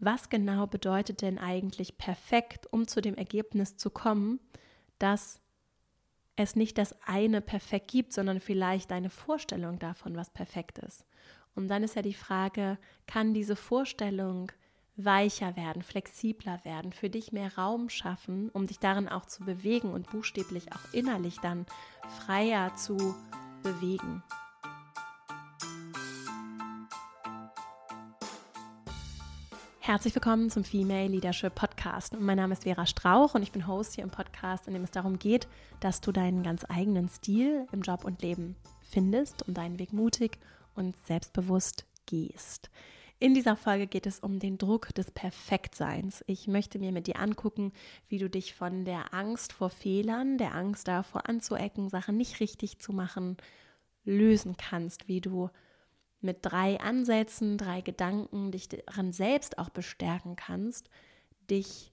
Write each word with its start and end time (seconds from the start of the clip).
was 0.00 0.28
genau 0.28 0.66
bedeutet 0.66 1.22
denn 1.22 1.38
eigentlich 1.38 1.98
perfekt, 1.98 2.66
um 2.72 2.86
zu 2.86 3.00
dem 3.00 3.16
Ergebnis 3.16 3.76
zu 3.76 3.90
kommen, 3.90 4.40
dass 4.98 5.40
es 6.36 6.54
nicht 6.54 6.78
das 6.78 6.94
eine 7.02 7.40
perfekt 7.40 7.90
gibt, 7.90 8.12
sondern 8.12 8.40
vielleicht 8.40 8.92
eine 8.92 9.10
Vorstellung 9.10 9.78
davon, 9.78 10.16
was 10.16 10.30
perfekt 10.30 10.78
ist. 10.78 11.04
Und 11.54 11.68
dann 11.68 11.82
ist 11.82 11.96
ja 11.96 12.02
die 12.02 12.14
Frage, 12.14 12.78
kann 13.06 13.34
diese 13.34 13.56
Vorstellung 13.56 14.52
weicher 14.96 15.56
werden, 15.56 15.82
flexibler 15.82 16.64
werden, 16.64 16.92
für 16.92 17.10
dich 17.10 17.32
mehr 17.32 17.56
Raum 17.56 17.88
schaffen, 17.88 18.50
um 18.50 18.66
dich 18.66 18.78
darin 18.78 19.08
auch 19.08 19.26
zu 19.26 19.44
bewegen 19.44 19.92
und 19.92 20.10
buchstäblich 20.10 20.72
auch 20.72 20.92
innerlich 20.92 21.38
dann 21.38 21.66
freier 22.24 22.74
zu 22.74 22.96
bewegen. 23.62 24.22
Herzlich 29.88 30.14
willkommen 30.14 30.50
zum 30.50 30.64
Female 30.64 31.08
Leadership 31.08 31.54
Podcast. 31.54 32.12
Mein 32.20 32.36
Name 32.36 32.52
ist 32.52 32.64
Vera 32.64 32.84
Strauch 32.84 33.34
und 33.34 33.42
ich 33.42 33.52
bin 33.52 33.66
Host 33.66 33.94
hier 33.94 34.04
im 34.04 34.10
Podcast, 34.10 34.68
in 34.68 34.74
dem 34.74 34.84
es 34.84 34.90
darum 34.90 35.18
geht, 35.18 35.48
dass 35.80 36.02
du 36.02 36.12
deinen 36.12 36.42
ganz 36.42 36.66
eigenen 36.68 37.08
Stil 37.08 37.66
im 37.72 37.80
Job 37.80 38.04
und 38.04 38.20
Leben 38.20 38.54
findest 38.82 39.48
und 39.48 39.56
deinen 39.56 39.78
Weg 39.78 39.94
mutig 39.94 40.40
und 40.74 40.94
selbstbewusst 41.06 41.86
gehst. 42.04 42.68
In 43.18 43.32
dieser 43.32 43.56
Folge 43.56 43.86
geht 43.86 44.06
es 44.06 44.20
um 44.20 44.40
den 44.40 44.58
Druck 44.58 44.94
des 44.94 45.10
Perfektseins. 45.10 46.22
Ich 46.26 46.48
möchte 46.48 46.78
mir 46.78 46.92
mit 46.92 47.06
dir 47.06 47.18
angucken, 47.18 47.72
wie 48.10 48.18
du 48.18 48.28
dich 48.28 48.52
von 48.52 48.84
der 48.84 49.14
Angst 49.14 49.54
vor 49.54 49.70
Fehlern, 49.70 50.36
der 50.36 50.54
Angst 50.54 50.86
davor 50.86 51.26
anzuecken, 51.30 51.88
Sachen 51.88 52.18
nicht 52.18 52.40
richtig 52.40 52.78
zu 52.78 52.92
machen, 52.92 53.38
lösen 54.04 54.58
kannst, 54.58 55.08
wie 55.08 55.22
du 55.22 55.48
mit 56.20 56.38
drei 56.42 56.80
Ansätzen, 56.80 57.58
drei 57.58 57.80
Gedanken 57.80 58.50
dich 58.50 58.68
daran 58.68 59.12
selbst 59.12 59.58
auch 59.58 59.68
bestärken 59.68 60.36
kannst, 60.36 60.90
dich 61.50 61.92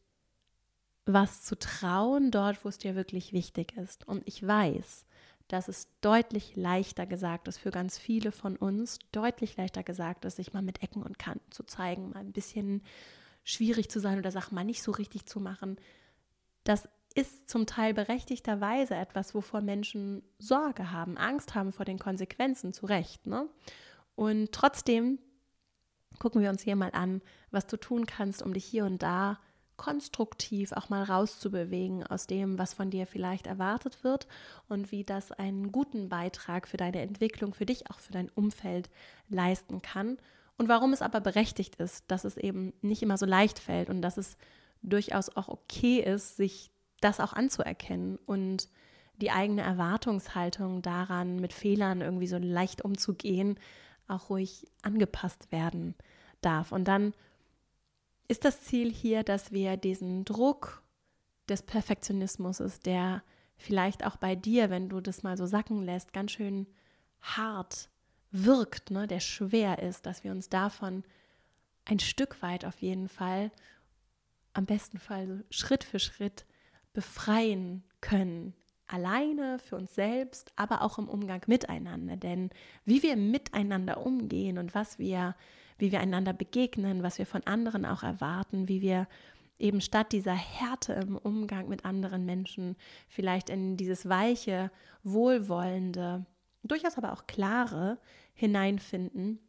was 1.05 1.43
zu 1.43 1.57
trauen 1.57 2.32
dort, 2.32 2.65
wo 2.65 2.70
es 2.70 2.79
dir 2.79 2.95
wirklich 2.95 3.32
wichtig 3.32 3.77
ist. 3.77 4.07
Und 4.07 4.27
ich 4.27 4.45
weiß, 4.45 5.05
dass 5.48 5.67
es 5.67 5.87
deutlich 6.01 6.55
leichter 6.55 7.05
gesagt 7.05 7.48
ist 7.48 7.59
für 7.59 7.70
ganz 7.70 7.98
viele 7.98 8.32
von 8.32 8.55
uns, 8.55 8.98
deutlich 9.12 9.55
leichter 9.57 9.84
gesagt 9.84 10.26
ist, 10.26 10.37
sich 10.37 10.54
mal 10.54 10.63
mit 10.63 10.82
Ecken 10.82 11.04
und 11.04 11.20
Kanten 11.20 11.51
zu 11.51 11.63
zeigen, 11.63 12.10
mal 12.10 12.20
ein 12.20 12.32
bisschen 12.32 12.82
schwierig 13.43 13.89
zu 13.89 13.99
sein 13.99 14.17
oder 14.17 14.32
Sachen 14.32 14.55
mal 14.55 14.63
nicht 14.63 14.82
so 14.82 14.91
richtig 14.91 15.27
zu 15.27 15.39
machen. 15.39 15.77
Das 16.63 16.89
ist 17.13 17.48
zum 17.48 17.67
Teil 17.67 17.93
berechtigterweise 17.93 18.95
etwas, 18.95 19.35
wovor 19.35 19.62
Menschen 19.62 20.23
Sorge 20.39 20.91
haben, 20.91 21.15
Angst 21.17 21.54
haben 21.54 21.71
vor 21.71 21.85
den 21.85 21.99
Konsequenzen, 21.99 22.73
zu 22.73 22.87
Recht. 22.87 23.27
Ne? 23.27 23.48
Und 24.16 24.52
trotzdem 24.52 25.20
gucken 26.20 26.41
wir 26.41 26.49
uns 26.49 26.63
hier 26.63 26.76
mal 26.76 26.91
an, 26.94 27.21
was 27.52 27.68
du 27.68 27.77
tun 27.77 28.05
kannst, 28.05 28.41
um 28.41 28.54
dich 28.54 28.66
hier 28.66 28.85
und 28.85 29.04
da 29.04 29.40
konstruktiv 29.77 30.72
auch 30.72 30.90
mal 30.90 31.04
rauszubewegen 31.04 32.05
aus 32.07 32.27
dem, 32.27 32.57
was 32.57 32.74
von 32.74 32.90
dir 32.90 33.05
vielleicht 33.07 33.46
erwartet 33.48 34.04
wird 34.04 34.27
und 34.70 34.91
wie 34.91 35.04
das 35.04 35.32
einen 35.32 35.72
guten 35.72 36.10
Beitrag 36.10 36.68
für 36.68 36.77
deine 36.77 37.02
Entwicklung, 37.02 37.54
für 37.54 37.66
dich, 37.66 37.90
auch 37.91 37.99
für 37.99 38.13
dein 38.13 38.30
Umfeld 38.30 38.90
leisten 39.27 39.82
kann. 39.82 40.18
Und 40.57 40.70
warum 40.70 40.94
es 40.94 41.02
aber 41.02 41.20
berechtigt 41.20 41.76
ist, 41.76 42.10
dass 42.10 42.24
es 42.24 42.38
eben 42.38 42.74
nicht 42.82 43.04
immer 43.04 43.18
so 43.18 43.26
leicht 43.26 43.60
fällt 43.60 43.90
und 43.90 44.02
dass 44.02 44.18
es 44.18 44.38
durchaus 44.82 45.35
auch 45.35 45.50
okay 45.50 46.00
ist, 46.00 46.38
sich 46.38 46.72
das 47.02 47.20
auch 47.20 47.34
anzuerkennen 47.34 48.18
und 48.26 48.70
die 49.18 49.32
eigene 49.32 49.62
Erwartungshaltung 49.62 50.82
daran, 50.82 51.38
mit 51.38 51.54
Fehlern 51.54 52.02
irgendwie 52.02 52.27
so 52.27 52.38
leicht 52.38 52.84
umzugehen, 52.84 53.57
auch 54.07 54.29
ruhig 54.29 54.67
angepasst 54.81 55.51
werden 55.51 55.95
darf. 56.41 56.71
Und 56.71 56.85
dann 56.85 57.13
ist 58.27 58.45
das 58.45 58.61
Ziel 58.61 58.91
hier, 58.91 59.23
dass 59.23 59.51
wir 59.51 59.77
diesen 59.77 60.25
Druck 60.25 60.84
des 61.49 61.61
Perfektionismus 61.61 62.59
der 62.85 63.23
vielleicht 63.57 64.06
auch 64.06 64.17
bei 64.17 64.35
dir, 64.35 64.69
wenn 64.69 64.89
du 64.89 65.00
das 65.00 65.23
mal 65.23 65.38
so 65.38 65.45
sacken 65.45 65.83
lässt, 65.83 66.13
ganz 66.13 66.31
schön 66.31 66.67
hart 67.21 67.89
wirkt, 68.31 68.91
ne, 68.91 69.07
der 69.07 69.19
schwer 69.19 69.79
ist, 69.79 70.05
dass 70.05 70.23
wir 70.23 70.31
uns 70.31 70.49
davon 70.49 71.03
ein 71.85 71.99
Stück 71.99 72.41
weit 72.41 72.65
auf 72.65 72.81
jeden 72.81 73.07
Fall, 73.07 73.51
am 74.53 74.65
besten 74.65 74.99
Fall 74.99 75.45
Schritt 75.49 75.83
für 75.83 75.99
Schritt 75.99 76.45
befreien 76.94 77.83
können, 78.01 78.53
alleine 78.88 79.59
für 79.59 79.75
uns 79.75 79.96
selbst, 79.96 80.51
aber 80.56 80.81
auch 80.81 80.97
im 80.97 81.07
Umgang 81.07 81.41
miteinander. 81.47 82.18
Denn 82.18 82.50
wie 82.85 83.03
wir 83.03 83.16
miteinander 83.16 84.06
umgehen 84.06 84.57
und 84.57 84.75
was 84.75 85.00
wir, 85.00 85.35
wie 85.78 85.91
wir 85.91 86.00
einander 86.00 86.34
begegnen, 86.34 87.03
was 87.03 87.18
wir 87.18 87.25
von 87.25 87.44
anderen 87.44 87.85
auch 87.85 88.03
erwarten, 88.03 88.68
wie 88.68 88.81
wir 88.81 89.07
eben 89.57 89.81
statt 89.81 90.12
dieser 90.12 90.34
Härte 90.34 90.94
im 90.94 91.18
Umgang 91.18 91.69
mit 91.69 91.85
anderen 91.85 92.25
Menschen 92.25 92.75
vielleicht 93.07 93.50
in 93.50 93.78
dieses 93.78 94.07
weiche, 94.07 94.72
wohlwollende, 95.03 96.25
durchaus 96.63 96.97
aber 96.97 97.13
auch 97.13 97.25
klare 97.28 97.97
hineinfinden. 98.34 99.40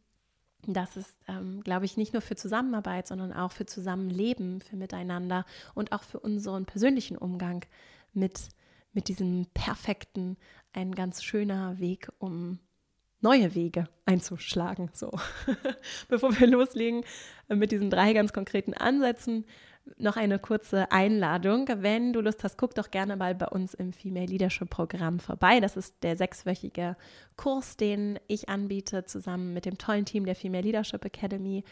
Das 0.65 0.97
ist, 0.97 1.17
ähm, 1.27 1.61
glaube 1.63 1.85
ich, 1.85 1.97
nicht 1.97 2.13
nur 2.13 2.21
für 2.21 2.35
Zusammenarbeit, 2.35 3.07
sondern 3.07 3.31
auch 3.31 3.51
für 3.51 3.65
Zusammenleben, 3.65 4.61
für 4.61 4.75
Miteinander 4.75 5.45
und 5.75 5.91
auch 5.91 6.03
für 6.03 6.19
unseren 6.19 6.65
persönlichen 6.65 7.17
Umgang 7.17 7.65
mit 8.13 8.49
mit 8.97 9.09
diesem 9.09 9.45
perfekten 9.53 10.37
ein 10.73 10.95
ganz 10.95 11.23
schöner 11.23 11.77
Weg, 11.77 12.09
um 12.17 12.57
neue 13.21 13.53
Wege 13.53 13.87
einzuschlagen. 14.07 14.89
So, 14.91 15.11
bevor 16.09 16.39
wir 16.39 16.47
loslegen 16.47 17.03
mit 17.47 17.71
diesen 17.71 17.91
drei 17.91 18.13
ganz 18.13 18.33
konkreten 18.33 18.73
Ansätzen, 18.73 19.45
noch 19.97 20.17
eine 20.17 20.39
kurze 20.39 20.91
Einladung. 20.91 21.67
Wenn 21.67 22.11
du 22.11 22.21
Lust 22.21 22.43
hast, 22.43 22.57
guck 22.57 22.73
doch 22.73 22.89
gerne 22.89 23.15
mal 23.15 23.35
bei 23.35 23.47
uns 23.47 23.75
im 23.75 23.93
Female 23.93 24.25
Leadership 24.25 24.71
Programm 24.71 25.19
vorbei. 25.19 25.59
Das 25.59 25.77
ist 25.77 25.93
der 26.01 26.17
sechswöchige 26.17 26.97
Kurs, 27.35 27.77
den 27.77 28.19
ich 28.25 28.49
anbiete, 28.49 29.05
zusammen 29.05 29.53
mit 29.53 29.65
dem 29.65 29.77
tollen 29.77 30.05
Team 30.05 30.25
der 30.25 30.35
Female 30.35 30.63
Leadership 30.63 31.05
Academy 31.05 31.63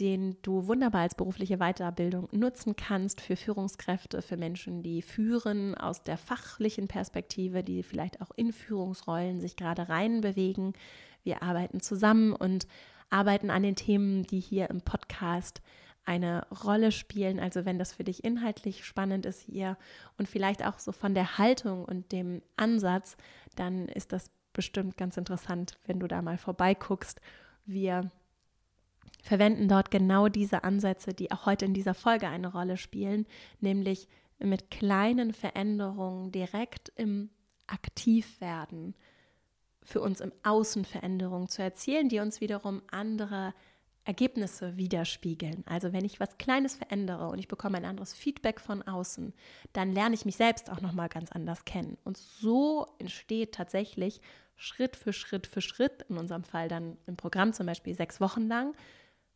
den 0.00 0.38
du 0.42 0.66
wunderbar 0.66 1.02
als 1.02 1.14
berufliche 1.14 1.58
Weiterbildung 1.58 2.28
nutzen 2.32 2.74
kannst 2.74 3.20
für 3.20 3.36
Führungskräfte, 3.36 4.22
für 4.22 4.38
Menschen, 4.38 4.82
die 4.82 5.02
führen 5.02 5.74
aus 5.74 6.02
der 6.02 6.16
fachlichen 6.16 6.88
Perspektive, 6.88 7.62
die 7.62 7.82
vielleicht 7.82 8.22
auch 8.22 8.30
in 8.34 8.52
Führungsrollen 8.52 9.40
sich 9.40 9.56
gerade 9.56 9.90
reinbewegen. 9.90 10.72
Wir 11.22 11.42
arbeiten 11.42 11.80
zusammen 11.80 12.32
und 12.32 12.66
arbeiten 13.10 13.50
an 13.50 13.62
den 13.62 13.76
Themen, 13.76 14.22
die 14.22 14.40
hier 14.40 14.70
im 14.70 14.80
Podcast 14.80 15.60
eine 16.06 16.46
Rolle 16.64 16.92
spielen. 16.92 17.38
Also 17.38 17.66
wenn 17.66 17.78
das 17.78 17.92
für 17.92 18.04
dich 18.04 18.24
inhaltlich 18.24 18.86
spannend 18.86 19.26
ist 19.26 19.42
hier 19.42 19.76
und 20.16 20.28
vielleicht 20.28 20.64
auch 20.64 20.78
so 20.78 20.92
von 20.92 21.14
der 21.14 21.36
Haltung 21.36 21.84
und 21.84 22.10
dem 22.12 22.40
Ansatz, 22.56 23.16
dann 23.54 23.86
ist 23.86 24.12
das 24.12 24.30
bestimmt 24.54 24.96
ganz 24.96 25.18
interessant, 25.18 25.78
wenn 25.86 26.00
du 26.00 26.08
da 26.08 26.22
mal 26.22 26.38
vorbeiguckst. 26.38 27.20
Wir 27.66 28.10
verwenden 29.22 29.68
dort 29.68 29.90
genau 29.90 30.28
diese 30.28 30.64
Ansätze, 30.64 31.14
die 31.14 31.30
auch 31.30 31.46
heute 31.46 31.64
in 31.64 31.74
dieser 31.74 31.94
Folge 31.94 32.28
eine 32.28 32.52
Rolle 32.52 32.76
spielen, 32.76 33.26
nämlich 33.60 34.08
mit 34.38 34.70
kleinen 34.70 35.32
Veränderungen 35.32 36.32
direkt 36.32 36.92
im 36.96 37.30
Aktivwerden 37.66 38.94
für 39.82 40.00
uns 40.00 40.20
im 40.20 40.32
Außen 40.42 40.84
Veränderungen 40.84 41.48
zu 41.48 41.62
erzielen, 41.62 42.08
die 42.08 42.20
uns 42.20 42.40
wiederum 42.40 42.82
andere 42.90 43.54
Ergebnisse 44.04 44.76
widerspiegeln. 44.76 45.62
Also 45.66 45.92
wenn 45.92 46.04
ich 46.04 46.20
was 46.20 46.38
Kleines 46.38 46.74
verändere 46.74 47.28
und 47.28 47.38
ich 47.38 47.48
bekomme 47.48 47.76
ein 47.76 47.84
anderes 47.84 48.14
Feedback 48.14 48.60
von 48.60 48.82
außen, 48.82 49.34
dann 49.72 49.92
lerne 49.92 50.14
ich 50.14 50.24
mich 50.24 50.36
selbst 50.36 50.70
auch 50.70 50.80
noch 50.80 50.92
mal 50.92 51.08
ganz 51.08 51.30
anders 51.32 51.64
kennen. 51.64 51.98
Und 52.04 52.16
so 52.16 52.86
entsteht 52.98 53.52
tatsächlich 53.52 54.20
Schritt 54.56 54.96
für 54.96 55.12
Schritt 55.12 55.46
für 55.46 55.60
Schritt, 55.60 56.06
in 56.08 56.18
unserem 56.18 56.44
Fall 56.44 56.68
dann 56.68 56.96
im 57.06 57.16
Programm 57.16 57.52
zum 57.52 57.66
Beispiel 57.66 57.94
sechs 57.94 58.20
Wochen 58.20 58.46
lang, 58.48 58.74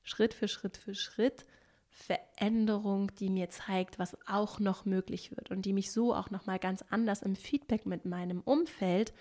Schritt 0.05 0.35
für 0.35 0.49
Schritt 0.49 0.77
für 0.77 0.95
Schritt 0.95 1.45
Veränderung, 1.91 3.15
die 3.17 3.31
mir 3.31 3.51
zeigt, 3.51 3.99
was 3.99 4.17
auch 4.27 4.59
noch 4.59 4.85
möglich 4.85 5.31
wird 5.31 5.51
und 5.51 5.63
die 5.63 5.73
mich 5.73 5.93
so 5.93 6.15
auch 6.15 6.31
noch 6.31 6.45
mal 6.45 6.59
ganz 6.59 6.83
anders 6.91 7.23
im 7.23 7.37
Feedback 7.37 7.87
mit 7.87 8.05
meinem 8.05 8.41
Umfeld 8.41 9.13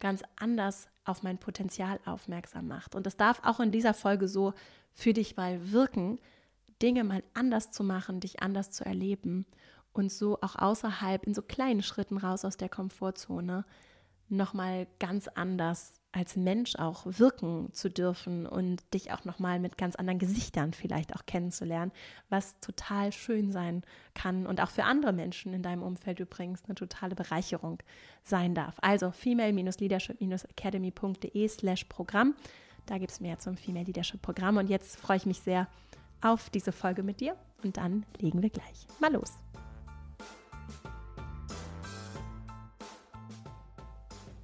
ganz 0.00 0.22
anders 0.36 0.88
auf 1.04 1.22
mein 1.22 1.38
Potenzial 1.38 2.00
aufmerksam 2.06 2.66
macht. 2.66 2.94
Und 2.94 3.04
das 3.04 3.16
darf 3.16 3.40
auch 3.44 3.60
in 3.60 3.72
dieser 3.72 3.94
Folge 3.94 4.26
so 4.26 4.54
für 4.94 5.12
dich 5.12 5.36
mal 5.36 5.70
wirken, 5.70 6.18
Dinge 6.80 7.04
mal 7.04 7.22
anders 7.34 7.72
zu 7.72 7.84
machen, 7.84 8.20
dich 8.20 8.40
anders 8.40 8.70
zu 8.70 8.84
erleben 8.84 9.44
und 9.92 10.10
so 10.10 10.40
auch 10.40 10.56
außerhalb 10.56 11.24
in 11.24 11.34
so 11.34 11.42
kleinen 11.42 11.82
Schritten 11.82 12.16
raus 12.16 12.44
aus 12.44 12.56
der 12.56 12.68
Komfortzone 12.68 13.64
noch 14.28 14.54
mal 14.54 14.86
ganz 14.98 15.28
anders 15.28 15.97
als 16.12 16.36
Mensch 16.36 16.76
auch 16.76 17.02
wirken 17.04 17.68
zu 17.72 17.90
dürfen 17.90 18.46
und 18.46 18.82
dich 18.94 19.12
auch 19.12 19.26
noch 19.26 19.38
mal 19.38 19.60
mit 19.60 19.76
ganz 19.76 19.94
anderen 19.94 20.18
Gesichtern 20.18 20.72
vielleicht 20.72 21.14
auch 21.14 21.26
kennenzulernen, 21.26 21.92
was 22.30 22.58
total 22.60 23.12
schön 23.12 23.52
sein 23.52 23.82
kann 24.14 24.46
und 24.46 24.62
auch 24.62 24.70
für 24.70 24.84
andere 24.84 25.12
Menschen 25.12 25.52
in 25.52 25.62
deinem 25.62 25.82
Umfeld 25.82 26.20
übrigens 26.20 26.64
eine 26.64 26.76
totale 26.76 27.14
Bereicherung 27.14 27.82
sein 28.22 28.54
darf. 28.54 28.76
Also 28.80 29.10
female-leadership-academy.de 29.10 31.48
slash 31.48 31.84
Programm. 31.84 32.34
Da 32.86 32.96
gibt 32.96 33.10
es 33.10 33.20
mehr 33.20 33.38
zum 33.38 33.58
Female 33.58 33.84
Leadership 33.84 34.22
Programm 34.22 34.56
und 34.56 34.70
jetzt 34.70 34.98
freue 34.98 35.18
ich 35.18 35.26
mich 35.26 35.40
sehr, 35.40 35.68
auf 36.20 36.50
diese 36.50 36.72
Folge 36.72 37.02
mit 37.02 37.20
dir 37.20 37.36
und 37.62 37.76
dann 37.76 38.04
legen 38.18 38.42
wir 38.42 38.50
gleich 38.50 38.86
mal 38.98 39.12
los. 39.12 39.38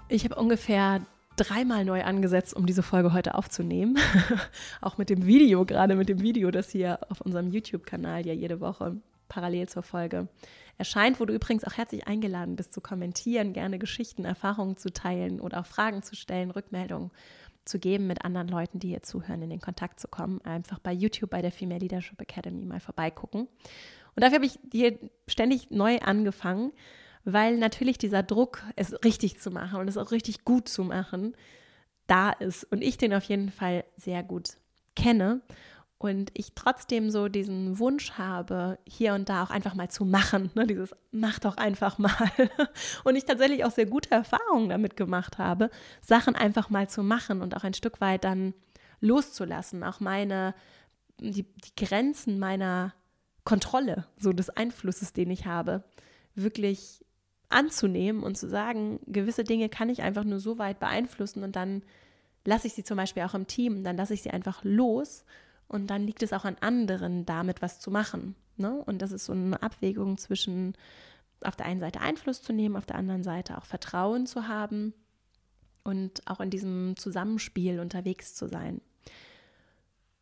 Ich 0.09 0.25
habe 0.25 0.37
ungefähr 0.37 1.01
dreimal 1.37 1.85
neu 1.85 2.03
angesetzt, 2.03 2.55
um 2.55 2.67
diese 2.67 2.83
Folge 2.83 3.13
heute 3.13 3.35
aufzunehmen. 3.35 3.99
auch 4.81 4.99
mit 4.99 5.11
dem 5.11 5.27
Video, 5.27 5.65
gerade 5.65 5.97
mit 5.97 6.09
dem 6.09 6.21
Video, 6.21 6.51
das 6.51 6.71
hier 6.71 7.01
auf 7.09 7.21
unserem 7.21 7.51
YouTube-Kanal 7.51 8.27
ja 8.27 8.33
jede 8.33 8.61
Woche 8.61 8.97
parallel 9.29 9.69
zur 9.69 9.83
Folge 9.83 10.29
erscheint, 10.79 11.21
wo 11.21 11.25
du 11.25 11.35
übrigens 11.35 11.65
auch 11.65 11.77
herzlich 11.77 12.07
eingeladen 12.07 12.57
bist 12.57 12.73
zu 12.73 12.81
kommentieren, 12.81 13.53
gerne 13.53 13.79
Geschichten, 13.79 14.25
Erfahrungen 14.25 14.77
zu 14.77 14.93
teilen 14.93 15.41
oder 15.41 15.61
auch 15.61 15.67
Fragen 15.67 16.03
zu 16.03 16.17
stellen, 16.17 16.51
Rückmeldungen 16.51 17.11
zu 17.65 17.79
geben, 17.79 18.07
mit 18.07 18.25
anderen 18.25 18.49
Leuten, 18.49 18.79
die 18.79 18.89
hier 18.89 19.03
zuhören, 19.03 19.43
in 19.43 19.51
den 19.51 19.61
Kontakt 19.61 19.99
zu 20.01 20.09
kommen. 20.09 20.41
Einfach 20.43 20.79
bei 20.79 20.93
YouTube 20.93 21.31
bei 21.31 21.43
der 21.43 21.53
Female 21.53 21.81
Leadership 21.81 22.21
Academy 22.21 22.65
mal 22.65 22.81
vorbeigucken. 22.81 23.43
Und 23.43 24.23
dafür 24.23 24.37
habe 24.37 24.47
ich 24.47 24.59
hier 24.73 24.99
ständig 25.27 25.71
neu 25.71 25.99
angefangen, 25.99 26.73
weil 27.25 27.57
natürlich 27.57 27.99
dieser 27.99 28.23
Druck, 28.23 28.63
es 28.77 28.93
richtig 29.05 29.41
zu 29.41 29.51
machen 29.51 29.81
und 29.81 29.89
es 29.89 29.97
auch 29.97 30.11
richtig 30.11 30.45
gut 30.45 30.69
zu 30.69 30.85
machen, 30.85 31.35
da 32.07 32.31
ist 32.31 32.65
und 32.65 32.83
ich 32.83 32.99
den 32.99 33.15
auf 33.15 33.25
jeden 33.25 33.51
Fall 33.51 33.85
sehr 33.97 34.23
gut 34.23 34.51
kenne 34.95 35.41
und 36.05 36.31
ich 36.35 36.53
trotzdem 36.55 37.11
so 37.11 37.29
diesen 37.29 37.79
Wunsch 37.79 38.13
habe, 38.13 38.79
hier 38.87 39.15
und 39.15 39.29
da 39.31 39.43
auch 39.43 39.51
einfach 39.51 39.75
mal 39.75 39.89
zu 39.89 40.05
machen, 40.05 40.51
ne? 40.55 40.67
dieses 40.67 40.95
mach 41.13 41.39
doch 41.39 41.57
einfach 41.57 41.97
mal. 41.97 42.31
Und 43.05 43.17
ich 43.17 43.25
tatsächlich 43.25 43.65
auch 43.65 43.71
sehr 43.71 43.87
gute 43.87 44.11
Erfahrungen 44.11 44.69
damit 44.69 44.97
gemacht 44.99 45.39
habe, 45.39 45.71
Sachen 46.03 46.37
einfach 46.37 46.69
mal 46.69 46.91
zu 46.91 47.03
machen 47.03 47.41
und 47.41 47.57
auch 47.57 47.65
ein 47.65 47.73
Stück 47.73 48.03
weit 48.03 48.25
dann 48.25 48.53
loszulassen, 49.01 49.83
auch 49.83 50.01
meine, 50.01 50.55
die, 51.21 51.45
die 51.45 51.85
Grenzen 51.85 52.39
meiner 52.39 52.93
Kontrolle, 53.45 54.07
so 54.19 54.33
des 54.33 54.51
Einflusses, 54.51 55.15
den 55.15 55.31
ich 55.31 55.47
habe, 55.47 55.85
wirklich 56.35 57.04
anzunehmen 57.55 58.23
und 58.23 58.37
zu 58.37 58.49
sagen, 58.49 59.01
gewisse 59.07 59.45
Dinge 59.45 59.69
kann 59.69 59.89
ich 59.89 60.03
einfach 60.03 60.25
nur 60.25 60.41
so 60.41 60.59
weit 60.59 60.79
beeinflussen 60.81 61.43
und 61.43 61.57
dann 61.57 61.83
lasse 62.45 62.67
ich 62.67 62.75
sie 62.75 62.85
zum 62.85 62.97
Beispiel 62.97 63.23
auch 63.23 63.35
im 63.35 63.47
Team, 63.47 63.85
dann 63.85 63.97
lasse 63.97 64.15
ich 64.15 64.23
sie 64.23 64.31
einfach 64.31 64.63
los 64.65 65.25
und 65.69 65.89
dann 65.89 66.07
liegt 66.07 66.23
es 66.23 66.33
auch 66.33 66.45
an 66.45 66.57
anderen, 66.61 67.25
damit 67.25 67.63
was 67.63 67.81
zu 67.81 67.91
machen. 67.91 68.35
Ne? 68.57 68.83
Und 68.85 69.01
das 69.01 69.13
ist 69.13 69.25
so 69.25 69.33
eine 69.33 69.63
Abwägung 69.63 70.19
zwischen 70.19 70.75
auf 71.43 71.57
der 71.57 71.67
einen 71.67 71.81
Seite 71.81 72.01
Einfluss 72.01 72.43
zu 72.43 72.53
nehmen, 72.53 72.77
auf 72.77 72.87
der 72.87 72.97
anderen 72.97 73.23
Seite 73.23 73.59
auch 73.59 73.65
Vertrauen 73.65 74.27
zu 74.27 74.49
haben 74.49 74.95
und 75.83 76.23
auch 76.27 76.41
in 76.41 76.51
diesem 76.51 76.97
Zusammenspiel 76.97 77.81
unterwegs 77.81 78.35
zu 78.35 78.49
sein. 78.49 78.81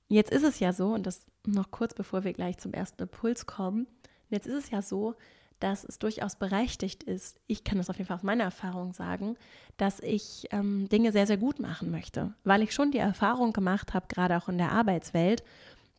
Jetzt 0.09 0.33
ist 0.33 0.45
es 0.45 0.61
ja 0.61 0.73
so, 0.73 0.89
und 0.89 1.07
das 1.07 1.25
noch 1.47 1.71
kurz 1.71 1.95
bevor 1.95 2.25
wir 2.25 2.33
gleich 2.33 2.59
zum 2.59 2.73
ersten 2.73 3.03
Impuls 3.03 3.47
kommen, 3.47 3.87
jetzt 4.29 4.47
ist 4.47 4.65
es 4.65 4.71
ja 4.71 4.83
so, 4.83 5.15
dass 5.63 5.85
es 5.85 5.99
durchaus 5.99 6.37
berechtigt 6.37 7.05
ist, 7.05 7.39
ich 7.47 7.63
kann 7.63 7.79
das 7.79 7.89
auf 7.89 7.97
jeden 7.97 8.09
Fall 8.09 8.17
aus 8.17 8.25
meiner 8.25 8.45
Erfahrung 8.45 8.93
sagen, 8.93 9.37
dass 9.77 10.01
ich 10.01 10.49
ähm, 10.51 10.89
Dinge 10.89 11.13
sehr, 11.13 11.27
sehr 11.27 11.37
gut 11.37 11.61
machen 11.61 11.91
möchte, 11.91 12.35
weil 12.43 12.63
ich 12.63 12.75
schon 12.75 12.91
die 12.91 12.99
Erfahrung 12.99 13.53
gemacht 13.53 13.95
habe, 13.95 14.07
gerade 14.09 14.37
auch 14.37 14.49
in 14.49 14.59
der 14.59 14.73
Arbeitswelt, 14.73 15.45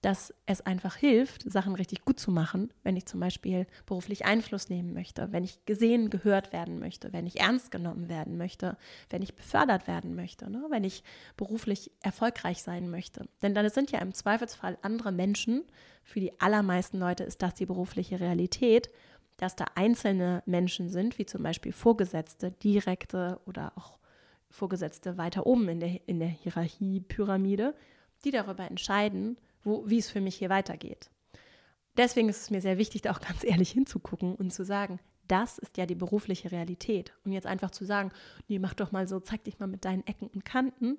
dass 0.01 0.33
es 0.45 0.59
einfach 0.59 0.97
hilft, 0.97 1.49
Sachen 1.49 1.75
richtig 1.75 2.03
gut 2.03 2.19
zu 2.19 2.29
machen, 2.29 2.73
wenn 2.83 2.97
ich 2.97 3.05
zum 3.05 3.21
Beispiel 3.21 3.65
beruflich 3.85 4.25
Einfluss 4.25 4.67
nehmen 4.67 4.93
möchte, 4.93 5.31
wenn 5.31 5.45
ich 5.45 5.63
gesehen, 5.65 6.09
gehört 6.09 6.51
werden 6.51 6.79
möchte, 6.79 7.13
wenn 7.13 7.25
ich 7.25 7.39
ernst 7.39 7.71
genommen 7.71 8.09
werden 8.09 8.37
möchte, 8.37 8.75
wenn 9.09 9.21
ich 9.21 9.33
befördert 9.33 9.87
werden 9.87 10.13
möchte, 10.13 10.49
ne? 10.49 10.65
wenn 10.69 10.83
ich 10.83 11.05
beruflich 11.37 11.89
erfolgreich 12.01 12.61
sein 12.63 12.89
möchte. 12.89 13.29
Denn 13.41 13.55
dann 13.55 13.69
sind 13.69 13.91
ja 13.91 13.99
im 13.99 14.13
Zweifelsfall 14.13 14.77
andere 14.81 15.13
Menschen, 15.13 15.63
für 16.03 16.19
die 16.19 16.37
allermeisten 16.41 16.99
Leute 16.99 17.23
ist 17.23 17.41
das 17.41 17.53
die 17.55 17.65
berufliche 17.65 18.19
Realität 18.19 18.89
dass 19.37 19.55
da 19.55 19.65
einzelne 19.75 20.43
Menschen 20.45 20.89
sind, 20.89 21.17
wie 21.17 21.25
zum 21.25 21.43
Beispiel 21.43 21.71
Vorgesetzte, 21.71 22.51
direkte 22.51 23.39
oder 23.45 23.73
auch 23.75 23.97
Vorgesetzte 24.49 25.17
weiter 25.17 25.45
oben 25.47 25.67
in 25.69 25.79
der, 25.79 26.07
in 26.07 26.19
der 26.19 26.27
Hierarchiepyramide, 26.27 27.75
die 28.23 28.31
darüber 28.31 28.69
entscheiden, 28.69 29.37
wo, 29.63 29.83
wie 29.87 29.97
es 29.97 30.09
für 30.09 30.21
mich 30.21 30.35
hier 30.35 30.49
weitergeht. 30.49 31.09
Deswegen 31.97 32.29
ist 32.29 32.41
es 32.41 32.51
mir 32.51 32.61
sehr 32.61 32.77
wichtig, 32.77 33.01
da 33.01 33.11
auch 33.11 33.21
ganz 33.21 33.43
ehrlich 33.43 33.71
hinzugucken 33.71 34.35
und 34.35 34.51
zu 34.51 34.63
sagen, 34.63 34.99
das 35.27 35.57
ist 35.57 35.77
ja 35.77 35.85
die 35.85 35.95
berufliche 35.95 36.51
Realität. 36.51 37.13
Und 37.23 37.31
jetzt 37.31 37.47
einfach 37.47 37.71
zu 37.71 37.85
sagen, 37.85 38.11
nee, 38.47 38.59
mach 38.59 38.73
doch 38.73 38.91
mal 38.91 39.07
so, 39.07 39.19
zeig 39.19 39.43
dich 39.43 39.59
mal 39.59 39.67
mit 39.67 39.85
deinen 39.85 40.05
Ecken 40.05 40.27
und 40.27 40.45
Kanten, 40.45 40.97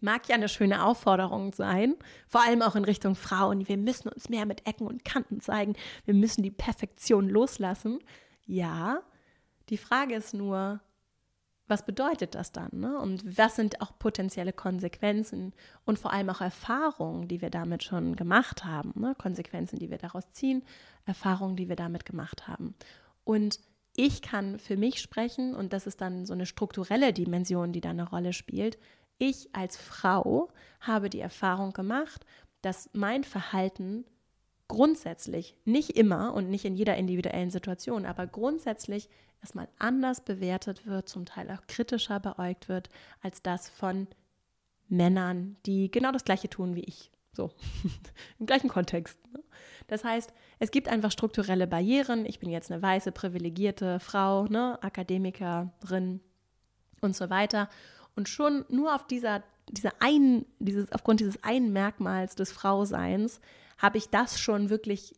mag 0.00 0.28
ja 0.28 0.34
eine 0.34 0.48
schöne 0.48 0.84
Aufforderung 0.84 1.52
sein, 1.52 1.94
vor 2.28 2.42
allem 2.42 2.62
auch 2.62 2.76
in 2.76 2.84
Richtung 2.84 3.14
Frauen. 3.14 3.68
Wir 3.68 3.76
müssen 3.76 4.08
uns 4.08 4.28
mehr 4.28 4.46
mit 4.46 4.66
Ecken 4.66 4.86
und 4.86 5.04
Kanten 5.04 5.40
zeigen. 5.40 5.74
Wir 6.04 6.14
müssen 6.14 6.42
die 6.42 6.50
Perfektion 6.50 7.28
loslassen. 7.28 7.98
Ja, 8.46 9.02
die 9.68 9.78
Frage 9.78 10.14
ist 10.14 10.34
nur, 10.34 10.80
was 11.68 11.84
bedeutet 11.84 12.34
das 12.34 12.50
dann? 12.50 12.70
Ne? 12.72 12.98
Und 12.98 13.36
was 13.36 13.56
sind 13.56 13.82
auch 13.82 13.98
potenzielle 13.98 14.54
Konsequenzen 14.54 15.52
und 15.84 15.98
vor 15.98 16.12
allem 16.12 16.30
auch 16.30 16.40
Erfahrungen, 16.40 17.28
die 17.28 17.42
wir 17.42 17.50
damit 17.50 17.84
schon 17.84 18.16
gemacht 18.16 18.64
haben? 18.64 18.92
Ne? 18.96 19.14
Konsequenzen, 19.18 19.78
die 19.78 19.90
wir 19.90 19.98
daraus 19.98 20.32
ziehen, 20.32 20.62
Erfahrungen, 21.04 21.56
die 21.56 21.68
wir 21.68 21.76
damit 21.76 22.06
gemacht 22.06 22.48
haben. 22.48 22.74
Und 23.24 23.60
ich 23.94 24.22
kann 24.22 24.58
für 24.58 24.76
mich 24.76 25.00
sprechen, 25.00 25.54
und 25.54 25.72
das 25.72 25.86
ist 25.86 26.00
dann 26.00 26.24
so 26.24 26.32
eine 26.32 26.46
strukturelle 26.46 27.12
Dimension, 27.12 27.72
die 27.72 27.80
da 27.80 27.90
eine 27.90 28.08
Rolle 28.08 28.32
spielt, 28.32 28.78
ich 29.18 29.54
als 29.54 29.76
Frau 29.76 30.48
habe 30.80 31.10
die 31.10 31.20
Erfahrung 31.20 31.72
gemacht, 31.72 32.24
dass 32.62 32.90
mein 32.92 33.24
Verhalten 33.24 34.04
grundsätzlich, 34.68 35.56
nicht 35.64 35.90
immer 35.90 36.34
und 36.34 36.50
nicht 36.50 36.64
in 36.64 36.76
jeder 36.76 36.96
individuellen 36.96 37.50
Situation, 37.50 38.04
aber 38.04 38.26
grundsätzlich 38.26 39.08
erstmal 39.40 39.68
anders 39.78 40.20
bewertet 40.20 40.86
wird, 40.86 41.08
zum 41.08 41.24
Teil 41.24 41.50
auch 41.50 41.66
kritischer 41.66 42.20
beäugt 42.20 42.68
wird, 42.68 42.88
als 43.22 43.42
das 43.42 43.68
von 43.68 44.06
Männern, 44.88 45.56
die 45.66 45.90
genau 45.90 46.12
das 46.12 46.24
gleiche 46.24 46.48
tun 46.48 46.74
wie 46.74 46.84
ich. 46.84 47.10
So, 47.32 47.50
im 48.38 48.46
gleichen 48.46 48.68
Kontext. 48.68 49.18
Ne? 49.32 49.42
Das 49.86 50.04
heißt, 50.04 50.32
es 50.58 50.70
gibt 50.70 50.88
einfach 50.88 51.12
strukturelle 51.12 51.66
Barrieren. 51.66 52.26
Ich 52.26 52.40
bin 52.40 52.50
jetzt 52.50 52.70
eine 52.70 52.82
weiße, 52.82 53.12
privilegierte 53.12 54.00
Frau, 54.00 54.44
ne, 54.46 54.78
Akademikerin 54.82 56.20
und 57.00 57.16
so 57.16 57.30
weiter. 57.30 57.68
Und 58.18 58.28
schon 58.28 58.64
nur 58.68 58.96
auf 58.96 59.06
dieser, 59.06 59.44
dieser 59.70 59.92
ein, 60.00 60.44
dieses, 60.58 60.90
aufgrund 60.90 61.20
dieses 61.20 61.40
einen 61.44 61.72
Merkmals 61.72 62.34
des 62.34 62.50
Frauseins 62.50 63.40
habe 63.78 63.96
ich 63.96 64.10
das 64.10 64.40
schon 64.40 64.70
wirklich 64.70 65.14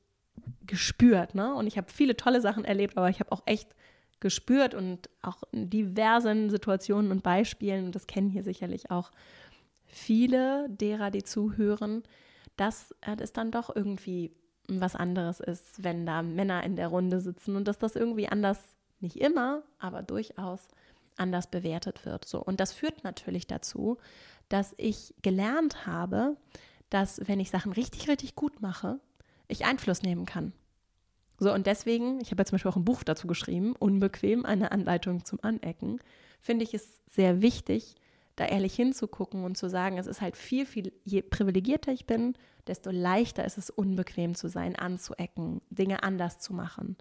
gespürt. 0.67 1.35
Ne? 1.35 1.55
Und 1.55 1.67
ich 1.67 1.79
habe 1.79 1.91
viele 1.91 2.15
tolle 2.15 2.43
Sachen 2.43 2.67
erlebt, 2.67 2.99
aber 2.99 3.09
ich 3.09 3.19
habe 3.19 3.33
auch 3.33 3.41
echt 3.47 3.75
gespürt 4.21 4.75
und 4.75 5.09
auch 5.23 5.43
in 5.51 5.71
diversen 5.71 6.51
Situationen 6.51 7.11
und 7.11 7.23
Beispielen, 7.23 7.87
und 7.87 7.95
das 7.95 8.07
kennen 8.07 8.29
hier 8.29 8.45
sicherlich 8.45 8.91
auch 8.91 9.13
viele 9.87 10.69
derer, 10.69 11.11
die 11.11 11.23
zuhören, 11.23 12.03
dass 12.59 12.95
es 13.01 13.33
dann 13.33 13.51
doch 13.51 13.75
irgendwie 13.75 14.31
was 14.69 14.95
anderes 14.95 15.41
ist, 15.41 15.83
wenn 15.83 16.05
da 16.05 16.21
Männer 16.21 16.65
in 16.65 16.77
der 16.77 16.89
Runde 16.89 17.21
sitzen 17.21 17.57
und 17.57 17.67
dass 17.67 17.79
das 17.79 17.97
irgendwie 17.97 18.29
anders, 18.29 18.77
nicht 19.01 19.17
immer, 19.17 19.63
aber 19.79 20.03
durchaus 20.03 20.69
anders 21.21 21.49
bewertet 21.49 22.05
wird. 22.05 22.25
So. 22.25 22.43
Und 22.43 22.61
das 22.61 22.73
führt 22.73 23.05
natürlich 23.05 23.47
dazu, 23.47 23.99
dass 24.49 24.75
ich 24.77 25.15
gelernt 25.23 25.87
habe, 25.87 26.37
dass 26.89 27.27
wenn 27.29 27.41
ich 27.41 27.51
Sachen 27.51 27.73
richtig, 27.73 28.09
richtig 28.09 28.35
gut 28.35 28.61
mache, 28.61 28.99
ich 29.49 29.65
Einfluss 29.65 30.03
nehmen 30.03 30.27
kann. 30.27 30.53
So, 31.39 31.53
und 31.55 31.67
deswegen, 31.67 32.21
ich 32.21 32.31
habe 32.31 32.43
ja 32.43 32.45
zum 32.45 32.57
Beispiel 32.57 32.71
auch 32.71 32.77
ein 32.77 32.85
Buch 32.85 33.03
dazu 33.03 33.27
geschrieben, 33.27 33.75
Unbequem, 33.79 34.45
eine 34.45 34.73
Anleitung 34.73 35.25
zum 35.25 35.39
Anecken, 35.43 36.01
finde 36.41 36.65
ich 36.65 36.75
es 36.75 37.01
sehr 37.07 37.41
wichtig, 37.41 37.95
da 38.37 38.47
ehrlich 38.47 38.75
hinzugucken 38.75 39.45
und 39.45 39.57
zu 39.57 39.69
sagen, 39.69 39.99
es 39.99 40.07
ist 40.07 40.21
halt 40.21 40.37
viel, 40.37 40.67
viel, 40.67 40.93
je 41.05 41.23
privilegierter 41.23 41.93
ich 41.93 42.07
bin, 42.07 42.35
desto 42.67 42.91
leichter 42.91 43.45
ist 43.45 43.59
es, 43.59 43.71
unbequem 43.71 44.35
zu 44.35 44.49
sein, 44.49 44.77
anzuecken, 44.77 45.61
Dinge 45.71 46.03
anders 46.03 46.39
zu 46.39 46.55
machen. 46.55 46.97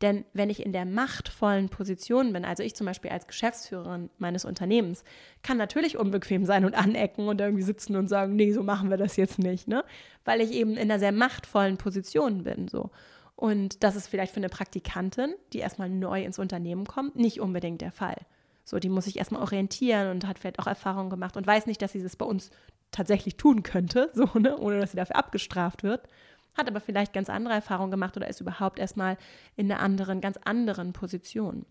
Denn 0.00 0.24
wenn 0.32 0.50
ich 0.50 0.64
in 0.64 0.72
der 0.72 0.84
machtvollen 0.84 1.68
Position 1.68 2.32
bin, 2.32 2.44
also 2.44 2.62
ich 2.62 2.74
zum 2.74 2.86
Beispiel 2.86 3.10
als 3.10 3.26
Geschäftsführerin 3.26 4.10
meines 4.18 4.44
Unternehmens, 4.44 5.04
kann 5.42 5.56
natürlich 5.56 5.96
unbequem 5.96 6.44
sein 6.44 6.64
und 6.64 6.74
anecken 6.74 7.28
und 7.28 7.40
irgendwie 7.40 7.62
sitzen 7.62 7.96
und 7.96 8.08
sagen, 8.08 8.34
nee, 8.34 8.52
so 8.52 8.62
machen 8.62 8.90
wir 8.90 8.96
das 8.96 9.16
jetzt 9.16 9.38
nicht, 9.38 9.68
ne? 9.68 9.84
Weil 10.24 10.40
ich 10.40 10.52
eben 10.52 10.72
in 10.72 10.90
einer 10.90 10.98
sehr 10.98 11.12
machtvollen 11.12 11.76
Position 11.76 12.42
bin, 12.42 12.68
so. 12.68 12.90
Und 13.36 13.82
das 13.82 13.96
ist 13.96 14.08
vielleicht 14.08 14.32
für 14.32 14.40
eine 14.40 14.48
Praktikantin, 14.48 15.34
die 15.52 15.58
erstmal 15.58 15.88
neu 15.88 16.22
ins 16.22 16.38
Unternehmen 16.38 16.86
kommt, 16.86 17.16
nicht 17.16 17.40
unbedingt 17.40 17.80
der 17.80 17.92
Fall. 17.92 18.16
So, 18.64 18.78
die 18.78 18.88
muss 18.88 19.04
sich 19.04 19.18
erstmal 19.18 19.42
orientieren 19.42 20.10
und 20.10 20.26
hat 20.26 20.38
vielleicht 20.38 20.58
auch 20.58 20.66
Erfahrungen 20.66 21.10
gemacht 21.10 21.36
und 21.36 21.46
weiß 21.46 21.66
nicht, 21.66 21.82
dass 21.82 21.92
sie 21.92 22.02
das 22.02 22.16
bei 22.16 22.26
uns 22.26 22.50
tatsächlich 22.90 23.36
tun 23.36 23.62
könnte, 23.62 24.10
so, 24.14 24.26
ne, 24.38 24.56
ohne 24.58 24.80
dass 24.80 24.92
sie 24.92 24.96
dafür 24.96 25.16
abgestraft 25.16 25.82
wird. 25.82 26.08
Hat 26.56 26.68
aber 26.68 26.80
vielleicht 26.80 27.12
ganz 27.12 27.30
andere 27.30 27.54
Erfahrungen 27.54 27.90
gemacht 27.90 28.16
oder 28.16 28.28
ist 28.28 28.40
überhaupt 28.40 28.78
erstmal 28.78 29.16
in 29.56 29.70
einer 29.70 29.80
anderen, 29.80 30.20
ganz 30.20 30.36
anderen 30.44 30.92
Position. 30.92 31.64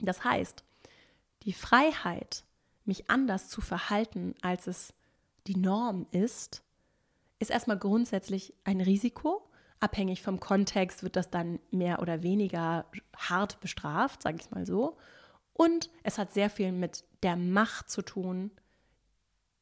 Das 0.00 0.22
heißt, 0.22 0.64
die 1.44 1.52
Freiheit, 1.52 2.44
mich 2.84 3.08
anders 3.08 3.48
zu 3.48 3.60
verhalten, 3.60 4.34
als 4.42 4.66
es 4.66 4.92
die 5.46 5.56
Norm 5.56 6.06
ist, 6.10 6.62
ist 7.38 7.50
erstmal 7.50 7.78
grundsätzlich 7.78 8.54
ein 8.64 8.80
Risiko. 8.80 9.48
Abhängig 9.80 10.22
vom 10.22 10.38
Kontext 10.40 11.02
wird 11.02 11.16
das 11.16 11.30
dann 11.30 11.58
mehr 11.70 12.00
oder 12.00 12.22
weniger 12.22 12.86
hart 13.16 13.60
bestraft, 13.60 14.22
sage 14.22 14.38
ich 14.40 14.50
mal 14.50 14.66
so. 14.66 14.96
Und 15.52 15.90
es 16.02 16.18
hat 16.18 16.32
sehr 16.32 16.50
viel 16.50 16.72
mit 16.72 17.04
der 17.22 17.36
Macht 17.36 17.90
zu 17.90 18.02
tun, 18.02 18.50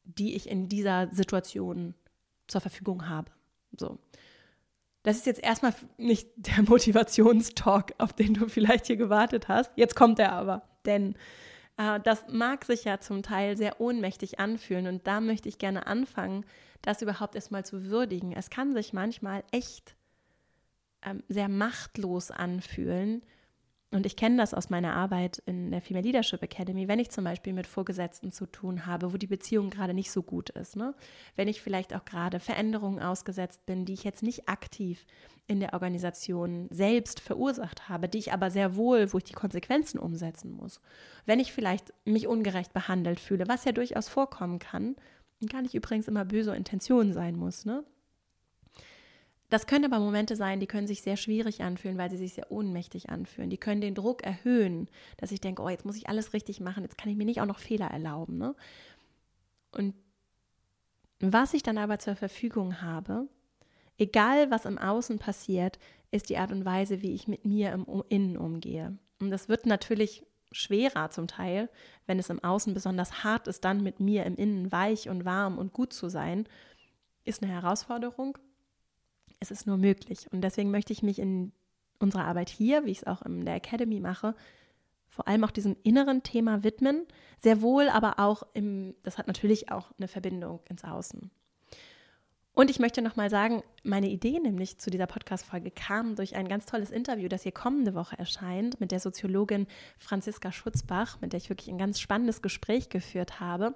die 0.03 0.35
ich 0.35 0.49
in 0.49 0.69
dieser 0.69 1.09
Situation 1.11 1.93
zur 2.47 2.61
Verfügung 2.61 3.07
habe. 3.07 3.31
So. 3.77 3.99
Das 5.03 5.17
ist 5.17 5.25
jetzt 5.25 5.43
erstmal 5.43 5.73
nicht 5.97 6.29
der 6.35 6.63
Motivationstalk, 6.63 7.93
auf 7.97 8.13
den 8.13 8.33
du 8.33 8.47
vielleicht 8.47 8.87
hier 8.87 8.97
gewartet 8.97 9.47
hast. 9.47 9.71
Jetzt 9.75 9.95
kommt 9.95 10.19
er 10.19 10.33
aber, 10.33 10.63
denn 10.85 11.15
äh, 11.77 11.99
das 11.99 12.25
mag 12.29 12.65
sich 12.65 12.83
ja 12.83 12.99
zum 12.99 13.23
Teil 13.23 13.57
sehr 13.57 13.81
ohnmächtig 13.81 14.39
anfühlen 14.39 14.87
und 14.87 15.07
da 15.07 15.21
möchte 15.21 15.49
ich 15.49 15.57
gerne 15.57 15.87
anfangen, 15.87 16.45
das 16.81 17.01
überhaupt 17.01 17.35
erstmal 17.35 17.65
zu 17.65 17.85
würdigen. 17.85 18.33
Es 18.33 18.49
kann 18.49 18.73
sich 18.73 18.93
manchmal 18.93 19.43
echt 19.51 19.95
ähm, 21.03 21.23
sehr 21.27 21.49
machtlos 21.49 22.31
anfühlen, 22.31 23.23
und 23.93 24.05
ich 24.05 24.15
kenne 24.15 24.37
das 24.37 24.53
aus 24.53 24.69
meiner 24.69 24.93
Arbeit 24.93 25.43
in 25.45 25.69
der 25.69 25.81
Female 25.81 26.05
Leadership 26.05 26.41
Academy, 26.41 26.87
wenn 26.87 26.99
ich 26.99 27.11
zum 27.11 27.25
Beispiel 27.25 27.51
mit 27.51 27.67
Vorgesetzten 27.67 28.31
zu 28.31 28.45
tun 28.45 28.85
habe, 28.85 29.11
wo 29.11 29.17
die 29.17 29.27
Beziehung 29.27 29.69
gerade 29.69 29.93
nicht 29.93 30.11
so 30.11 30.23
gut 30.23 30.49
ist. 30.51 30.77
Ne? 30.77 30.95
Wenn 31.35 31.49
ich 31.49 31.61
vielleicht 31.61 31.93
auch 31.93 32.05
gerade 32.05 32.39
Veränderungen 32.39 33.01
ausgesetzt 33.01 33.65
bin, 33.65 33.83
die 33.83 33.93
ich 33.93 34.05
jetzt 34.05 34.23
nicht 34.23 34.47
aktiv 34.47 35.05
in 35.47 35.59
der 35.59 35.73
Organisation 35.73 36.67
selbst 36.69 37.19
verursacht 37.19 37.89
habe, 37.89 38.07
die 38.07 38.19
ich 38.19 38.31
aber 38.31 38.49
sehr 38.49 38.77
wohl, 38.77 39.11
wo 39.11 39.17
ich 39.17 39.25
die 39.25 39.33
Konsequenzen 39.33 39.99
umsetzen 39.99 40.51
muss. 40.51 40.79
Wenn 41.25 41.41
ich 41.41 41.51
vielleicht 41.51 41.93
mich 42.05 42.27
ungerecht 42.27 42.71
behandelt 42.71 43.19
fühle, 43.19 43.49
was 43.49 43.65
ja 43.65 43.73
durchaus 43.73 44.07
vorkommen 44.07 44.59
kann 44.59 44.95
und 45.41 45.51
gar 45.51 45.61
nicht 45.61 45.75
übrigens 45.75 46.07
immer 46.07 46.23
böse 46.23 46.55
Intention 46.55 47.11
sein 47.11 47.35
muss. 47.35 47.65
Ne? 47.65 47.83
Das 49.51 49.67
können 49.67 49.83
aber 49.83 49.99
Momente 49.99 50.37
sein, 50.37 50.61
die 50.61 50.65
können 50.65 50.87
sich 50.87 51.01
sehr 51.01 51.17
schwierig 51.17 51.61
anfühlen, 51.61 51.97
weil 51.97 52.09
sie 52.09 52.15
sich 52.15 52.35
sehr 52.35 52.49
ohnmächtig 52.53 53.09
anfühlen. 53.09 53.49
Die 53.49 53.57
können 53.57 53.81
den 53.81 53.95
Druck 53.95 54.23
erhöhen, 54.23 54.87
dass 55.17 55.33
ich 55.33 55.41
denke, 55.41 55.61
oh, 55.61 55.67
jetzt 55.67 55.83
muss 55.83 55.97
ich 55.97 56.07
alles 56.07 56.31
richtig 56.31 56.61
machen, 56.61 56.83
jetzt 56.83 56.97
kann 56.97 57.11
ich 57.11 57.17
mir 57.17 57.25
nicht 57.25 57.41
auch 57.41 57.45
noch 57.45 57.59
Fehler 57.59 57.87
erlauben. 57.87 58.37
Ne? 58.37 58.55
Und 59.73 59.93
was 61.19 61.53
ich 61.53 61.63
dann 61.63 61.77
aber 61.77 61.99
zur 61.99 62.15
Verfügung 62.15 62.81
habe, 62.81 63.27
egal 63.97 64.49
was 64.51 64.63
im 64.63 64.77
Außen 64.77 65.19
passiert, 65.19 65.79
ist 66.11 66.29
die 66.29 66.37
Art 66.37 66.53
und 66.53 66.63
Weise, 66.63 67.01
wie 67.01 67.11
ich 67.11 67.27
mit 67.27 67.43
mir 67.43 67.73
im 67.73 68.03
Innen 68.07 68.37
umgehe. 68.37 68.97
Und 69.19 69.31
das 69.31 69.49
wird 69.49 69.65
natürlich 69.65 70.25
schwerer 70.53 71.09
zum 71.09 71.27
Teil, 71.27 71.69
wenn 72.05 72.19
es 72.19 72.29
im 72.29 72.41
Außen 72.41 72.73
besonders 72.73 73.25
hart 73.25 73.49
ist, 73.49 73.65
dann 73.65 73.83
mit 73.83 73.99
mir 73.99 74.25
im 74.25 74.37
Innen 74.37 74.71
weich 74.71 75.09
und 75.09 75.25
warm 75.25 75.57
und 75.57 75.73
gut 75.73 75.91
zu 75.91 76.07
sein, 76.07 76.47
ist 77.25 77.43
eine 77.43 77.51
Herausforderung 77.51 78.37
es 79.41 79.51
ist 79.51 79.67
nur 79.67 79.77
möglich. 79.77 80.31
Und 80.31 80.41
deswegen 80.41 80.71
möchte 80.71 80.93
ich 80.93 81.03
mich 81.03 81.19
in 81.19 81.51
unserer 81.99 82.25
Arbeit 82.25 82.49
hier, 82.49 82.85
wie 82.85 82.91
ich 82.91 82.99
es 82.99 83.07
auch 83.07 83.21
in 83.23 83.43
der 83.43 83.55
Academy 83.55 83.99
mache, 83.99 84.33
vor 85.07 85.27
allem 85.27 85.43
auch 85.43 85.51
diesem 85.51 85.75
inneren 85.83 86.23
Thema 86.23 86.63
widmen. 86.63 87.05
Sehr 87.37 87.61
wohl, 87.61 87.89
aber 87.89 88.19
auch 88.19 88.43
im, 88.53 88.95
das 89.03 89.17
hat 89.17 89.27
natürlich 89.27 89.71
auch 89.71 89.91
eine 89.97 90.07
Verbindung 90.07 90.61
ins 90.69 90.85
Außen. 90.85 91.29
Und 92.53 92.69
ich 92.69 92.79
möchte 92.79 93.01
nochmal 93.01 93.29
sagen, 93.29 93.63
meine 93.83 94.09
Idee 94.09 94.39
nämlich 94.39 94.77
zu 94.77 94.89
dieser 94.89 95.07
Podcast-Folge 95.07 95.71
kam 95.71 96.15
durch 96.15 96.35
ein 96.35 96.47
ganz 96.47 96.65
tolles 96.65 96.91
Interview, 96.91 97.29
das 97.29 97.43
hier 97.43 97.53
kommende 97.53 97.93
Woche 97.95 98.19
erscheint, 98.19 98.79
mit 98.79 98.91
der 98.91 98.99
Soziologin 98.99 99.67
Franziska 99.97 100.51
Schutzbach, 100.51 101.19
mit 101.21 101.33
der 101.33 101.37
ich 101.39 101.49
wirklich 101.49 101.69
ein 101.69 101.77
ganz 101.77 101.99
spannendes 101.99 102.41
Gespräch 102.41 102.89
geführt 102.89 103.39
habe. 103.39 103.73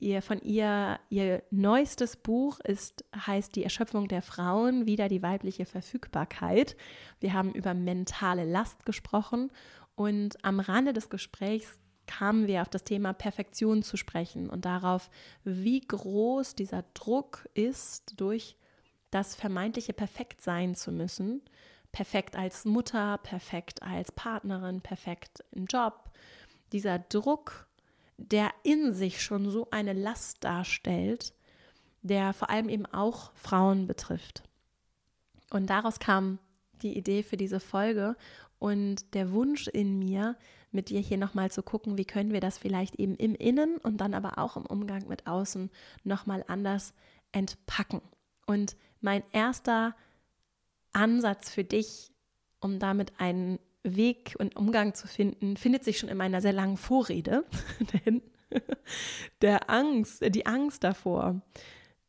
Ihr, 0.00 0.22
von 0.22 0.40
ihr, 0.40 0.98
ihr 1.10 1.42
neuestes 1.50 2.16
Buch 2.16 2.58
ist, 2.60 3.04
heißt 3.14 3.54
Die 3.54 3.64
Erschöpfung 3.64 4.08
der 4.08 4.22
Frauen, 4.22 4.86
wieder 4.86 5.08
die 5.10 5.22
weibliche 5.22 5.66
Verfügbarkeit. 5.66 6.74
Wir 7.20 7.34
haben 7.34 7.52
über 7.52 7.74
mentale 7.74 8.46
Last 8.46 8.86
gesprochen 8.86 9.52
und 9.96 10.42
am 10.42 10.58
Rande 10.58 10.94
des 10.94 11.10
Gesprächs 11.10 11.78
kamen 12.06 12.46
wir 12.46 12.62
auf 12.62 12.70
das 12.70 12.84
Thema 12.84 13.12
Perfektion 13.12 13.82
zu 13.82 13.98
sprechen 13.98 14.48
und 14.48 14.64
darauf, 14.64 15.10
wie 15.44 15.82
groß 15.82 16.54
dieser 16.54 16.82
Druck 16.94 17.46
ist, 17.52 18.18
durch 18.18 18.56
das 19.10 19.34
vermeintliche 19.34 19.92
perfekt 19.92 20.40
sein 20.40 20.74
zu 20.74 20.92
müssen. 20.92 21.42
Perfekt 21.92 22.36
als 22.36 22.64
Mutter, 22.64 23.18
perfekt 23.18 23.82
als 23.82 24.12
Partnerin, 24.12 24.80
perfekt 24.80 25.44
im 25.52 25.66
Job. 25.66 26.10
Dieser 26.72 26.98
Druck, 27.00 27.68
der 28.28 28.50
in 28.62 28.92
sich 28.92 29.22
schon 29.22 29.50
so 29.50 29.68
eine 29.70 29.92
Last 29.92 30.44
darstellt, 30.44 31.32
der 32.02 32.32
vor 32.32 32.50
allem 32.50 32.68
eben 32.68 32.86
auch 32.86 33.32
Frauen 33.34 33.86
betrifft. 33.86 34.42
Und 35.50 35.68
daraus 35.70 35.98
kam 35.98 36.38
die 36.82 36.96
Idee 36.96 37.22
für 37.22 37.36
diese 37.36 37.60
Folge 37.60 38.16
und 38.58 39.14
der 39.14 39.32
Wunsch 39.32 39.68
in 39.68 39.98
mir, 39.98 40.36
mit 40.70 40.90
dir 40.90 41.00
hier 41.00 41.18
nochmal 41.18 41.50
zu 41.50 41.62
gucken, 41.62 41.98
wie 41.98 42.04
können 42.04 42.32
wir 42.32 42.40
das 42.40 42.58
vielleicht 42.58 42.94
eben 42.96 43.16
im 43.16 43.34
Innen 43.34 43.78
und 43.78 43.96
dann 43.96 44.14
aber 44.14 44.38
auch 44.38 44.56
im 44.56 44.66
Umgang 44.66 45.08
mit 45.08 45.26
außen 45.26 45.70
nochmal 46.04 46.44
anders 46.46 46.94
entpacken. 47.32 48.00
Und 48.46 48.76
mein 49.00 49.24
erster 49.32 49.96
Ansatz 50.92 51.50
für 51.50 51.64
dich, 51.64 52.12
um 52.60 52.78
damit 52.78 53.18
einen 53.18 53.58
Weg 53.82 54.36
und 54.38 54.56
Umgang 54.56 54.94
zu 54.94 55.06
finden, 55.08 55.56
findet 55.56 55.84
sich 55.84 55.98
schon 55.98 56.08
in 56.08 56.18
meiner 56.18 56.40
sehr 56.40 56.52
langen 56.52 56.76
Vorrede. 56.76 57.44
Denn 58.06 58.22
der 59.40 59.70
Angst, 59.70 60.22
die 60.34 60.46
Angst 60.46 60.84
davor, 60.84 61.40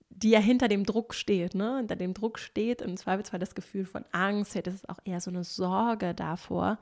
die 0.10 0.32
ja 0.32 0.40
hinter 0.40 0.68
dem 0.68 0.86
Druck 0.86 1.14
steht, 1.14 1.56
ne? 1.56 1.78
Hinter 1.78 1.96
dem 1.96 2.14
Druck 2.14 2.40
steht 2.40 2.82
im 2.82 2.98
Zweifelsfall 2.98 3.40
das 3.40 3.56
Gefühl 3.56 3.86
von 3.86 4.06
Angst, 4.12 4.56
ja, 4.56 4.62
das 4.62 4.76
ist 4.76 4.90
auch 4.90 5.00
eher 5.04 5.22
so 5.22 5.32
eine 5.32 5.44
Sorge 5.44 6.14
davor, 6.14 6.78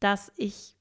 dass 0.00 0.32
ich 0.36 0.76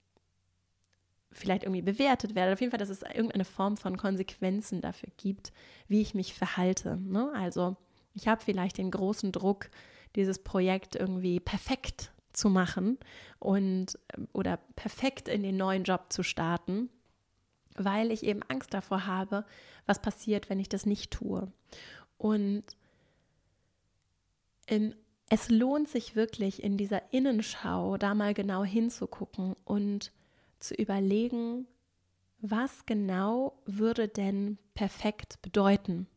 vielleicht 1.32 1.64
irgendwie 1.64 1.82
bewertet 1.82 2.36
werde. 2.36 2.54
Auf 2.54 2.62
jeden 2.62 2.72
Fall, 2.72 2.80
dass 2.80 2.90
es 2.90 3.02
irgendeine 3.02 3.46
Form 3.46 3.78
von 3.78 3.98
Konsequenzen 3.98 4.82
dafür 4.82 5.10
gibt, 5.18 5.52
wie 5.88 6.02
ich 6.02 6.14
mich 6.14 6.34
verhalte. 6.34 6.98
Ne? 6.98 7.32
Also 7.36 7.76
ich 8.14 8.28
habe 8.28 8.44
vielleicht 8.44 8.78
den 8.78 8.92
großen 8.92 9.32
Druck, 9.32 9.70
dieses 10.16 10.40
Projekt 10.40 10.96
irgendwie 10.96 11.40
perfekt 11.40 12.13
zu 12.34 12.50
machen 12.50 12.98
und 13.40 13.98
oder 14.34 14.58
perfekt 14.76 15.28
in 15.28 15.44
den 15.44 15.58
neuen 15.58 15.84
Job 15.84 16.12
zu 16.12 16.24
starten, 16.24 16.90
weil 17.76 18.12
ich 18.12 18.24
eben 18.24 18.44
Angst 18.44 18.74
davor 18.74 19.06
habe, 19.06 19.46
was 19.86 20.02
passiert, 20.02 20.50
wenn 20.50 20.60
ich 20.60 20.70
das 20.70 20.86
nicht 20.86 21.12
tue. 21.12 21.52
Und 22.18 22.64
in, 24.68 24.96
es 25.30 25.50
lohnt 25.50 25.90
sich 25.90 26.16
wirklich 26.16 26.64
in 26.64 26.78
dieser 26.78 27.12
Innenschau 27.12 27.98
da 27.98 28.14
mal 28.14 28.34
genau 28.34 28.64
hinzugucken 28.64 29.56
und 29.66 30.12
zu 30.60 30.76
überlegen, 30.76 31.68
was 32.40 32.86
genau 32.86 33.58
würde 33.66 34.08
denn 34.08 34.58
perfekt 34.74 35.42
bedeuten? 35.42 36.08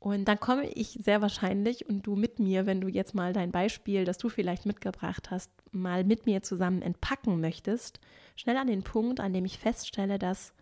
Und 0.00 0.26
dann 0.26 0.38
komme 0.38 0.68
ich 0.68 0.98
sehr 1.02 1.20
wahrscheinlich 1.22 1.88
und 1.88 2.02
du 2.02 2.14
mit 2.14 2.38
mir, 2.38 2.66
wenn 2.66 2.80
du 2.80 2.88
jetzt 2.88 3.14
mal 3.14 3.32
dein 3.32 3.50
Beispiel, 3.50 4.04
das 4.04 4.16
du 4.18 4.28
vielleicht 4.28 4.64
mitgebracht 4.64 5.30
hast, 5.30 5.50
mal 5.72 6.04
mit 6.04 6.24
mir 6.24 6.42
zusammen 6.42 6.82
entpacken 6.82 7.40
möchtest, 7.40 7.98
schnell 8.36 8.56
an 8.56 8.68
den 8.68 8.84
Punkt, 8.84 9.18
an 9.18 9.32
dem 9.32 9.44
ich 9.44 9.58
feststelle, 9.58 10.18
dass 10.18 10.52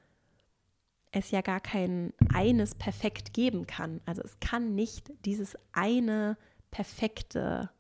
es 1.13 1.31
ja 1.31 1.43
gar 1.43 1.61
kein 1.61 2.15
eines 2.33 2.75
perfekt 2.75 3.35
geben 3.35 3.67
kann. 3.67 4.01
Also 4.07 4.23
es 4.23 4.41
kann 4.41 4.75
nicht 4.75 5.13
dieses 5.25 5.57
eine 5.73 6.39
perfekte 6.71 7.71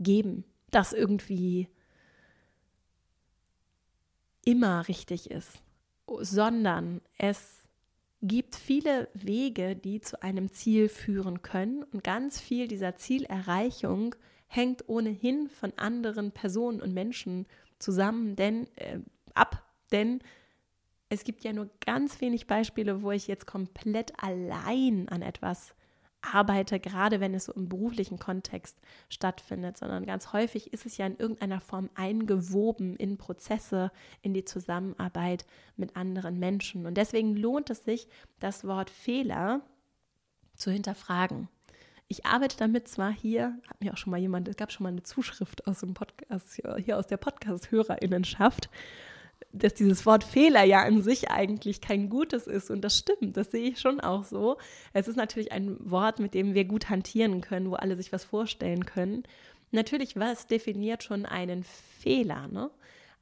geben, 0.00 0.44
das 0.70 0.92
irgendwie 0.92 1.68
immer 4.44 4.88
richtig 4.88 5.30
ist, 5.30 5.62
sondern 6.06 7.00
es 7.18 7.59
gibt 8.22 8.56
viele 8.56 9.08
Wege, 9.14 9.76
die 9.76 10.00
zu 10.00 10.22
einem 10.22 10.52
Ziel 10.52 10.88
führen 10.88 11.42
können. 11.42 11.82
Und 11.84 12.04
ganz 12.04 12.40
viel 12.40 12.68
dieser 12.68 12.96
Zielerreichung 12.96 14.14
hängt 14.46 14.88
ohnehin 14.88 15.48
von 15.48 15.72
anderen 15.76 16.32
Personen 16.32 16.80
und 16.80 16.92
Menschen 16.92 17.46
zusammen, 17.78 18.36
denn 18.36 18.66
äh, 18.76 18.98
ab, 19.34 19.64
denn 19.92 20.20
es 21.08 21.24
gibt 21.24 21.42
ja 21.42 21.52
nur 21.52 21.70
ganz 21.84 22.20
wenig 22.20 22.46
Beispiele, 22.46 23.02
wo 23.02 23.10
ich 23.10 23.26
jetzt 23.26 23.46
komplett 23.46 24.12
allein 24.22 25.08
an 25.08 25.22
etwas 25.22 25.74
arbeite, 26.22 26.80
gerade 26.80 27.20
wenn 27.20 27.34
es 27.34 27.46
so 27.46 27.52
im 27.52 27.68
beruflichen 27.68 28.18
Kontext 28.18 28.78
stattfindet, 29.08 29.78
sondern 29.78 30.06
ganz 30.06 30.32
häufig 30.32 30.72
ist 30.72 30.86
es 30.86 30.96
ja 30.96 31.06
in 31.06 31.16
irgendeiner 31.16 31.60
Form 31.60 31.90
eingewoben 31.94 32.96
in 32.96 33.16
Prozesse, 33.16 33.90
in 34.22 34.34
die 34.34 34.44
Zusammenarbeit 34.44 35.46
mit 35.76 35.96
anderen 35.96 36.38
Menschen. 36.38 36.86
Und 36.86 36.94
deswegen 36.96 37.36
lohnt 37.36 37.70
es 37.70 37.84
sich, 37.84 38.08
das 38.38 38.64
Wort 38.64 38.90
Fehler 38.90 39.62
zu 40.54 40.70
hinterfragen. 40.70 41.48
Ich 42.08 42.26
arbeite 42.26 42.56
damit 42.56 42.88
zwar 42.88 43.12
hier, 43.12 43.56
hat 43.68 43.80
mir 43.80 43.92
auch 43.92 43.96
schon 43.96 44.10
mal 44.10 44.18
jemand, 44.18 44.48
es 44.48 44.56
gab 44.56 44.72
schon 44.72 44.82
mal 44.82 44.90
eine 44.90 45.04
Zuschrift 45.04 45.66
aus 45.68 45.80
dem 45.80 45.94
Podcast, 45.94 46.60
hier 46.84 46.98
aus 46.98 47.06
der 47.06 47.18
Podcast-Hörerinnenschaft, 47.18 48.68
dass 49.52 49.74
dieses 49.74 50.06
Wort 50.06 50.22
Fehler 50.22 50.62
ja 50.64 50.82
an 50.82 51.02
sich 51.02 51.30
eigentlich 51.30 51.80
kein 51.80 52.08
gutes 52.08 52.46
ist. 52.46 52.70
Und 52.70 52.82
das 52.82 52.96
stimmt, 52.96 53.36
das 53.36 53.50
sehe 53.50 53.70
ich 53.70 53.80
schon 53.80 54.00
auch 54.00 54.24
so. 54.24 54.58
Es 54.92 55.08
ist 55.08 55.16
natürlich 55.16 55.52
ein 55.52 55.76
Wort, 55.80 56.20
mit 56.20 56.34
dem 56.34 56.54
wir 56.54 56.64
gut 56.64 56.88
hantieren 56.88 57.40
können, 57.40 57.70
wo 57.70 57.74
alle 57.74 57.96
sich 57.96 58.12
was 58.12 58.24
vorstellen 58.24 58.86
können. 58.86 59.24
Natürlich, 59.72 60.16
was 60.16 60.46
definiert 60.46 61.02
schon 61.02 61.26
einen 61.26 61.64
Fehler? 61.64 62.48
Ne? 62.48 62.70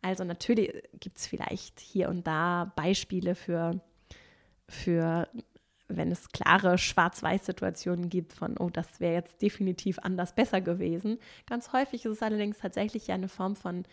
Also 0.03 0.25
natürlich 0.25 0.73
gibt 1.01 1.19
es 1.19 1.27
vielleicht 1.27 1.81
hier 1.81 2.09
und 2.09 2.27
da 2.27 2.73
Beispiele 2.77 3.35
für, 3.35 3.81
für 4.69 5.29
wenn 5.89 6.13
es 6.13 6.29
klare 6.29 6.77
Schwarz-Weiß-Situationen 6.77 8.11
gibt 8.11 8.35
von, 8.35 8.57
oh, 8.59 8.69
das 8.71 9.01
wäre 9.01 9.15
jetzt 9.15 9.41
definitiv 9.41 9.99
anders 10.01 10.35
besser 10.35 10.61
gewesen. 10.61 11.19
Ganz 11.47 11.73
häufig 11.73 12.05
ist 12.05 12.13
es 12.13 12.23
allerdings 12.23 12.59
tatsächlich 12.59 13.07
ja 13.07 13.15
eine 13.15 13.29
Form 13.29 13.57
von, 13.57 13.85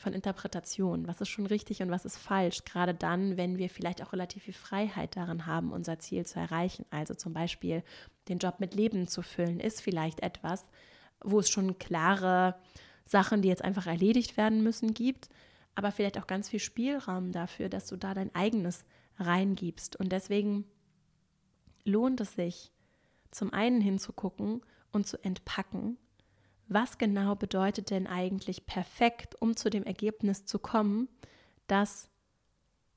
von 0.00 0.14
Interpretation. 0.14 1.06
Was 1.06 1.20
ist 1.20 1.28
schon 1.28 1.46
richtig 1.46 1.82
und 1.82 1.90
was 1.90 2.06
ist 2.06 2.16
falsch? 2.16 2.64
Gerade 2.64 2.94
dann, 2.94 3.36
wenn 3.36 3.58
wir 3.58 3.68
vielleicht 3.68 4.02
auch 4.02 4.14
relativ 4.14 4.44
viel 4.44 4.54
Freiheit 4.54 5.14
darin 5.14 5.44
haben, 5.44 5.72
unser 5.72 5.98
Ziel 5.98 6.24
zu 6.24 6.40
erreichen. 6.40 6.86
Also 6.88 7.12
zum 7.14 7.34
Beispiel 7.34 7.84
den 8.28 8.38
Job 8.38 8.60
mit 8.60 8.74
Leben 8.74 9.08
zu 9.08 9.20
füllen, 9.20 9.60
ist 9.60 9.82
vielleicht 9.82 10.20
etwas, 10.20 10.66
wo 11.22 11.38
es 11.40 11.50
schon 11.50 11.78
klare 11.78 12.56
Sachen, 13.04 13.42
die 13.42 13.48
jetzt 13.48 13.62
einfach 13.62 13.86
erledigt 13.86 14.38
werden 14.38 14.62
müssen, 14.62 14.94
gibt, 14.94 15.28
aber 15.74 15.92
vielleicht 15.92 16.18
auch 16.18 16.26
ganz 16.26 16.48
viel 16.48 16.60
Spielraum 16.60 17.30
dafür, 17.30 17.68
dass 17.68 17.86
du 17.86 17.96
da 17.96 18.14
dein 18.14 18.34
eigenes 18.34 18.86
reingibst. 19.18 19.96
Und 19.96 20.12
deswegen 20.12 20.64
lohnt 21.84 22.22
es 22.22 22.32
sich, 22.32 22.72
zum 23.30 23.52
einen 23.52 23.82
hinzugucken 23.82 24.62
und 24.92 25.06
zu 25.06 25.22
entpacken, 25.22 25.98
was 26.70 26.98
genau 26.98 27.34
bedeutet 27.34 27.90
denn 27.90 28.06
eigentlich 28.06 28.64
perfekt, 28.64 29.34
um 29.40 29.56
zu 29.56 29.70
dem 29.70 29.84
Ergebnis 29.84 30.46
zu 30.46 30.58
kommen, 30.58 31.08
dass 31.66 32.08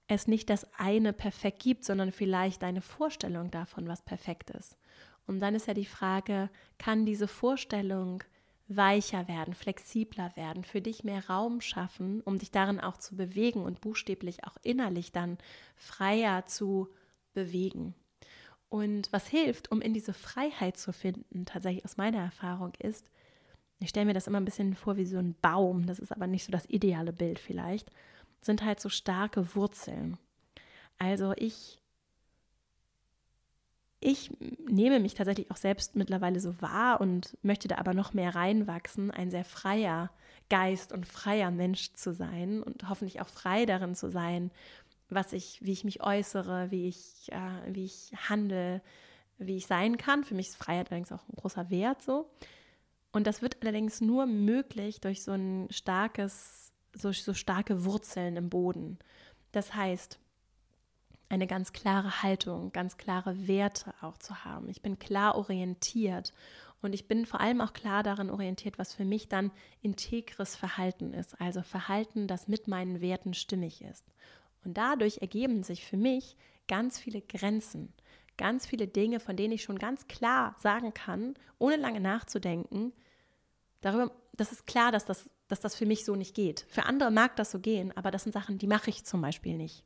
es 0.08 0.28
nicht 0.28 0.50
das 0.50 0.68
eine 0.78 1.12
perfekt 1.12 1.64
gibt, 1.64 1.84
sondern 1.84 2.12
vielleicht 2.12 2.64
eine 2.64 2.82
Vorstellung 2.82 3.50
davon, 3.50 3.88
was 3.88 4.04
perfekt 4.04 4.52
ist. 4.52 4.78
Und 5.26 5.40
dann 5.40 5.56
ist 5.56 5.68
ja 5.68 5.74
die 5.74 5.86
Frage, 5.86 6.50
kann 6.78 7.06
diese 7.06 7.28
Vorstellung 7.28 8.24
weicher 8.68 9.28
werden, 9.28 9.56
flexibler 9.56 10.36
werden, 10.36 10.64
für 10.64 10.82
dich 10.82 11.04
mehr 11.04 11.28
Raum 11.28 11.60
schaffen, 11.60 12.22
um 12.22 12.38
dich 12.38 12.52
darin 12.52 12.80
auch 12.80 12.98
zu 12.98 13.16
bewegen 13.16 13.64
und 13.64 13.82
buchstäblich 13.82 14.44
auch 14.46 14.58
innerlich 14.62 15.12
dann 15.12 15.38
freier 15.76 16.46
zu 16.46 16.90
bewegen. 17.34 17.96
Und 18.70 19.12
was 19.12 19.28
hilft, 19.28 19.72
um 19.72 19.82
in 19.82 19.94
diese 19.94 20.14
Freiheit 20.14 20.78
zu 20.78 20.94
finden, 20.94 21.46
tatsächlich 21.46 21.86
aus 21.86 21.98
meiner 21.98 22.20
Erfahrung 22.20 22.74
ist, 22.80 23.10
ich 23.84 23.90
stelle 23.90 24.06
mir 24.06 24.14
das 24.14 24.28
immer 24.28 24.40
ein 24.40 24.46
bisschen 24.46 24.76
vor 24.76 24.98
wie 24.98 25.06
so 25.06 25.18
ein 25.18 25.36
Baum, 25.42 25.86
das 25.86 26.00
ist 26.00 26.12
aber 26.12 26.28
nicht 26.28 26.46
so 26.46 26.52
das 26.52 26.66
ideale 26.70 27.14
Bild 27.14 27.40
vielleicht, 27.40 27.90
sind 28.42 28.64
halt 28.64 28.80
so 28.80 28.90
starke 28.90 29.56
Wurzeln. 29.56 30.18
Also 30.98 31.34
ich 31.38 31.80
ich 34.06 34.32
nehme 34.68 35.00
mich 35.00 35.14
tatsächlich 35.14 35.50
auch 35.50 35.56
selbst 35.56 35.96
mittlerweile 35.96 36.42
so 36.42 36.62
wahr 36.62 37.00
und 37.00 37.38
möchte 37.42 37.70
da 37.70 37.78
aber 37.78 37.94
noch 37.94 38.14
mehr 38.14 38.36
reinwachsen, 38.36 39.12
ein 39.12 39.32
sehr 39.32 39.46
freier 39.46 40.12
Geist 40.50 40.92
und 40.92 41.08
freier 41.08 41.52
Mensch 41.52 41.94
zu 41.94 42.14
sein 42.14 42.62
und 42.62 42.90
hoffentlich 42.90 43.22
auch 43.22 43.30
frei 43.30 43.66
darin 43.66 43.96
zu 43.96 44.12
sein, 44.12 44.52
was 45.10 45.32
ich, 45.32 45.60
wie 45.64 45.72
ich 45.72 45.86
mich 45.86 46.04
äußere, 46.04 46.70
wie 46.70 46.90
ich, 46.90 47.32
äh, 47.32 47.74
wie 47.74 47.86
ich 47.86 48.12
handle, 48.30 48.82
wie 49.38 49.56
ich 49.56 49.68
sein 49.68 49.98
kann. 49.98 50.26
Für 50.26 50.36
mich 50.36 50.50
ist 50.50 50.58
Freiheit 50.58 50.92
allerdings 50.92 51.14
auch 51.14 51.24
ein 51.30 51.38
großer 51.38 51.70
Wert 51.70 52.02
so. 52.02 52.30
Und 53.14 53.28
das 53.28 53.42
wird 53.42 53.62
allerdings 53.62 54.02
nur 54.02 54.26
möglich 54.26 55.00
durch 55.00 55.24
so 55.24 55.32
ein 55.32 55.68
starkes, 55.70 56.74
so, 56.94 57.12
so 57.12 57.34
starke 57.34 57.86
Wurzeln 57.86 58.36
im 58.36 58.50
Boden. 58.50 58.98
Das 59.52 59.76
heißt, 59.76 60.20
eine 61.30 61.48
ganz 61.48 61.74
klare 61.74 62.24
Haltung, 62.24 62.72
ganz 62.72 62.98
klare 62.98 63.48
Werte 63.48 63.94
auch 64.02 64.18
zu 64.18 64.44
haben. 64.44 64.68
Ich 64.68 64.82
bin 64.82 65.00
klar 65.00 65.36
orientiert 65.36 66.34
und 66.82 66.94
ich 66.94 67.08
bin 67.08 67.26
vor 67.26 67.40
allem 67.40 67.62
auch 67.62 67.74
klar 67.74 68.04
daran 68.04 68.30
orientiert, 68.30 68.78
was 68.78 68.94
für 68.94 69.06
mich 69.06 69.30
dann 69.30 69.52
integres 69.82 70.56
Verhalten 70.56 71.14
ist, 71.14 71.40
also 71.40 71.62
Verhalten, 71.62 72.28
das 72.28 72.48
mit 72.48 72.68
meinen 72.68 73.00
Werten 73.00 73.34
stimmig 73.34 73.84
ist. 73.84 74.06
Und 74.66 74.78
dadurch 74.78 75.20
ergeben 75.20 75.64
sich 75.64 75.86
für 75.86 75.98
mich 75.98 76.36
ganz 76.68 77.00
viele 77.00 77.22
Grenzen, 77.22 77.94
ganz 78.38 78.66
viele 78.66 78.88
Dinge, 78.88 79.20
von 79.20 79.36
denen 79.36 79.54
ich 79.54 79.64
schon 79.64 79.80
ganz 79.80 80.08
klar 80.08 80.56
sagen 80.60 80.94
kann, 80.94 81.36
ohne 81.60 81.78
lange 81.78 82.00
nachzudenken, 82.00 82.92
darüber, 83.84 84.12
das 84.36 84.52
ist 84.52 84.66
klar, 84.66 84.92
dass 84.92 85.06
das, 85.06 85.30
dass 85.48 85.60
das 85.60 85.76
für 85.76 85.86
mich 85.86 86.06
so 86.06 86.16
nicht 86.16 86.36
geht. 86.36 86.66
Für 86.70 86.86
andere 86.86 87.12
mag 87.12 87.36
das 87.36 87.52
so 87.52 87.60
gehen, 87.60 87.96
aber 87.96 88.12
das 88.12 88.24
sind 88.24 88.32
Sachen, 88.32 88.58
die 88.58 88.68
mache 88.68 88.90
ich 88.90 89.06
zum 89.06 89.22
Beispiel 89.22 89.56
nicht. 89.56 89.84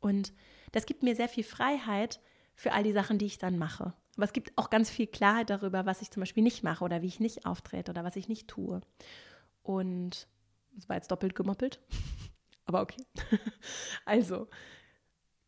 Und 0.00 0.32
das 0.72 0.86
gibt 0.86 1.02
mir 1.02 1.16
sehr 1.16 1.28
viel 1.28 1.44
Freiheit 1.44 2.20
für 2.54 2.72
all 2.72 2.82
die 2.82 2.92
Sachen, 2.92 3.18
die 3.18 3.26
ich 3.26 3.38
dann 3.38 3.58
mache. 3.58 3.94
Aber 4.16 4.24
es 4.24 4.32
gibt 4.32 4.56
auch 4.56 4.70
ganz 4.70 4.90
viel 4.90 5.06
Klarheit 5.06 5.50
darüber, 5.50 5.86
was 5.86 6.02
ich 6.02 6.10
zum 6.10 6.20
Beispiel 6.20 6.42
nicht 6.42 6.62
mache 6.62 6.84
oder 6.84 7.02
wie 7.02 7.06
ich 7.06 7.20
nicht 7.20 7.46
auftrete 7.46 7.90
oder 7.90 8.04
was 8.04 8.16
ich 8.16 8.28
nicht 8.28 8.48
tue. 8.48 8.80
Und 9.62 10.28
das 10.72 10.88
war 10.88 10.96
jetzt 10.96 11.10
doppelt 11.10 11.34
gemoppelt, 11.34 11.80
aber 12.64 12.80
okay. 12.80 13.04
also, 14.04 14.48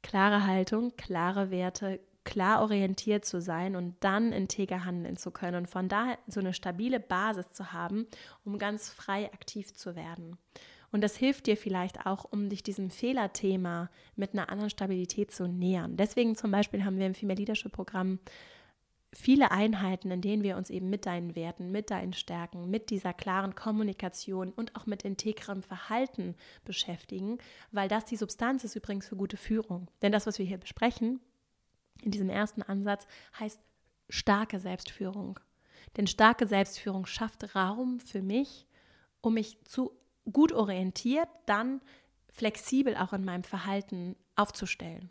klare 0.03 0.47
Haltung, 0.47 0.97
klare 0.97 1.51
Werte, 1.51 2.01
klar 2.29 2.61
orientiert 2.61 3.25
zu 3.25 3.41
sein 3.41 3.75
und 3.75 3.95
dann 4.01 4.33
integer 4.33 4.85
handeln 4.85 5.17
zu 5.17 5.31
können 5.31 5.57
und 5.57 5.67
von 5.67 5.89
daher 5.89 6.19
so 6.27 6.41
eine 6.41 6.53
stabile 6.53 7.01
Basis 7.01 7.51
zu 7.53 7.73
haben, 7.73 8.07
um 8.45 8.59
ganz 8.59 8.91
frei 8.91 9.33
aktiv 9.33 9.73
zu 9.73 9.97
werden. 9.97 10.37
Und 10.93 11.03
das 11.03 11.17
hilft 11.17 11.47
dir 11.47 11.57
vielleicht 11.57 12.05
auch, 12.05 12.27
um 12.31 12.51
dich 12.51 12.63
diesem 12.63 12.91
Fehlerthema 12.91 13.89
mit 14.15 14.35
einer 14.35 14.51
anderen 14.51 14.69
Stabilität 14.69 15.31
zu 15.31 15.49
nähern. 15.49 15.97
Deswegen 15.97 16.37
zum 16.37 16.51
Beispiel 16.51 16.85
haben 16.85 16.99
wir 16.99 17.07
im 17.07 17.15
Female 17.15 17.39
Leadership 17.39 17.73
Programm 17.73 18.19
viele 19.15 19.51
Einheiten, 19.51 20.11
in 20.11 20.21
denen 20.21 20.43
wir 20.43 20.59
uns 20.59 20.69
eben 20.69 20.91
mit 20.91 21.07
deinen 21.07 21.35
Werten, 21.35 21.73
mit 21.73 21.91
deinen 21.91 22.13
Stärken, 22.13 22.69
mit 22.69 22.91
dieser 22.91 23.15
klaren 23.15 23.55
Kommunikation 23.55 24.53
und 24.53 24.77
auch 24.77 24.85
mit 24.85 25.03
integrem 25.03 25.63
Verhalten 25.63 26.35
beschäftigen, 26.67 27.39
weil 27.73 27.89
das 27.89 28.05
die 28.05 28.17
Substanz 28.17 28.65
ist 28.65 28.77
übrigens 28.77 29.09
für 29.09 29.17
gute 29.17 29.39
Führung. 29.39 29.91
Denn 30.03 30.13
das, 30.13 30.27
was 30.27 30.39
wir 30.39 30.45
hier 30.45 30.59
besprechen, 30.59 31.21
in 32.03 32.11
diesem 32.11 32.31
ersten 32.31 32.63
Ansatz, 32.63 33.07
heißt 33.39 33.61
starke 34.09 34.59
Selbstführung. 34.59 35.41
Denn 35.97 36.07
starke 36.07 36.47
Selbstführung 36.47 37.07
schafft 37.07 37.55
Raum 37.55 38.01
für 38.01 38.23
mich, 38.23 38.67
um 39.21 39.35
mich 39.35 39.59
zu 39.65 39.93
gut 40.33 40.53
orientiert, 40.53 41.29
dann 41.47 41.81
flexibel 42.31 42.97
auch 42.97 43.13
in 43.13 43.25
meinem 43.25 43.45
Verhalten 43.45 44.17
aufzustellen. 44.37 45.11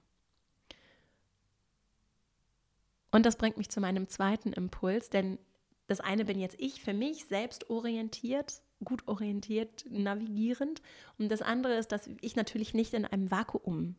Und 3.11 3.25
das 3.25 3.37
bringt 3.37 3.57
mich 3.57 3.69
zu 3.69 3.81
meinem 3.81 4.07
zweiten 4.07 4.53
Impuls, 4.53 5.09
denn 5.09 5.39
das 5.87 5.99
eine 6.01 6.25
bin 6.25 6.39
jetzt 6.39 6.59
ich 6.59 6.81
für 6.81 6.93
mich 6.93 7.25
selbst 7.25 7.69
orientiert, 7.69 8.61
gut 8.83 9.07
orientiert, 9.07 9.85
navigierend. 9.89 10.81
Und 11.17 11.29
das 11.29 11.41
andere 11.41 11.75
ist, 11.75 11.91
dass 11.91 12.09
ich 12.21 12.35
natürlich 12.35 12.73
nicht 12.73 12.93
in 12.93 13.05
einem 13.05 13.31
Vakuum 13.31 13.95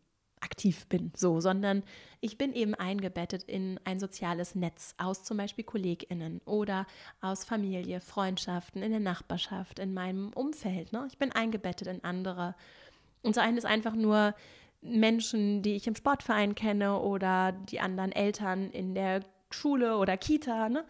aktiv 0.49 0.87
bin, 0.87 1.13
so, 1.15 1.41
sondern 1.41 1.83
ich 2.21 2.39
bin 2.39 2.55
eben 2.55 2.75
eingebettet 2.75 3.43
in 3.43 3.79
ein 3.85 4.01
soziales 4.01 4.55
Netz 4.55 4.95
aus 4.97 5.23
zum 5.23 5.37
Beispiel 5.37 5.65
KollegInnen 5.65 6.41
oder 6.47 6.87
aus 7.21 7.45
Familie, 7.45 8.01
Freundschaften, 8.01 8.83
in 8.83 8.91
der 8.91 9.01
Nachbarschaft, 9.01 9.79
in 9.79 9.93
meinem 9.93 10.33
Umfeld. 10.33 10.93
Ne? 10.93 11.07
Ich 11.11 11.19
bin 11.19 11.33
eingebettet 11.33 11.87
in 11.87 12.03
andere. 12.03 12.55
Und 13.23 13.35
so 13.35 13.43
einen 13.43 13.59
ist 13.59 13.67
einfach 13.67 13.95
nur 13.95 14.35
Menschen, 14.81 15.61
die 15.63 15.77
ich 15.77 15.87
im 15.87 15.97
Sportverein 15.97 16.55
kenne 16.55 16.99
oder 16.99 17.53
die 17.53 17.81
anderen 17.81 18.13
Eltern 18.13 18.71
in 18.71 18.95
der 18.95 19.21
Schule 19.51 19.99
oder 19.99 20.17
Kita. 20.17 20.71
Ne? 20.71 20.85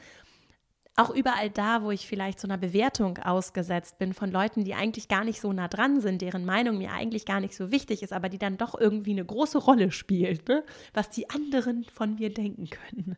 Auch 0.99 1.11
überall 1.11 1.49
da, 1.49 1.83
wo 1.83 1.93
ich 1.93 2.09
vielleicht 2.09 2.41
so 2.41 2.49
einer 2.49 2.59
Bewertung 2.59 3.19
ausgesetzt 3.19 3.99
bin 3.99 4.15
von 4.15 4.33
Leuten, 4.33 4.65
die 4.65 4.75
eigentlich 4.75 5.07
gar 5.07 5.25
nicht 5.25 5.41
so 5.41 5.53
nah 5.53 5.69
dran 5.69 6.01
sind, 6.01 6.23
deren 6.23 6.45
Meinung 6.45 6.79
mir 6.79 6.91
eigentlich 6.91 7.25
gar 7.25 7.41
nicht 7.41 7.55
so 7.55 7.71
wichtig 7.71 8.03
ist, 8.03 8.13
aber 8.13 8.29
die 8.29 8.39
dann 8.39 8.57
doch 8.57 8.79
irgendwie 8.79 9.13
eine 9.13 9.25
große 9.25 9.59
Rolle 9.59 9.93
spielt, 9.93 10.49
ne? 10.49 10.65
was 10.95 11.09
die 11.11 11.31
anderen 11.31 11.85
von 11.85 12.17
mir 12.17 12.35
denken 12.35 12.69
können. 12.69 13.17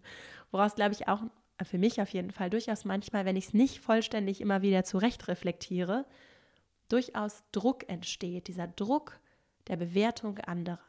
Woraus, 0.51 0.75
glaube 0.75 0.93
ich, 0.93 1.09
auch 1.09 1.23
für 1.63 1.79
mich 1.79 2.03
auf 2.03 2.11
jeden 2.11 2.33
Fall 2.33 2.51
durchaus 2.51 2.85
manchmal, 2.85 3.25
wenn 3.25 3.37
ich 3.37 3.47
es 3.47 3.55
nicht 3.55 3.81
vollständig 3.81 4.43
immer 4.43 4.61
wieder 4.61 4.85
zurecht 4.85 5.29
reflektiere, 5.29 6.05
durchaus 6.91 7.45
Druck 7.53 7.89
entsteht, 7.89 8.49
dieser 8.49 8.69
Druck 8.69 9.19
der 9.69 9.77
Bewertung 9.77 10.39
anderer. 10.41 10.81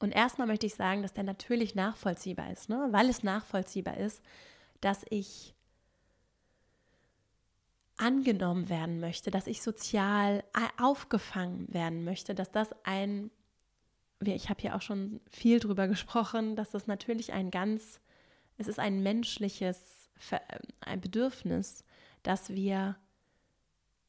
Und 0.00 0.10
erstmal 0.10 0.48
möchte 0.48 0.66
ich 0.66 0.74
sagen, 0.74 1.02
dass 1.02 1.12
der 1.12 1.24
natürlich 1.24 1.76
nachvollziehbar 1.76 2.50
ist, 2.50 2.68
ne? 2.68 2.88
weil 2.90 3.08
es 3.08 3.22
nachvollziehbar 3.22 3.96
ist, 3.98 4.20
dass 4.84 5.04
ich 5.08 5.54
angenommen 7.96 8.68
werden 8.68 9.00
möchte, 9.00 9.30
dass 9.30 9.46
ich 9.46 9.62
sozial 9.62 10.44
aufgefangen 10.78 11.72
werden 11.72 12.04
möchte, 12.04 12.34
dass 12.34 12.50
das 12.50 12.70
ein, 12.84 13.30
ich 14.20 14.48
habe 14.50 14.60
hier 14.60 14.74
auch 14.74 14.82
schon 14.82 15.20
viel 15.30 15.60
drüber 15.60 15.88
gesprochen, 15.88 16.56
dass 16.56 16.70
das 16.70 16.86
natürlich 16.86 17.32
ein 17.32 17.50
ganz, 17.50 18.00
es 18.58 18.68
ist 18.68 18.78
ein 18.78 19.02
menschliches 19.02 20.04
ein 20.80 21.00
Bedürfnis, 21.00 21.84
dass 22.22 22.50
wir 22.50 22.96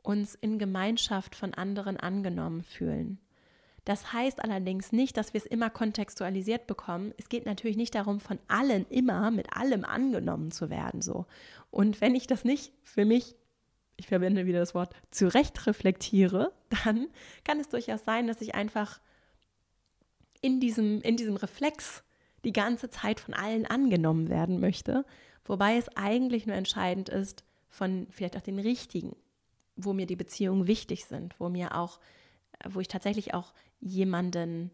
uns 0.02 0.36
in 0.36 0.60
Gemeinschaft 0.60 1.36
von 1.36 1.54
anderen 1.54 1.98
angenommen 1.98 2.62
fühlen. 2.62 3.20
Das 3.86 4.14
heißt 4.14 4.44
allerdings 4.44 4.92
nicht, 4.92 5.16
dass 5.16 5.34
wir 5.34 5.40
es 5.40 5.46
immer 5.46 5.70
kontextualisiert 5.70 6.66
bekommen. 6.66 7.14
Es 7.18 7.30
geht 7.30 7.46
natürlich 7.46 7.78
nicht 7.78 7.94
darum, 7.94 8.20
von 8.20 8.40
allen 8.48 8.86
immer 8.90 9.30
mit 9.30 9.56
allem 9.56 9.86
angenommen 9.86 10.52
zu 10.52 10.72
werden. 10.72 11.02
So. 11.02 11.28
Und 11.70 12.02
wenn 12.02 12.16
ich 12.16 12.26
das 12.26 12.44
nicht 12.44 12.74
für 12.84 13.06
mich, 13.06 13.36
ich 13.98 14.08
verwende 14.08 14.48
wieder 14.48 14.60
das 14.60 14.74
Wort, 14.74 14.94
zurecht 15.12 15.68
reflektiere, 15.68 16.52
dann 16.84 17.08
kann 17.44 17.60
es 17.60 17.70
durchaus 17.70 18.04
sein, 18.04 18.28
dass 18.28 18.42
ich 18.42 18.56
einfach 18.56 19.00
in 20.42 20.60
diesem, 20.60 21.02
in 21.02 21.16
diesem 21.16 21.36
Reflex 21.36 22.04
die 22.44 22.54
ganze 22.54 22.90
Zeit 22.90 23.20
von 23.20 23.36
allen 23.36 23.68
angenommen 23.68 24.30
werden 24.30 24.60
möchte. 24.60 25.06
Wobei 25.44 25.78
es 25.78 25.90
eigentlich 25.96 26.48
nur 26.48 26.56
entscheidend 26.56 27.10
ist, 27.10 27.44
von 27.70 28.08
vielleicht 28.10 28.36
auch 28.36 28.42
den 28.42 28.60
richtigen, 28.60 29.16
wo 29.76 29.94
mir 29.94 30.08
die 30.08 30.16
Beziehungen 30.16 30.66
wichtig 30.66 31.06
sind, 31.06 31.40
wo 31.40 31.50
mir 31.50 31.76
auch, 31.76 32.00
wo 32.64 32.80
ich 32.80 32.88
tatsächlich 32.88 33.34
auch 33.34 33.54
jemanden 33.80 34.72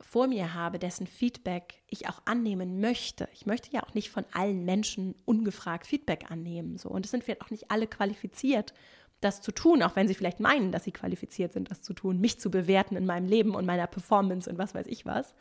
vor 0.00 0.26
mir 0.26 0.54
habe, 0.54 0.78
dessen 0.78 1.06
Feedback 1.06 1.82
ich 1.88 2.08
auch 2.08 2.22
annehmen 2.24 2.80
möchte. 2.80 3.28
Ich 3.32 3.46
möchte 3.46 3.70
ja 3.72 3.82
auch 3.82 3.94
nicht 3.94 4.10
von 4.10 4.24
allen 4.32 4.64
Menschen 4.64 5.14
ungefragt 5.24 5.86
Feedback 5.86 6.30
annehmen. 6.30 6.76
So. 6.76 6.88
Und 6.90 7.04
es 7.04 7.10
sind 7.10 7.24
vielleicht 7.24 7.42
auch 7.42 7.50
nicht 7.50 7.70
alle 7.70 7.86
qualifiziert, 7.86 8.74
das 9.20 9.40
zu 9.40 9.52
tun, 9.52 9.82
auch 9.82 9.96
wenn 9.96 10.06
sie 10.08 10.14
vielleicht 10.14 10.40
meinen, 10.40 10.72
dass 10.72 10.84
sie 10.84 10.92
qualifiziert 10.92 11.52
sind, 11.52 11.70
das 11.70 11.80
zu 11.80 11.94
tun, 11.94 12.20
mich 12.20 12.38
zu 12.38 12.50
bewerten 12.50 12.96
in 12.96 13.06
meinem 13.06 13.26
Leben 13.26 13.54
und 13.54 13.64
meiner 13.64 13.86
Performance 13.86 14.50
und 14.50 14.58
was 14.58 14.74
weiß 14.74 14.86
ich 14.86 15.06
was. 15.06 15.34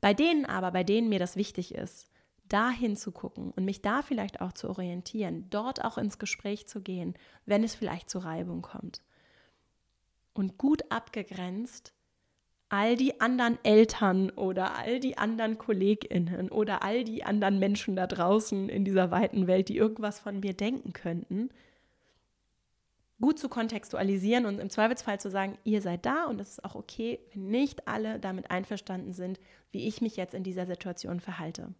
Bei 0.00 0.14
denen 0.14 0.46
aber, 0.46 0.70
bei 0.70 0.84
denen 0.84 1.08
mir 1.08 1.18
das 1.18 1.36
wichtig 1.36 1.74
ist, 1.74 2.08
da 2.48 2.70
hinzugucken 2.70 3.50
und 3.50 3.64
mich 3.64 3.82
da 3.82 4.02
vielleicht 4.02 4.40
auch 4.40 4.52
zu 4.52 4.68
orientieren, 4.68 5.50
dort 5.50 5.84
auch 5.84 5.98
ins 5.98 6.18
Gespräch 6.18 6.68
zu 6.68 6.80
gehen, 6.80 7.14
wenn 7.44 7.64
es 7.64 7.74
vielleicht 7.74 8.08
zu 8.08 8.18
Reibung 8.20 8.62
kommt. 8.62 9.00
Und 10.36 10.58
gut 10.58 10.90
abgegrenzt 10.90 11.94
all 12.68 12.96
die 12.96 13.20
anderen 13.20 13.58
Eltern 13.64 14.30
oder 14.30 14.76
all 14.76 14.98
die 15.00 15.18
anderen 15.18 15.56
Kolleginnen 15.56 16.50
oder 16.50 16.82
all 16.82 17.04
die 17.04 17.24
anderen 17.24 17.58
Menschen 17.58 17.94
da 17.96 18.06
draußen 18.06 18.68
in 18.68 18.84
dieser 18.84 19.10
weiten 19.10 19.46
Welt, 19.46 19.68
die 19.68 19.76
irgendwas 19.76 20.18
von 20.18 20.40
mir 20.40 20.52
denken 20.52 20.92
könnten, 20.92 21.50
gut 23.20 23.38
zu 23.38 23.48
kontextualisieren 23.48 24.46
und 24.46 24.58
im 24.58 24.68
Zweifelsfall 24.68 25.20
zu 25.20 25.30
sagen, 25.30 25.56
ihr 25.64 25.80
seid 25.80 26.04
da 26.04 26.24
und 26.24 26.40
es 26.40 26.50
ist 26.50 26.64
auch 26.64 26.74
okay, 26.74 27.20
wenn 27.32 27.46
nicht 27.46 27.88
alle 27.88 28.18
damit 28.18 28.50
einverstanden 28.50 29.12
sind, 29.12 29.38
wie 29.70 29.86
ich 29.86 30.00
mich 30.00 30.16
jetzt 30.16 30.34
in 30.34 30.42
dieser 30.42 30.66
Situation 30.66 31.20
verhalte. 31.20 31.72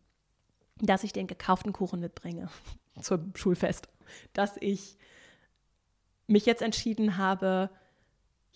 Dass 0.80 1.04
ich 1.04 1.12
den 1.12 1.26
gekauften 1.26 1.72
Kuchen 1.72 2.00
mitbringe 2.00 2.48
zum 3.00 3.34
Schulfest, 3.34 3.88
dass 4.32 4.56
ich 4.60 4.96
mich 6.28 6.46
jetzt 6.46 6.62
entschieden 6.62 7.18
habe, 7.18 7.70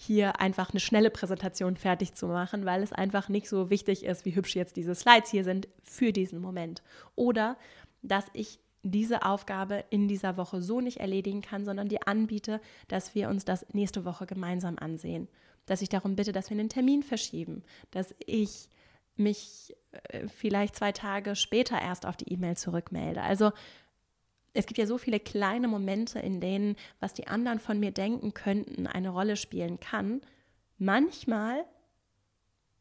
hier 0.03 0.41
einfach 0.41 0.71
eine 0.71 0.81
schnelle 0.81 1.11
Präsentation 1.11 1.77
fertig 1.77 2.15
zu 2.15 2.27
machen, 2.27 2.65
weil 2.65 2.83
es 2.83 2.91
einfach 2.91 3.29
nicht 3.29 3.47
so 3.47 3.69
wichtig 3.69 4.07
ist, 4.07 4.25
wie 4.25 4.35
hübsch 4.35 4.57
jetzt 4.57 4.77
diese 4.77 4.95
Slides 4.95 5.31
hier 5.31 5.45
sind 5.45 5.69
für 5.83 6.11
diesen 6.11 6.41
Moment. 6.41 6.83
Oder 7.17 7.59
dass 8.01 8.25
ich 8.33 8.61
diese 8.83 9.27
Aufgabe 9.27 9.85
in 9.91 10.09
dieser 10.09 10.39
Woche 10.39 10.63
so 10.63 10.81
nicht 10.81 11.01
erledigen 11.01 11.43
kann, 11.43 11.67
sondern 11.67 11.91
dir 11.91 12.09
anbiete, 12.09 12.63
dass 12.89 13.15
wir 13.15 13.29
uns 13.29 13.45
das 13.45 13.67
nächste 13.75 14.07
Woche 14.07 14.25
gemeinsam 14.25 14.79
ansehen. 14.79 15.29
Dass 15.67 15.83
ich 15.83 15.91
darum 15.91 16.17
bitte, 16.17 16.33
dass 16.33 16.49
wir 16.49 16.59
einen 16.59 16.71
Termin 16.71 17.03
verschieben, 17.03 17.63
dass 17.91 18.15
ich 18.25 18.71
mich 19.17 19.77
äh, 19.93 20.29
vielleicht 20.29 20.77
zwei 20.77 20.93
Tage 20.93 21.37
später 21.37 21.79
erst 21.79 22.07
auf 22.07 22.17
die 22.17 22.33
E-Mail 22.33 22.57
zurückmelde. 22.57 23.21
Also 23.21 23.53
es 24.53 24.67
gibt 24.67 24.79
ja 24.79 24.87
so 24.87 24.99
viele 24.99 25.21
kleine 25.21 25.69
Momente, 25.69 26.19
in 26.19 26.41
denen, 26.41 26.77
was 26.99 27.15
die 27.15 27.29
anderen 27.29 27.61
von 27.61 27.79
mir 27.79 27.93
denken 27.93 28.35
könnten, 28.35 28.87
eine 28.87 29.11
Rolle 29.11 29.37
spielen 29.37 29.79
kann. 29.79 30.21
Manchmal, 30.79 31.65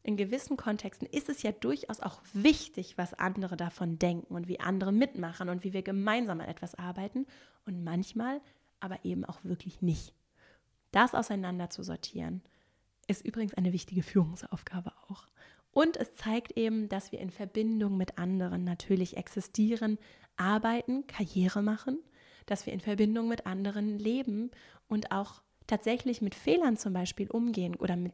in 0.02 0.16
gewissen 0.16 0.56
Kontexten, 0.56 1.06
ist 1.06 1.28
es 1.28 1.42
ja 1.42 1.52
durchaus 1.52 2.00
auch 2.00 2.20
wichtig, 2.32 2.98
was 2.98 3.14
andere 3.14 3.56
davon 3.56 3.98
denken 3.98 4.34
und 4.34 4.48
wie 4.48 4.60
andere 4.60 4.92
mitmachen 4.92 5.48
und 5.48 5.62
wie 5.62 5.72
wir 5.72 5.82
gemeinsam 5.82 6.40
an 6.40 6.48
etwas 6.48 6.74
arbeiten. 6.74 7.26
Und 7.66 7.84
manchmal 7.84 8.40
aber 8.80 9.04
eben 9.04 9.24
auch 9.24 9.44
wirklich 9.44 9.82
nicht. 9.82 10.14
Das 10.90 11.14
auseinander 11.14 11.70
zu 11.70 11.82
sortieren, 11.82 12.42
ist 13.06 13.24
übrigens 13.24 13.54
eine 13.54 13.72
wichtige 13.72 14.02
Führungsaufgabe 14.02 14.92
auch. 15.08 15.26
Und 15.72 15.96
es 15.96 16.14
zeigt 16.14 16.56
eben, 16.56 16.88
dass 16.88 17.12
wir 17.12 17.20
in 17.20 17.30
Verbindung 17.30 17.96
mit 17.96 18.18
anderen 18.18 18.64
natürlich 18.64 19.16
existieren, 19.16 19.98
arbeiten, 20.40 21.06
Karriere 21.06 21.62
machen, 21.62 21.98
dass 22.46 22.66
wir 22.66 22.72
in 22.72 22.80
Verbindung 22.80 23.28
mit 23.28 23.46
anderen 23.46 23.98
leben 23.98 24.50
und 24.88 25.12
auch 25.12 25.42
tatsächlich 25.66 26.20
mit 26.20 26.34
Fehlern 26.34 26.76
zum 26.76 26.92
Beispiel 26.92 27.30
umgehen 27.30 27.76
oder 27.76 27.96
mit 27.96 28.12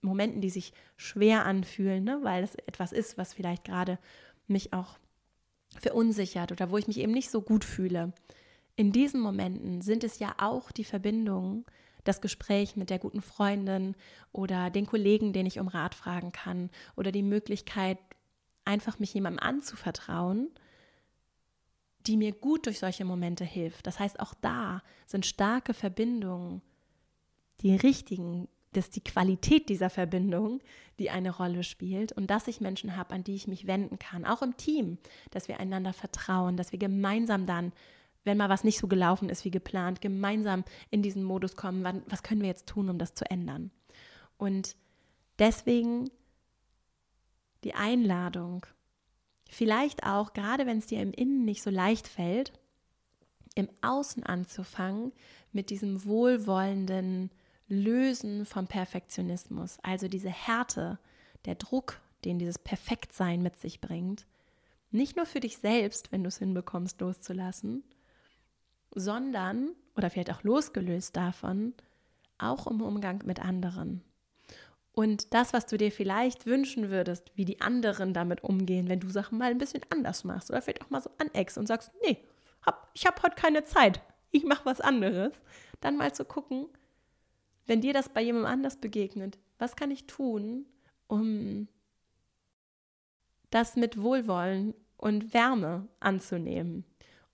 Momenten, 0.00 0.40
die 0.40 0.50
sich 0.50 0.72
schwer 0.96 1.44
anfühlen, 1.44 2.04
ne? 2.04 2.18
weil 2.22 2.42
es 2.42 2.54
etwas 2.54 2.92
ist, 2.92 3.18
was 3.18 3.34
vielleicht 3.34 3.64
gerade 3.64 3.98
mich 4.48 4.72
auch 4.72 4.98
verunsichert 5.78 6.52
oder 6.52 6.70
wo 6.70 6.78
ich 6.78 6.88
mich 6.88 6.98
eben 6.98 7.12
nicht 7.12 7.30
so 7.30 7.42
gut 7.42 7.64
fühle. 7.64 8.12
In 8.76 8.92
diesen 8.92 9.20
Momenten 9.20 9.82
sind 9.82 10.04
es 10.04 10.18
ja 10.18 10.34
auch 10.38 10.72
die 10.72 10.84
Verbindungen, 10.84 11.66
das 12.04 12.22
Gespräch 12.22 12.76
mit 12.76 12.88
der 12.88 12.98
guten 12.98 13.20
Freundin 13.20 13.94
oder 14.32 14.70
den 14.70 14.86
Kollegen, 14.86 15.32
den 15.34 15.46
ich 15.46 15.60
um 15.60 15.68
Rat 15.68 15.94
fragen 15.94 16.32
kann 16.32 16.70
oder 16.96 17.12
die 17.12 17.22
Möglichkeit, 17.22 17.98
einfach 18.64 18.98
mich 18.98 19.12
jemandem 19.12 19.40
anzuvertrauen, 19.40 20.48
die 22.06 22.16
mir 22.16 22.32
gut 22.32 22.66
durch 22.66 22.78
solche 22.78 23.04
Momente 23.04 23.44
hilft. 23.44 23.86
Das 23.86 23.98
heißt, 23.98 24.20
auch 24.20 24.34
da 24.40 24.82
sind 25.06 25.26
starke 25.26 25.74
Verbindungen, 25.74 26.62
die 27.60 27.74
richtigen, 27.76 28.48
das 28.72 28.86
ist 28.86 28.96
die 28.96 29.04
Qualität 29.04 29.68
dieser 29.68 29.90
Verbindung, 29.90 30.60
die 30.98 31.10
eine 31.10 31.30
Rolle 31.30 31.62
spielt 31.62 32.12
und 32.12 32.28
dass 32.28 32.48
ich 32.48 32.60
Menschen 32.60 32.96
habe, 32.96 33.14
an 33.14 33.24
die 33.24 33.34
ich 33.34 33.46
mich 33.46 33.66
wenden 33.66 33.98
kann, 33.98 34.24
auch 34.24 34.42
im 34.42 34.56
Team, 34.56 34.98
dass 35.30 35.48
wir 35.48 35.60
einander 35.60 35.92
vertrauen, 35.92 36.56
dass 36.56 36.72
wir 36.72 36.78
gemeinsam 36.78 37.46
dann 37.46 37.72
wenn 38.24 38.36
mal 38.36 38.48
was 38.48 38.64
nicht 38.64 38.78
so 38.78 38.86
gelaufen 38.86 39.28
ist 39.28 39.44
wie 39.44 39.50
geplant, 39.50 40.00
gemeinsam 40.00 40.64
in 40.90 41.02
diesen 41.02 41.24
Modus 41.24 41.56
kommen, 41.56 41.84
wann, 41.84 42.02
was 42.06 42.22
können 42.22 42.42
wir 42.42 42.48
jetzt 42.48 42.68
tun, 42.68 42.90
um 42.90 42.98
das 42.98 43.14
zu 43.14 43.28
ändern. 43.30 43.70
Und 44.36 44.76
deswegen 45.38 46.10
die 47.64 47.74
Einladung, 47.74 48.66
vielleicht 49.50 50.04
auch, 50.04 50.32
gerade 50.32 50.66
wenn 50.66 50.78
es 50.78 50.86
dir 50.86 51.02
im 51.02 51.12
Innen 51.12 51.44
nicht 51.44 51.62
so 51.62 51.70
leicht 51.70 52.08
fällt, 52.08 52.52
im 53.54 53.68
Außen 53.82 54.22
anzufangen 54.22 55.12
mit 55.52 55.70
diesem 55.70 56.04
wohlwollenden 56.04 57.30
Lösen 57.68 58.46
vom 58.46 58.66
Perfektionismus, 58.66 59.78
also 59.82 60.08
diese 60.08 60.30
Härte, 60.30 60.98
der 61.44 61.56
Druck, 61.56 62.00
den 62.24 62.38
dieses 62.38 62.58
Perfektsein 62.58 63.42
mit 63.42 63.56
sich 63.58 63.80
bringt, 63.80 64.26
nicht 64.90 65.16
nur 65.16 65.26
für 65.26 65.40
dich 65.40 65.58
selbst, 65.58 66.12
wenn 66.12 66.22
du 66.22 66.28
es 66.28 66.38
hinbekommst, 66.38 67.00
loszulassen, 67.00 67.84
sondern, 68.94 69.70
oder 69.96 70.10
vielleicht 70.10 70.32
auch 70.32 70.42
losgelöst 70.42 71.16
davon, 71.16 71.74
auch 72.38 72.66
im 72.66 72.82
Umgang 72.82 73.22
mit 73.24 73.40
anderen. 73.40 74.02
Und 74.92 75.32
das, 75.34 75.52
was 75.52 75.66
du 75.66 75.76
dir 75.76 75.92
vielleicht 75.92 76.46
wünschen 76.46 76.90
würdest, 76.90 77.30
wie 77.34 77.44
die 77.44 77.60
anderen 77.60 78.12
damit 78.12 78.42
umgehen, 78.42 78.88
wenn 78.88 79.00
du 79.00 79.08
Sachen 79.08 79.38
mal 79.38 79.50
ein 79.50 79.58
bisschen 79.58 79.82
anders 79.90 80.24
machst 80.24 80.50
oder 80.50 80.60
vielleicht 80.60 80.82
auch 80.82 80.90
mal 80.90 81.00
so 81.00 81.10
aneckst 81.18 81.58
und 81.58 81.66
sagst, 81.66 81.92
nee, 82.02 82.18
hab, 82.66 82.90
ich 82.94 83.06
habe 83.06 83.22
heute 83.22 83.36
keine 83.36 83.64
Zeit, 83.64 84.00
ich 84.30 84.44
mache 84.44 84.66
was 84.66 84.80
anderes, 84.80 85.32
dann 85.80 85.96
mal 85.96 86.12
zu 86.12 86.24
gucken, 86.24 86.66
wenn 87.66 87.80
dir 87.80 87.92
das 87.92 88.08
bei 88.08 88.20
jemandem 88.20 88.50
anders 88.50 88.76
begegnet, 88.76 89.38
was 89.58 89.76
kann 89.76 89.90
ich 89.90 90.06
tun, 90.06 90.66
um 91.06 91.68
das 93.50 93.76
mit 93.76 94.02
Wohlwollen 94.02 94.74
und 94.96 95.32
Wärme 95.32 95.86
anzunehmen? 96.00 96.84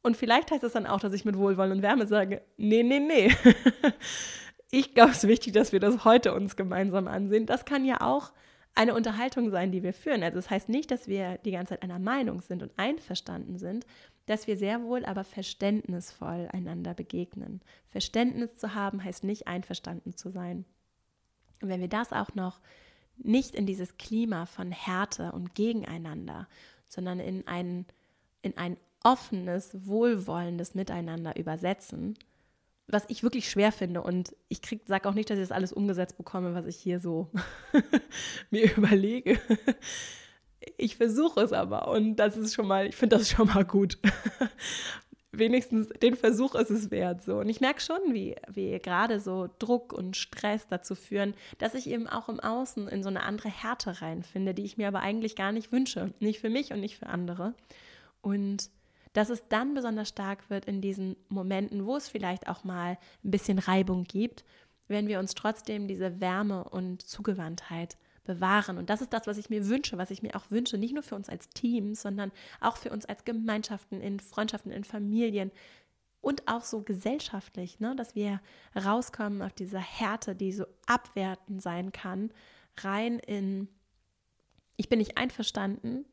Und 0.03 0.17
vielleicht 0.17 0.51
heißt 0.51 0.63
das 0.63 0.75
dann 0.75 0.87
auch, 0.87 1.01
dass 1.01 1.15
ich 1.15 1.25
mit 1.25 1.37
Wohlwollen 1.37 1.73
und 1.73 1.83
Wärme 1.83 2.07
sage, 2.07 2.43
nee, 2.59 2.83
nee, 2.83 3.01
nee. 3.01 3.35
ich 4.77 4.93
glaube, 4.93 5.13
es 5.13 5.25
ist 5.25 5.29
wichtig, 5.29 5.55
dass 5.55 5.73
wir 5.73 5.81
das 5.81 6.05
heute 6.05 6.35
uns 6.35 6.55
gemeinsam 6.55 7.09
ansehen. 7.09 7.47
Das 7.47 7.65
kann 7.65 7.87
ja 7.87 8.03
auch 8.03 8.33
eine 8.75 8.95
Unterhaltung 8.95 9.51
sein, 9.51 9.73
die 9.73 9.83
wir 9.83 9.95
führen. 9.95 10.23
Also 10.23 10.37
das 10.37 10.51
heißt 10.51 10.69
nicht, 10.69 10.91
dass 10.91 11.09
wir 11.09 11.39
die 11.39 11.53
ganze 11.53 11.71
Zeit 11.71 11.83
einer 11.83 11.99
Meinung 11.99 12.43
sind 12.43 12.63
und 12.63 12.73
einverstanden 12.77 13.59
sind, 13.59 13.87
dass 14.27 14.47
wir 14.47 14.59
sehr 14.59 14.83
wohl 14.83 15.07
aber 15.07 15.25
verständnisvoll 15.25 16.51
einander 16.53 16.93
begegnen. 16.93 17.63
Verständnis 17.89 18.57
zu 18.57 18.75
haben 18.75 19.03
heißt 19.03 19.25
nicht 19.25 19.47
einverstanden 19.47 20.15
zu 20.15 20.31
sein. 20.31 20.67
Und 21.63 21.71
wenn 21.71 21.81
wir 21.81 21.89
das 21.89 22.13
auch 22.13 22.35
noch 22.35 22.61
nicht 23.17 23.55
in 23.55 23.65
dieses 23.65 23.97
Klima 23.97 24.45
von 24.45 24.73
Härte 24.73 25.33
und 25.33 25.55
Gegeneinander, 25.55 26.49
sondern 26.87 27.19
in 27.19 27.47
ein, 27.47 27.87
in 28.43 28.59
ein 28.59 28.77
offenes, 29.03 29.87
wohlwollendes 29.87 30.75
Miteinander 30.75 31.35
übersetzen, 31.37 32.19
was 32.89 33.05
ich 33.09 33.23
wirklich 33.23 33.51
schwer 33.51 33.73
finde. 33.73 34.03
Und 34.03 34.35
ich 34.49 34.61
sage 34.87 35.09
auch 35.09 35.15
nicht, 35.15 35.31
dass 35.31 35.39
ich 35.39 35.45
das 35.45 35.57
alles 35.57 35.73
umgesetzt 35.73 36.17
bekomme, 36.17 36.55
was 36.55 36.67
ich 36.67 36.77
hier 36.77 37.01
so 37.01 37.31
mir 38.51 38.77
überlege. 38.77 39.39
Ich 40.77 40.97
versuche 40.97 41.41
es 41.41 41.53
aber 41.53 41.89
und 41.89 42.17
das 42.17 42.37
ist 42.37 42.55
schon 42.55 42.67
mal, 42.67 42.87
ich 42.87 42.97
finde 42.97 43.17
das 43.17 43.31
schon 43.31 43.49
mal 43.49 43.65
gut. 43.65 43.99
wenigstens 45.39 45.89
den 45.89 46.17
Versuch 46.17 46.55
ist 46.55 46.71
es 46.71 46.91
wert. 46.91 47.23
So. 47.23 47.39
Und 47.39 47.49
ich 47.49 47.61
merke 47.61 47.81
schon, 47.81 47.99
wie, 48.13 48.37
wie 48.49 48.79
gerade 48.79 49.21
so 49.21 49.49
Druck 49.59 49.93
und 49.93 50.17
Stress 50.17 50.67
dazu 50.69 50.95
führen, 50.95 51.35
dass 51.59 51.75
ich 51.75 51.89
eben 51.89 52.07
auch 52.07 52.29
im 52.29 52.41
Außen 52.41 52.89
in 52.89 53.03
so 53.03 53.09
eine 53.09 53.23
andere 53.23 53.49
Härte 53.49 54.01
reinfinde, 54.01 54.55
die 54.55 54.65
ich 54.65 54.77
mir 54.77 54.89
aber 54.89 55.01
eigentlich 55.01 55.37
gar 55.37 55.53
nicht 55.53 55.73
wünsche. 55.73 56.13
Nicht 56.21 56.41
für 56.41 56.51
mich 56.51 56.73
und 56.73 56.81
nicht 56.81 56.99
für 56.99 57.07
andere. 57.07 57.55
Und 58.21 58.71
dass 59.17 59.31
es 59.31 59.49
dann 59.49 59.73
besonders 59.73 60.11
stark 60.11 60.51
wird 60.51 60.67
in 60.67 60.83
diesen 60.83 61.17
Momenten, 61.29 61.87
wo 61.87 61.97
es 61.97 62.07
vielleicht 62.07 62.49
auch 62.49 62.65
mal 62.65 62.99
ein 63.25 63.31
bisschen 63.31 63.59
Reibung 63.59 64.05
gibt, 64.05 64.45
wenn 64.89 65.09
wir 65.09 65.19
uns 65.19 65.35
trotzdem 65.35 65.89
diese 65.89 66.21
Wärme 66.21 66.65
und 66.65 67.01
Zugewandtheit 67.01 67.97
bewahren. 68.25 68.77
Und 68.77 68.91
das 68.91 69.01
ist 69.01 69.15
das, 69.15 69.27
was 69.27 69.39
ich 69.39 69.49
mir 69.49 69.69
wünsche, 69.69 69.97
was 69.97 70.11
ich 70.11 70.23
mir 70.23 70.37
auch 70.37 70.51
wünsche, 70.51 70.77
nicht 70.77 70.93
nur 70.93 71.03
für 71.03 71.15
uns 71.15 71.31
als 71.31 71.49
Team, 71.49 71.95
sondern 71.95 72.31
auch 72.61 72.77
für 72.77 72.91
uns 72.91 73.07
als 73.07 73.25
Gemeinschaften, 73.25 74.03
in 74.03 74.21
Freundschaften, 74.21 74.71
in 74.71 74.85
Familien 74.85 75.51
und 76.21 76.47
auch 76.47 76.65
so 76.65 76.83
gesellschaftlich, 76.83 77.81
ne? 77.81 77.97
dass 77.97 78.15
wir 78.15 78.43
rauskommen 78.75 79.41
auf 79.41 79.55
diese 79.55 79.79
Härte, 79.79 80.37
die 80.37 80.53
so 80.53 80.67
abwertend 80.87 81.63
sein 81.63 81.91
kann, 81.91 82.33
rein 82.77 83.19
in, 83.21 83.69
ich 84.77 84.91
bin 84.91 84.99
nicht 84.99 85.17
einverstanden, 85.17 86.05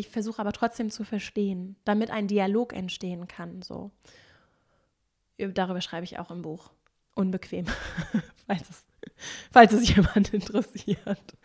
ich 0.00 0.08
versuche 0.08 0.40
aber 0.40 0.52
trotzdem 0.52 0.90
zu 0.90 1.04
verstehen, 1.04 1.76
damit 1.84 2.10
ein 2.10 2.26
Dialog 2.26 2.72
entstehen 2.72 3.28
kann. 3.28 3.62
So. 3.62 3.90
Darüber 5.38 5.80
schreibe 5.80 6.04
ich 6.04 6.18
auch 6.18 6.30
im 6.30 6.42
Buch. 6.42 6.70
Unbequem, 7.14 7.66
falls 8.46 8.68
es 8.70 8.84
falls 9.50 9.72
es 9.72 9.88
jemand 9.94 10.32
interessiert. 10.34 11.36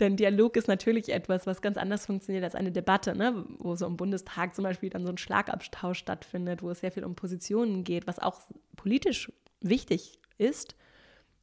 Denn 0.00 0.16
Dialog 0.16 0.56
ist 0.56 0.68
natürlich 0.68 1.08
etwas, 1.08 1.46
was 1.46 1.60
ganz 1.60 1.76
anders 1.76 2.06
funktioniert 2.06 2.44
als 2.44 2.54
eine 2.54 2.70
Debatte, 2.70 3.16
ne? 3.16 3.44
wo 3.58 3.74
so 3.74 3.86
im 3.86 3.96
Bundestag 3.96 4.54
zum 4.54 4.62
Beispiel 4.62 4.90
dann 4.90 5.04
so 5.04 5.10
ein 5.10 5.18
Schlagabtausch 5.18 5.98
stattfindet, 5.98 6.62
wo 6.62 6.70
es 6.70 6.80
sehr 6.80 6.92
viel 6.92 7.04
um 7.04 7.16
Positionen 7.16 7.82
geht, 7.82 8.06
was 8.06 8.20
auch 8.20 8.40
politisch 8.76 9.32
wichtig 9.60 10.20
ist, 10.36 10.76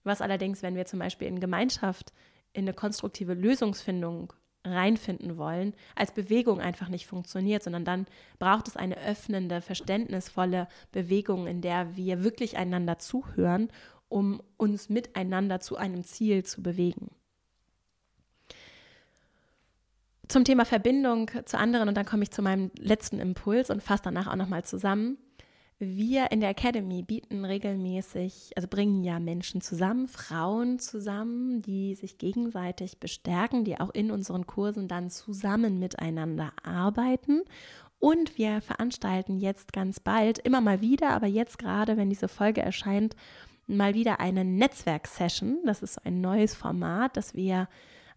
was 0.03 0.21
allerdings, 0.21 0.61
wenn 0.61 0.75
wir 0.75 0.85
zum 0.85 0.99
Beispiel 0.99 1.27
in 1.27 1.41
Gemeinschaft 1.41 2.13
in 2.53 2.63
eine 2.63 2.73
konstruktive 2.73 3.33
Lösungsfindung 3.33 4.31
reinfinden 4.65 5.37
wollen, 5.37 5.73
als 5.95 6.11
Bewegung 6.11 6.59
einfach 6.59 6.89
nicht 6.89 7.07
funktioniert, 7.07 7.63
sondern 7.63 7.85
dann 7.85 8.07
braucht 8.39 8.67
es 8.67 8.75
eine 8.75 8.97
öffnende, 8.97 9.61
verständnisvolle 9.61 10.67
Bewegung, 10.91 11.47
in 11.47 11.61
der 11.61 11.95
wir 11.95 12.23
wirklich 12.23 12.57
einander 12.57 12.99
zuhören 12.99 13.69
um 14.09 14.41
uns 14.57 14.89
miteinander 14.89 15.59
zu 15.59 15.77
einem 15.77 16.03
Ziel 16.03 16.43
zu 16.43 16.61
bewegen. 16.61 17.11
Zum 20.27 20.43
Thema 20.43 20.65
Verbindung 20.65 21.29
zu 21.45 21.57
anderen 21.57 21.87
und 21.87 21.95
dann 21.95 22.05
komme 22.05 22.23
ich 22.23 22.31
zu 22.31 22.41
meinem 22.41 22.71
letzten 22.77 23.19
Impuls 23.19 23.69
und 23.69 23.83
fasse 23.83 24.03
danach 24.05 24.27
auch 24.27 24.35
nochmal 24.35 24.63
zusammen. 24.63 25.17
Wir 25.77 26.31
in 26.31 26.39
der 26.39 26.51
Academy 26.51 27.03
bieten 27.03 27.43
regelmäßig, 27.43 28.51
also 28.55 28.67
bringen 28.69 29.03
ja 29.03 29.19
Menschen 29.19 29.59
zusammen, 29.59 30.07
Frauen 30.07 30.79
zusammen, 30.79 31.61
die 31.61 31.95
sich 31.95 32.17
gegenseitig 32.17 32.99
bestärken, 33.01 33.65
die 33.65 33.77
auch 33.77 33.89
in 33.89 34.09
unseren 34.09 34.47
Kursen 34.47 34.87
dann 34.87 35.09
zusammen 35.09 35.77
miteinander 35.79 36.53
arbeiten. 36.63 37.41
Und 37.99 38.37
wir 38.37 38.61
veranstalten 38.61 39.37
jetzt 39.37 39.73
ganz 39.73 39.99
bald, 39.99 40.39
immer 40.39 40.61
mal 40.61 40.79
wieder, 40.79 41.09
aber 41.09 41.27
jetzt 41.27 41.59
gerade, 41.59 41.97
wenn 41.97 42.09
diese 42.09 42.29
Folge 42.29 42.61
erscheint, 42.61 43.17
mal 43.67 43.93
wieder 43.95 44.21
eine 44.21 44.45
Netzwerksession. 44.45 45.57
Das 45.65 45.81
ist 45.81 46.05
ein 46.05 46.21
neues 46.21 46.55
Format, 46.55 47.17
das 47.17 47.33
wir 47.33 47.67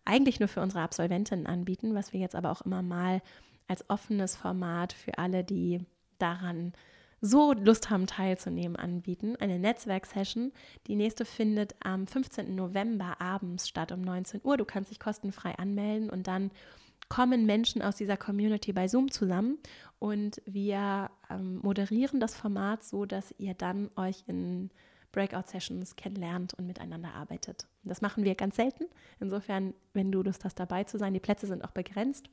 eigentlich 0.05 0.39
nur 0.39 0.49
für 0.49 0.61
unsere 0.61 0.83
Absolventinnen 0.83 1.47
anbieten, 1.47 1.97
was 1.97 2.13
wir 2.13 2.21
jetzt 2.21 2.37
aber 2.37 2.53
auch 2.53 2.63
immer 2.63 2.83
mal 2.83 3.21
als 3.67 3.89
offenes 3.91 4.37
Format 4.37 4.93
für 4.93 5.19
alle, 5.19 5.43
die 5.43 5.81
daran 6.19 6.73
so 7.21 7.53
Lust 7.53 7.91
haben 7.91 8.07
teilzunehmen, 8.07 8.77
anbieten. 8.77 9.37
Eine 9.37 9.59
Netzwerksession. 9.59 10.53
Die 10.87 10.97
nächste 10.97 11.25
findet 11.25 11.75
am 11.81 12.07
15. 12.07 12.55
November 12.55 13.21
abends 13.21 13.69
statt 13.69 13.93
um 13.93 14.01
19 14.01 14.41
Uhr. 14.45 14.57
Du 14.57 14.65
kannst 14.65 14.91
dich 14.91 15.01
kostenfrei 15.01 15.57
anmelden 15.57 16.11
und 16.11 16.27
dann 16.27 16.51
kommen 17.09 17.47
Menschen 17.47 17.83
aus 17.83 17.97
dieser 17.97 18.17
Community 18.17 18.73
bei 18.73 18.87
Zoom 18.87 19.11
zusammen 19.11 19.59
und 19.99 20.43
wir 20.45 21.11
ähm, 21.31 21.59
moderieren 21.63 22.21
das 22.21 22.37
Format 22.37 22.85
so, 22.85 23.07
dass 23.07 23.35
ihr 23.39 23.55
dann 23.55 23.91
euch 23.97 24.25
in 24.27 24.71
Breakout-Sessions 25.13 25.97
kennenlernt 25.97 26.55
und 26.55 26.67
miteinander 26.67 27.15
arbeitet. 27.15 27.67
Das 27.83 28.03
machen 28.03 28.25
wir 28.25 28.35
ganz 28.35 28.57
selten. 28.57 28.85
Insofern, 29.21 29.75
wenn 29.95 30.13
du 30.13 30.23
Lust 30.23 30.45
hast, 30.45 30.61
dabei 30.61 30.85
zu 30.85 30.99
sein, 30.99 31.15
die 31.15 31.21
Plätze 31.21 31.47
sind 31.47 31.65
auch 31.65 31.71
begrenzt, 31.71 32.29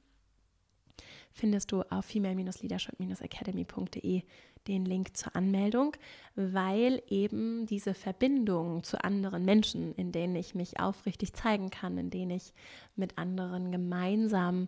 findest 1.35 1.71
du 1.71 1.83
auf 1.83 2.05
female-leadership-academy.de 2.05 4.23
den 4.67 4.85
Link 4.85 5.15
zur 5.15 5.35
Anmeldung, 5.35 5.95
weil 6.35 7.03
eben 7.07 7.67
diese 7.67 7.93
Verbindung 7.93 8.83
zu 8.83 9.03
anderen 9.03 9.45
Menschen, 9.45 9.93
in 9.93 10.11
denen 10.11 10.35
ich 10.35 10.55
mich 10.55 10.79
aufrichtig 10.79 11.33
zeigen 11.33 11.69
kann, 11.69 11.99
in 11.99 12.09
denen 12.09 12.31
ich 12.31 12.51
mit 12.95 13.19
anderen 13.19 13.71
gemeinsam 13.71 14.67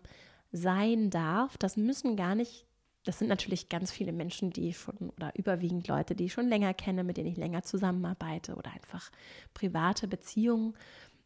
sein 0.52 1.10
darf, 1.10 1.58
das 1.58 1.76
müssen 1.76 2.14
gar 2.16 2.36
nicht 2.36 2.64
das 3.04 3.18
sind 3.18 3.28
natürlich 3.28 3.68
ganz 3.70 3.90
viele 3.90 4.12
Menschen, 4.12 4.50
die 4.50 4.74
schon 4.74 5.08
oder 5.16 5.32
überwiegend 5.34 5.88
Leute, 5.88 6.14
die 6.14 6.26
ich 6.26 6.34
schon 6.34 6.48
länger 6.48 6.74
kenne, 6.74 7.04
mit 7.04 7.16
denen 7.16 7.28
ich 7.28 7.38
länger 7.38 7.62
zusammenarbeite 7.62 8.54
oder 8.54 8.70
einfach 8.72 9.10
private 9.54 10.06
Beziehungen, 10.06 10.74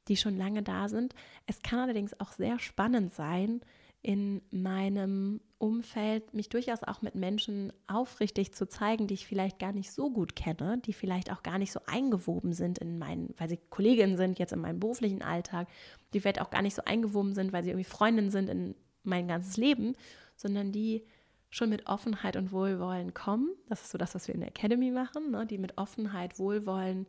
die 0.06 0.16
schon 0.16 0.36
lange 0.36 0.62
da 0.62 0.88
sind. 0.88 1.12
Es 1.48 1.60
kann 1.60 1.80
allerdings 1.80 2.20
auch 2.20 2.30
sehr 2.30 2.60
spannend 2.60 3.12
sein, 3.12 3.62
in 4.02 4.42
meinem 4.50 5.40
Umfeld 5.58 6.34
mich 6.34 6.48
durchaus 6.48 6.82
auch 6.82 7.02
mit 7.02 7.14
Menschen 7.14 7.72
aufrichtig 7.86 8.52
zu 8.52 8.68
zeigen, 8.68 9.06
die 9.06 9.14
ich 9.14 9.28
vielleicht 9.28 9.60
gar 9.60 9.72
nicht 9.72 9.92
so 9.92 10.10
gut 10.10 10.34
kenne, 10.34 10.78
die 10.84 10.92
vielleicht 10.92 11.30
auch 11.30 11.44
gar 11.44 11.58
nicht 11.58 11.70
so 11.70 11.80
eingewoben 11.86 12.52
sind 12.52 12.78
in 12.78 12.98
meinen, 12.98 13.32
weil 13.38 13.48
sie 13.48 13.60
Kolleginnen 13.70 14.16
sind 14.16 14.40
jetzt 14.40 14.52
in 14.52 14.60
meinem 14.60 14.80
beruflichen 14.80 15.22
Alltag, 15.22 15.68
die 16.12 16.20
vielleicht 16.20 16.40
auch 16.40 16.50
gar 16.50 16.62
nicht 16.62 16.74
so 16.74 16.82
eingewoben 16.84 17.34
sind, 17.34 17.52
weil 17.52 17.62
sie 17.62 17.70
irgendwie 17.70 17.88
Freundinnen 17.88 18.32
sind 18.32 18.50
in 18.50 18.74
mein 19.04 19.28
ganzes 19.28 19.56
Leben, 19.56 19.94
sondern 20.36 20.72
die 20.72 21.04
schon 21.50 21.70
mit 21.70 21.86
Offenheit 21.86 22.36
und 22.36 22.50
Wohlwollen 22.50 23.14
kommen. 23.14 23.50
Das 23.68 23.82
ist 23.82 23.90
so 23.90 23.98
das, 23.98 24.16
was 24.16 24.26
wir 24.26 24.34
in 24.34 24.40
der 24.40 24.48
Academy 24.48 24.90
machen, 24.90 25.30
ne? 25.30 25.46
die 25.46 25.58
mit 25.58 25.78
Offenheit, 25.78 26.40
Wohlwollen, 26.40 27.06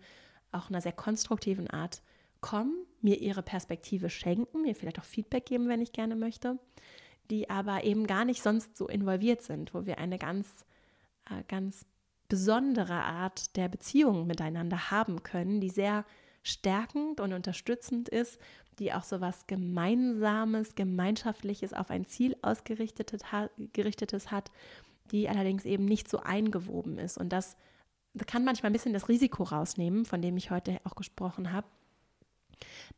auch 0.51 0.69
einer 0.69 0.82
sehr 0.82 0.91
konstruktiven 0.91 1.69
Art 1.71 2.03
kommen, 2.43 2.86
mir 3.01 3.19
ihre 3.19 3.41
Perspektive 3.41 4.12
schenken, 4.12 4.62
mir 4.62 4.75
vielleicht 4.75 4.99
auch 4.99 5.06
Feedback 5.06 5.47
geben, 5.47 5.67
wenn 5.69 5.82
ich 5.82 5.93
gerne 5.93 6.15
möchte, 6.15 6.60
die 7.32 7.49
aber 7.49 7.84
eben 7.84 8.06
gar 8.06 8.25
nicht 8.25 8.43
sonst 8.43 8.77
so 8.77 8.88
involviert 8.88 9.41
sind, 9.41 9.73
wo 9.73 9.88
wir 9.88 9.97
eine 9.97 10.19
ganz, 10.19 10.65
äh, 11.29 11.43
ganz 11.47 11.86
besondere 12.27 12.93
Art 12.93 13.56
der 13.56 13.69
Beziehung 13.69 14.27
miteinander 14.27 14.91
haben 14.91 15.23
können, 15.23 15.62
die 15.62 15.69
sehr 15.69 16.06
stärkend 16.43 17.19
und 17.21 17.34
unterstützend 17.34 18.10
ist, 18.10 18.39
die 18.79 18.93
auch 18.93 19.03
so 19.03 19.21
was 19.21 19.47
Gemeinsames, 19.47 20.75
Gemeinschaftliches 20.75 21.73
auf 21.73 21.89
ein 21.89 22.06
Ziel 22.06 22.36
ausgerichtetes 22.41 23.32
hat, 23.32 24.51
die 25.12 25.29
allerdings 25.29 25.63
eben 25.65 25.86
nicht 25.86 26.10
so 26.10 26.19
eingewoben 26.19 26.97
ist. 26.97 27.17
Und 27.17 27.29
das 27.29 27.56
kann 28.27 28.43
manchmal 28.43 28.71
ein 28.71 28.73
bisschen 28.73 28.93
das 28.93 29.10
Risiko 29.10 29.43
rausnehmen, 29.43 30.06
von 30.06 30.21
dem 30.21 30.36
ich 30.38 30.51
heute 30.51 30.82
auch 30.84 30.95
gesprochen 30.95 31.53
habe, 31.53 31.67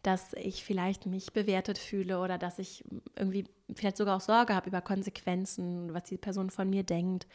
dass 0.04 0.34
ich 0.34 0.64
vielleicht 0.64 1.06
mich 1.06 1.34
bewertet 1.34 1.78
fühle 1.78 2.20
oder 2.20 2.38
dass 2.38 2.60
ich 2.60 2.84
irgendwie 3.16 3.46
vielleicht 3.74 3.98
sogar 3.98 4.18
auch 4.18 4.22
Sorge 4.22 4.54
habe 4.56 4.70
über 4.70 4.82
Konsequenzen, 4.82 5.94
was 5.94 6.04
die 6.04 6.18
Person 6.18 6.50
von 6.50 6.70
mir 6.70 6.84
denkt. 6.84 7.28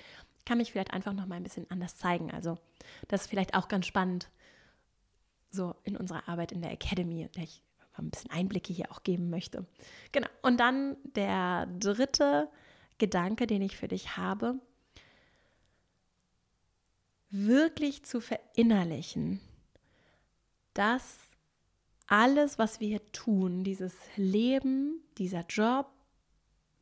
Kann 0.47 0.59
mich 0.59 0.73
vielleicht 0.73 0.93
einfach 0.93 1.13
noch 1.13 1.27
mal 1.27 1.37
ein 1.37 1.43
bisschen 1.43 1.71
anders 1.71 1.97
zeigen. 1.97 2.31
Also 2.31 2.59
das 3.09 3.23
ist 3.23 3.27
vielleicht 3.29 3.55
auch 3.55 3.69
ganz 3.69 3.87
spannend, 3.87 4.31
so 5.51 5.75
in 5.85 5.97
unserer 5.97 6.29
Arbeit 6.29 6.53
in 6.53 6.63
der 6.63 6.73
Academy, 6.73 7.29
der 7.35 7.45
ich 7.45 7.63
ein 8.01 8.11
bisschen 8.11 8.31
Einblicke 8.31 8.73
hier 8.73 8.91
auch 8.91 9.03
geben 9.03 9.31
möchte. 9.31 9.67
Genau. 10.13 10.29
Und 10.43 10.59
dann 10.59 10.97
der 11.05 11.67
dritte 11.67 12.49
Gedanke, 12.99 13.47
den 13.47 13.63
ich 13.63 13.77
für 13.77 13.89
dich 13.89 14.17
habe, 14.17 14.59
wirklich 17.31 18.05
zu 18.05 18.21
verinnerlichen, 18.21 19.41
dass 20.75 21.19
alles, 22.11 22.59
was 22.59 22.81
wir 22.81 22.89
hier 22.89 23.13
tun, 23.13 23.65
dieses 23.65 23.95
Leben, 24.17 25.01
dieser 25.17 25.47
Job, 25.49 25.87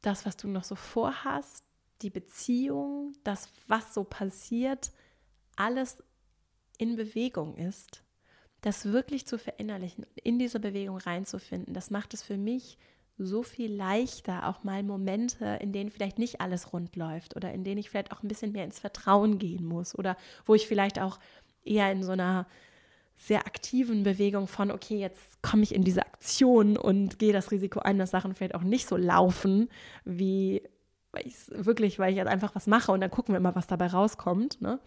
das, 0.03 0.27
was 0.27 0.37
du 0.37 0.49
noch 0.49 0.65
so 0.65 0.75
vorhast, 0.75 1.65
die 2.03 2.11
Beziehung, 2.11 3.13
das, 3.25 3.49
was 3.67 3.95
so 3.95 4.05
passiert, 4.05 4.91
alles 5.57 6.03
in 6.79 6.97
Bewegung 6.97 7.57
ist 7.57 8.03
das 8.61 8.87
wirklich 8.87 9.27
zu 9.27 9.39
verinnerlichen, 9.39 10.05
in 10.25 10.39
diese 10.39 10.61
Bewegung 10.61 10.97
reinzufinden, 10.97 11.75
das 11.75 11.91
macht 11.91 12.15
es 12.15 12.23
für 12.23 12.37
mich 12.37 12.79
so 13.17 13.43
viel 13.43 13.73
leichter, 13.73 14.49
auch 14.49 14.63
mal 14.65 14.83
Momente, 14.83 15.59
in 15.61 15.73
denen 15.73 15.91
vielleicht 15.91 16.19
nicht 16.19 16.41
alles 16.41 16.73
rund 16.73 16.97
läuft 16.97 17.37
oder 17.37 17.53
in 17.53 17.65
denen 17.65 17.79
ich 17.79 17.91
vielleicht 17.91 18.13
auch 18.13 18.23
ein 18.23 18.29
bisschen 18.29 18.53
mehr 18.53 18.65
ins 18.65 18.79
Vertrauen 18.79 19.39
gehen 19.39 19.65
muss 19.65 19.97
oder 19.97 20.17
wo 20.47 20.55
ich 20.55 20.67
vielleicht 20.67 21.01
auch 21.01 21.19
eher 21.65 21.91
in 21.91 22.03
so 22.03 22.13
einer 22.13 22.47
sehr 23.19 23.47
aktiven 23.47 24.05
Bewegung 24.05 24.47
von, 24.47 24.71
okay, 24.71 24.99
jetzt 24.99 25.43
komme 25.43 25.65
ich 25.65 25.75
in 25.75 25.83
diese 25.83 26.07
Aktion 26.07 26.77
und 26.77 27.19
gehe 27.19 27.33
das 27.33 27.51
Risiko 27.51 27.81
ein, 27.81 27.99
dass 27.99 28.11
Sachen 28.11 28.35
vielleicht 28.35 28.55
auch 28.55 28.63
nicht 28.63 28.89
so 28.89 28.97
laufen, 28.97 29.69
wie 30.05 30.63
weil 31.13 31.27
ich 31.27 31.35
wirklich, 31.51 31.99
weil 31.99 32.11
ich 32.11 32.17
jetzt 32.17 32.29
einfach 32.29 32.55
was 32.55 32.67
mache 32.67 32.93
und 32.93 33.01
dann 33.01 33.11
gucken 33.11 33.35
wir 33.35 33.39
immer, 33.39 33.55
was 33.55 33.67
dabei 33.67 33.87
rauskommt, 33.87 34.61
ne? 34.61 34.79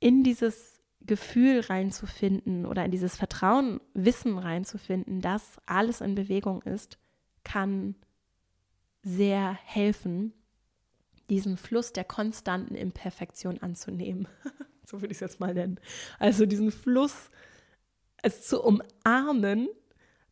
in 0.00 0.24
dieses 0.24 0.80
Gefühl 1.00 1.60
reinzufinden 1.60 2.66
oder 2.66 2.84
in 2.84 2.90
dieses 2.90 3.16
Vertrauen, 3.16 3.80
Wissen 3.94 4.38
reinzufinden, 4.38 5.20
dass 5.20 5.58
alles 5.66 6.00
in 6.00 6.14
Bewegung 6.14 6.62
ist, 6.62 6.98
kann 7.44 7.94
sehr 9.02 9.52
helfen, 9.64 10.32
diesen 11.30 11.56
Fluss 11.56 11.92
der 11.92 12.04
konstanten 12.04 12.74
Imperfektion 12.74 13.58
anzunehmen. 13.62 14.28
so 14.84 15.00
würde 15.00 15.12
ich 15.12 15.16
es 15.16 15.20
jetzt 15.20 15.40
mal 15.40 15.54
nennen. 15.54 15.78
Also 16.18 16.46
diesen 16.46 16.70
Fluss, 16.70 17.30
es 18.22 18.46
zu 18.46 18.62
umarmen, 18.62 19.68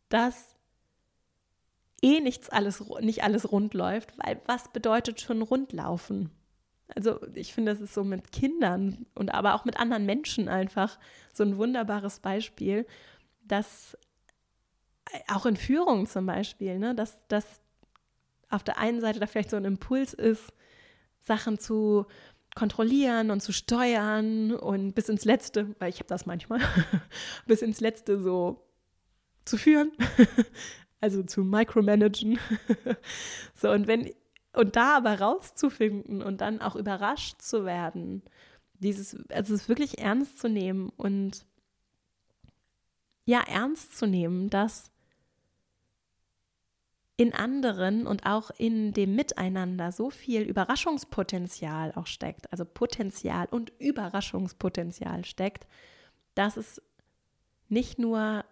dass 0.09 0.55
eh 2.01 2.19
nichts 2.19 2.49
alles, 2.49 2.83
nicht 3.01 3.23
alles 3.23 3.51
rund 3.51 3.73
läuft, 3.73 4.13
weil 4.17 4.41
was 4.45 4.71
bedeutet 4.71 5.21
schon 5.21 5.41
rundlaufen? 5.41 6.31
Also 6.95 7.19
ich 7.35 7.53
finde, 7.53 7.71
das 7.71 7.81
ist 7.81 7.93
so 7.93 8.03
mit 8.03 8.31
Kindern 8.31 9.05
und 9.15 9.33
aber 9.33 9.55
auch 9.55 9.65
mit 9.65 9.79
anderen 9.79 10.05
Menschen 10.05 10.49
einfach 10.49 10.99
so 11.33 11.43
ein 11.43 11.57
wunderbares 11.57 12.19
Beispiel, 12.19 12.85
dass 13.43 13.97
auch 15.27 15.45
in 15.45 15.57
Führung 15.57 16.07
zum 16.07 16.25
Beispiel, 16.25 16.79
ne, 16.79 16.95
dass, 16.95 17.27
dass 17.27 17.45
auf 18.49 18.63
der 18.63 18.77
einen 18.77 19.01
Seite 19.01 19.19
da 19.19 19.27
vielleicht 19.27 19.49
so 19.49 19.57
ein 19.57 19.65
Impuls 19.65 20.13
ist, 20.13 20.53
Sachen 21.21 21.59
zu 21.59 22.05
kontrollieren 22.55 23.31
und 23.31 23.41
zu 23.41 23.53
steuern 23.53 24.53
und 24.53 24.93
bis 24.93 25.09
ins 25.09 25.25
Letzte, 25.25 25.75
weil 25.79 25.89
ich 25.89 25.97
habe 25.97 26.07
das 26.07 26.25
manchmal, 26.25 26.59
bis 27.47 27.61
ins 27.61 27.79
Letzte 27.79 28.21
so 28.21 28.67
zu 29.45 29.57
führen, 29.57 29.91
also 31.01 31.23
zu 31.23 31.43
micromanagen. 31.43 32.39
so, 33.55 33.71
und 33.71 33.87
wenn, 33.87 34.11
und 34.53 34.75
da 34.75 34.97
aber 34.97 35.19
rauszufinden 35.19 36.21
und 36.21 36.41
dann 36.41 36.61
auch 36.61 36.75
überrascht 36.75 37.41
zu 37.41 37.65
werden, 37.65 38.21
dieses, 38.79 39.17
also 39.29 39.53
es 39.53 39.69
wirklich 39.69 39.99
ernst 39.99 40.39
zu 40.39 40.49
nehmen 40.49 40.89
und 40.97 41.45
ja, 43.25 43.41
ernst 43.47 43.97
zu 43.97 44.07
nehmen, 44.07 44.49
dass 44.49 44.90
in 47.21 47.35
anderen 47.35 48.07
und 48.07 48.25
auch 48.25 48.49
in 48.57 48.93
dem 48.93 49.15
Miteinander 49.15 49.91
so 49.91 50.09
viel 50.09 50.41
Überraschungspotenzial 50.41 51.93
auch 51.93 52.07
steckt, 52.07 52.51
also 52.51 52.65
Potenzial 52.65 53.47
und 53.51 53.71
Überraschungspotenzial 53.77 55.23
steckt, 55.23 55.67
dass 56.33 56.57
es 56.57 56.81
nicht 57.69 57.99
nur 57.99 58.43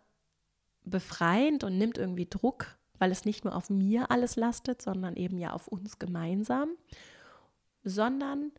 befreiend 0.84 1.63
und 1.63 1.79
nimmt 1.79 1.97
irgendwie 1.97 2.27
Druck, 2.29 2.77
weil 2.99 3.10
es 3.10 3.25
nicht 3.25 3.43
nur 3.43 3.55
auf 3.55 3.71
mir 3.71 4.12
alles 4.12 4.36
lastet, 4.36 4.84
sondern 4.84 5.15
eben 5.15 5.39
ja 5.39 5.53
auf 5.53 5.67
uns 5.67 5.97
gemeinsam, 5.97 6.69
sondern 7.84 8.51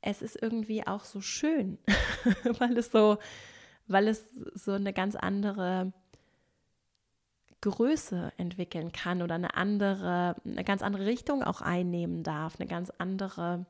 es 0.00 0.22
ist 0.22 0.40
irgendwie 0.40 0.86
auch 0.86 1.04
so 1.04 1.20
schön, 1.20 1.76
weil 2.58 2.78
es 2.78 2.90
so, 2.90 3.18
weil 3.88 4.08
es 4.08 4.24
so 4.54 4.72
eine 4.72 4.94
ganz 4.94 5.16
andere 5.16 5.92
Größe 7.64 8.32
entwickeln 8.36 8.92
kann 8.92 9.22
oder 9.22 9.34
eine 9.36 9.56
andere, 9.56 10.36
eine 10.44 10.64
ganz 10.64 10.82
andere 10.82 11.06
Richtung 11.06 11.42
auch 11.42 11.60
einnehmen 11.60 12.22
darf, 12.22 12.60
eine 12.60 12.68
ganz 12.68 12.90
andere, 12.98 13.66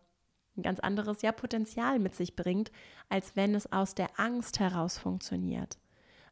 ein 0.56 0.62
ganz 0.62 0.80
anderes 0.80 1.22
ja, 1.22 1.32
Potenzial 1.32 1.98
mit 1.98 2.14
sich 2.14 2.36
bringt, 2.36 2.72
als 3.08 3.36
wenn 3.36 3.54
es 3.54 3.72
aus 3.72 3.94
der 3.94 4.18
Angst 4.18 4.60
heraus 4.60 4.98
funktioniert. 4.98 5.78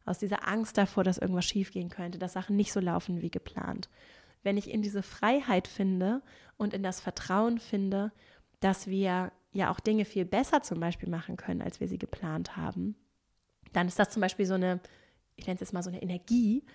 Aus 0.05 0.19
dieser 0.19 0.47
Angst 0.47 0.77
davor, 0.77 1.03
dass 1.03 1.17
irgendwas 1.17 1.45
schiefgehen 1.45 1.89
könnte, 1.89 2.19
dass 2.19 2.33
Sachen 2.33 2.55
nicht 2.55 2.73
so 2.73 2.79
laufen 2.79 3.21
wie 3.21 3.31
geplant. 3.31 3.89
Wenn 4.43 4.57
ich 4.57 4.69
in 4.69 4.81
diese 4.81 5.01
Freiheit 5.01 5.67
finde 5.67 6.21
und 6.57 6.73
in 6.73 6.83
das 6.83 6.99
Vertrauen 6.99 7.59
finde, 7.59 8.11
dass 8.59 8.87
wir 8.87 9.31
ja 9.53 9.71
auch 9.71 9.79
Dinge 9.79 10.03
viel 10.03 10.25
besser 10.25 10.61
zum 10.61 10.79
Beispiel 10.79 11.09
machen 11.09 11.37
können, 11.37 11.61
als 11.61 11.79
wir 11.79 11.87
sie 11.87 11.97
geplant 11.97 12.57
haben, 12.57 12.95
dann 13.71 13.87
ist 13.87 13.99
das 13.99 14.09
zum 14.09 14.21
Beispiel 14.21 14.45
so 14.45 14.55
eine, 14.55 14.79
ich 15.35 15.47
nenne 15.47 15.55
es 15.55 15.61
jetzt 15.61 15.73
mal 15.73 15.83
so 15.83 15.89
eine 15.89 16.01
Energie, 16.01 16.65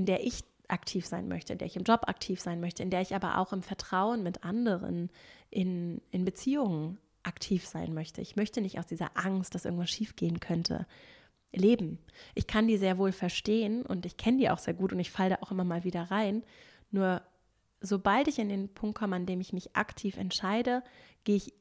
in 0.00 0.06
der 0.06 0.24
ich 0.24 0.44
aktiv 0.68 1.04
sein 1.04 1.28
möchte, 1.28 1.52
in 1.52 1.58
der 1.58 1.66
ich 1.66 1.76
im 1.76 1.82
Job 1.82 2.08
aktiv 2.08 2.40
sein 2.40 2.58
möchte, 2.58 2.82
in 2.82 2.88
der 2.88 3.02
ich 3.02 3.14
aber 3.14 3.36
auch 3.36 3.52
im 3.52 3.62
Vertrauen 3.62 4.22
mit 4.22 4.44
anderen, 4.44 5.10
in, 5.50 6.00
in 6.10 6.24
Beziehungen 6.24 6.96
aktiv 7.22 7.66
sein 7.66 7.92
möchte. 7.92 8.22
Ich 8.22 8.34
möchte 8.34 8.62
nicht 8.62 8.78
aus 8.78 8.86
dieser 8.86 9.10
Angst, 9.14 9.54
dass 9.54 9.66
irgendwas 9.66 9.90
schiefgehen 9.90 10.40
könnte, 10.40 10.86
leben. 11.52 11.98
Ich 12.34 12.46
kann 12.46 12.66
die 12.66 12.78
sehr 12.78 12.96
wohl 12.96 13.12
verstehen 13.12 13.82
und 13.82 14.06
ich 14.06 14.16
kenne 14.16 14.38
die 14.38 14.48
auch 14.48 14.58
sehr 14.58 14.72
gut 14.72 14.94
und 14.94 15.00
ich 15.00 15.10
falle 15.10 15.36
da 15.36 15.38
auch 15.42 15.50
immer 15.50 15.64
mal 15.64 15.84
wieder 15.84 16.04
rein. 16.04 16.44
Nur 16.90 17.20
sobald 17.82 18.26
ich 18.26 18.38
in 18.38 18.48
den 18.48 18.72
Punkt 18.72 18.96
komme, 18.96 19.16
an 19.16 19.26
dem 19.26 19.42
ich 19.42 19.52
mich 19.52 19.76
aktiv 19.76 20.16
entscheide, 20.16 20.82
gehe 21.24 21.36
ich 21.36 21.52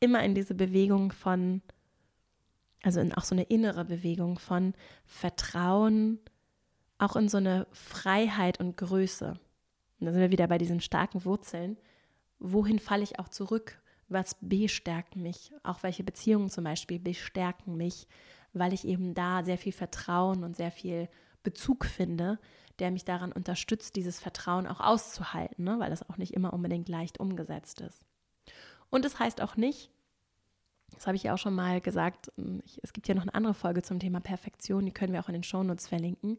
immer 0.00 0.22
in 0.22 0.34
diese 0.34 0.54
Bewegung 0.54 1.12
von, 1.12 1.62
also 2.82 3.00
in 3.00 3.14
auch 3.14 3.24
so 3.24 3.34
eine 3.34 3.44
innere 3.44 3.86
Bewegung 3.86 4.38
von 4.38 4.74
Vertrauen, 5.06 6.20
auch 6.98 7.16
in 7.16 7.28
so 7.28 7.36
eine 7.36 7.66
Freiheit 7.72 8.60
und 8.60 8.76
Größe. 8.76 9.38
Und 10.00 10.06
da 10.06 10.12
sind 10.12 10.20
wir 10.20 10.30
wieder 10.30 10.46
bei 10.46 10.58
diesen 10.58 10.80
starken 10.80 11.24
Wurzeln. 11.24 11.76
Wohin 12.38 12.78
falle 12.78 13.02
ich 13.02 13.18
auch 13.18 13.28
zurück? 13.28 13.80
Was 14.08 14.36
bestärkt 14.40 15.16
mich? 15.16 15.52
Auch 15.62 15.82
welche 15.82 16.04
Beziehungen 16.04 16.50
zum 16.50 16.64
Beispiel 16.64 16.98
bestärken 16.98 17.76
mich, 17.76 18.06
weil 18.52 18.72
ich 18.72 18.86
eben 18.86 19.14
da 19.14 19.42
sehr 19.44 19.58
viel 19.58 19.72
Vertrauen 19.72 20.44
und 20.44 20.56
sehr 20.56 20.70
viel 20.70 21.08
Bezug 21.42 21.84
finde, 21.84 22.38
der 22.78 22.90
mich 22.90 23.04
daran 23.04 23.32
unterstützt, 23.32 23.96
dieses 23.96 24.20
Vertrauen 24.20 24.66
auch 24.66 24.80
auszuhalten, 24.80 25.64
ne? 25.64 25.78
weil 25.78 25.90
das 25.90 26.08
auch 26.08 26.18
nicht 26.18 26.34
immer 26.34 26.52
unbedingt 26.52 26.88
leicht 26.88 27.20
umgesetzt 27.20 27.80
ist. 27.80 28.04
Und 28.90 29.04
es 29.04 29.12
das 29.12 29.20
heißt 29.20 29.40
auch 29.40 29.56
nicht, 29.56 29.90
das 30.92 31.06
habe 31.06 31.16
ich 31.16 31.24
ja 31.24 31.34
auch 31.34 31.38
schon 31.38 31.54
mal 31.54 31.80
gesagt, 31.80 32.32
ich, 32.64 32.80
es 32.82 32.92
gibt 32.92 33.08
ja 33.08 33.14
noch 33.14 33.22
eine 33.22 33.34
andere 33.34 33.54
Folge 33.54 33.82
zum 33.82 33.98
Thema 33.98 34.20
Perfektion, 34.20 34.84
die 34.84 34.92
können 34.92 35.12
wir 35.12 35.20
auch 35.20 35.28
in 35.28 35.34
den 35.34 35.42
Shownotes 35.42 35.88
verlinken, 35.88 36.38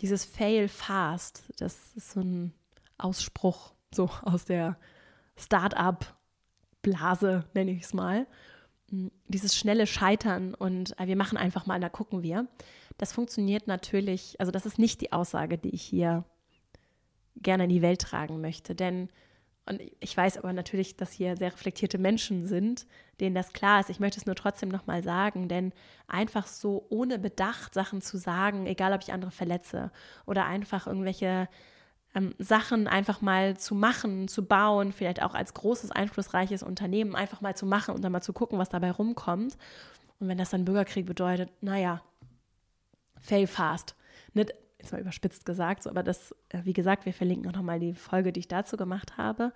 dieses 0.00 0.24
Fail 0.24 0.68
fast, 0.68 1.42
das 1.58 1.92
ist 1.94 2.12
so 2.12 2.20
ein 2.20 2.52
Ausspruch, 2.98 3.72
so 3.92 4.10
aus 4.22 4.44
der 4.44 4.76
Start-up-Blase, 5.36 7.44
nenne 7.54 7.72
ich 7.72 7.82
es 7.82 7.94
mal. 7.94 8.26
Mm, 8.90 9.08
dieses 9.26 9.56
schnelle 9.56 9.86
Scheitern 9.86 10.54
und 10.54 10.98
äh, 10.98 11.06
wir 11.06 11.16
machen 11.16 11.38
einfach 11.38 11.66
mal, 11.66 11.80
da 11.80 11.88
gucken 11.88 12.22
wir. 12.22 12.46
Das 12.96 13.12
funktioniert 13.12 13.66
natürlich, 13.66 14.38
also 14.40 14.50
das 14.50 14.66
ist 14.66 14.78
nicht 14.78 15.00
die 15.00 15.12
Aussage, 15.12 15.58
die 15.58 15.70
ich 15.70 15.82
hier 15.82 16.24
gerne 17.36 17.64
in 17.64 17.70
die 17.70 17.82
Welt 17.82 18.00
tragen 18.00 18.40
möchte, 18.40 18.74
denn 18.74 19.08
und 19.68 19.80
ich 20.00 20.16
weiß 20.16 20.38
aber 20.38 20.52
natürlich, 20.52 20.96
dass 20.96 21.12
hier 21.12 21.36
sehr 21.36 21.52
reflektierte 21.52 21.98
Menschen 21.98 22.46
sind, 22.46 22.86
denen 23.20 23.34
das 23.34 23.52
klar 23.52 23.80
ist. 23.80 23.90
Ich 23.90 24.00
möchte 24.00 24.18
es 24.18 24.26
nur 24.26 24.34
trotzdem 24.34 24.70
nochmal 24.70 25.02
sagen, 25.02 25.48
denn 25.48 25.72
einfach 26.06 26.46
so 26.46 26.86
ohne 26.88 27.18
Bedacht 27.18 27.74
Sachen 27.74 28.00
zu 28.00 28.16
sagen, 28.16 28.66
egal 28.66 28.92
ob 28.92 29.02
ich 29.02 29.12
andere 29.12 29.30
verletze 29.30 29.90
oder 30.24 30.46
einfach 30.46 30.86
irgendwelche 30.86 31.48
ähm, 32.14 32.34
Sachen 32.38 32.88
einfach 32.88 33.20
mal 33.20 33.58
zu 33.58 33.74
machen, 33.74 34.28
zu 34.28 34.46
bauen, 34.46 34.92
vielleicht 34.92 35.22
auch 35.22 35.34
als 35.34 35.52
großes, 35.52 35.90
einflussreiches 35.90 36.62
Unternehmen 36.62 37.14
einfach 37.14 37.42
mal 37.42 37.56
zu 37.56 37.66
machen 37.66 37.94
und 37.94 38.02
dann 38.02 38.12
mal 38.12 38.22
zu 38.22 38.32
gucken, 38.32 38.58
was 38.58 38.70
dabei 38.70 38.90
rumkommt. 38.90 39.58
Und 40.18 40.28
wenn 40.28 40.38
das 40.38 40.50
dann 40.50 40.64
Bürgerkrieg 40.64 41.04
bedeutet, 41.04 41.50
naja, 41.60 42.02
fail 43.20 43.46
fast. 43.46 43.94
Nicht 44.32 44.54
jetzt 44.78 44.92
mal 44.92 45.00
überspitzt 45.00 45.44
gesagt, 45.44 45.82
so, 45.82 45.90
aber 45.90 46.02
das, 46.02 46.32
äh, 46.50 46.60
wie 46.64 46.72
gesagt, 46.72 47.04
wir 47.06 47.12
verlinken 47.12 47.50
auch 47.50 47.56
nochmal 47.56 47.80
die 47.80 47.94
Folge, 47.94 48.32
die 48.32 48.40
ich 48.40 48.48
dazu 48.48 48.76
gemacht 48.76 49.16
habe. 49.16 49.52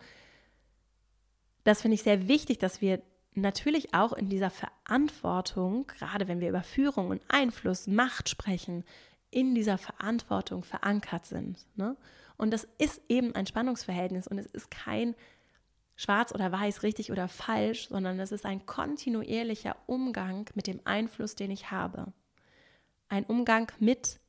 Das 1.64 1.82
finde 1.82 1.94
ich 1.94 2.02
sehr 2.02 2.28
wichtig, 2.28 2.58
dass 2.58 2.80
wir 2.80 3.02
natürlich 3.34 3.94
auch 3.94 4.12
in 4.12 4.28
dieser 4.28 4.50
Verantwortung, 4.50 5.86
gerade 5.86 6.28
wenn 6.28 6.40
wir 6.40 6.48
über 6.48 6.62
Führung 6.62 7.08
und 7.08 7.22
Einfluss, 7.28 7.86
Macht 7.86 8.28
sprechen, 8.28 8.84
in 9.30 9.54
dieser 9.54 9.78
Verantwortung 9.78 10.62
verankert 10.62 11.24
sind. 11.24 11.66
Ne? 11.76 11.96
Und 12.36 12.52
das 12.52 12.68
ist 12.78 13.00
eben 13.08 13.34
ein 13.34 13.46
Spannungsverhältnis 13.46 14.26
und 14.26 14.38
es 14.38 14.46
ist 14.46 14.70
kein 14.70 15.14
schwarz 15.96 16.34
oder 16.34 16.50
weiß, 16.50 16.82
richtig 16.82 17.12
oder 17.12 17.28
falsch, 17.28 17.88
sondern 17.88 18.18
es 18.18 18.32
ist 18.32 18.44
ein 18.44 18.66
kontinuierlicher 18.66 19.76
Umgang 19.86 20.50
mit 20.54 20.66
dem 20.66 20.80
Einfluss, 20.84 21.34
den 21.34 21.50
ich 21.50 21.70
habe. 21.70 22.12
Ein 23.08 23.24
Umgang 23.24 23.70
mit 23.78 24.20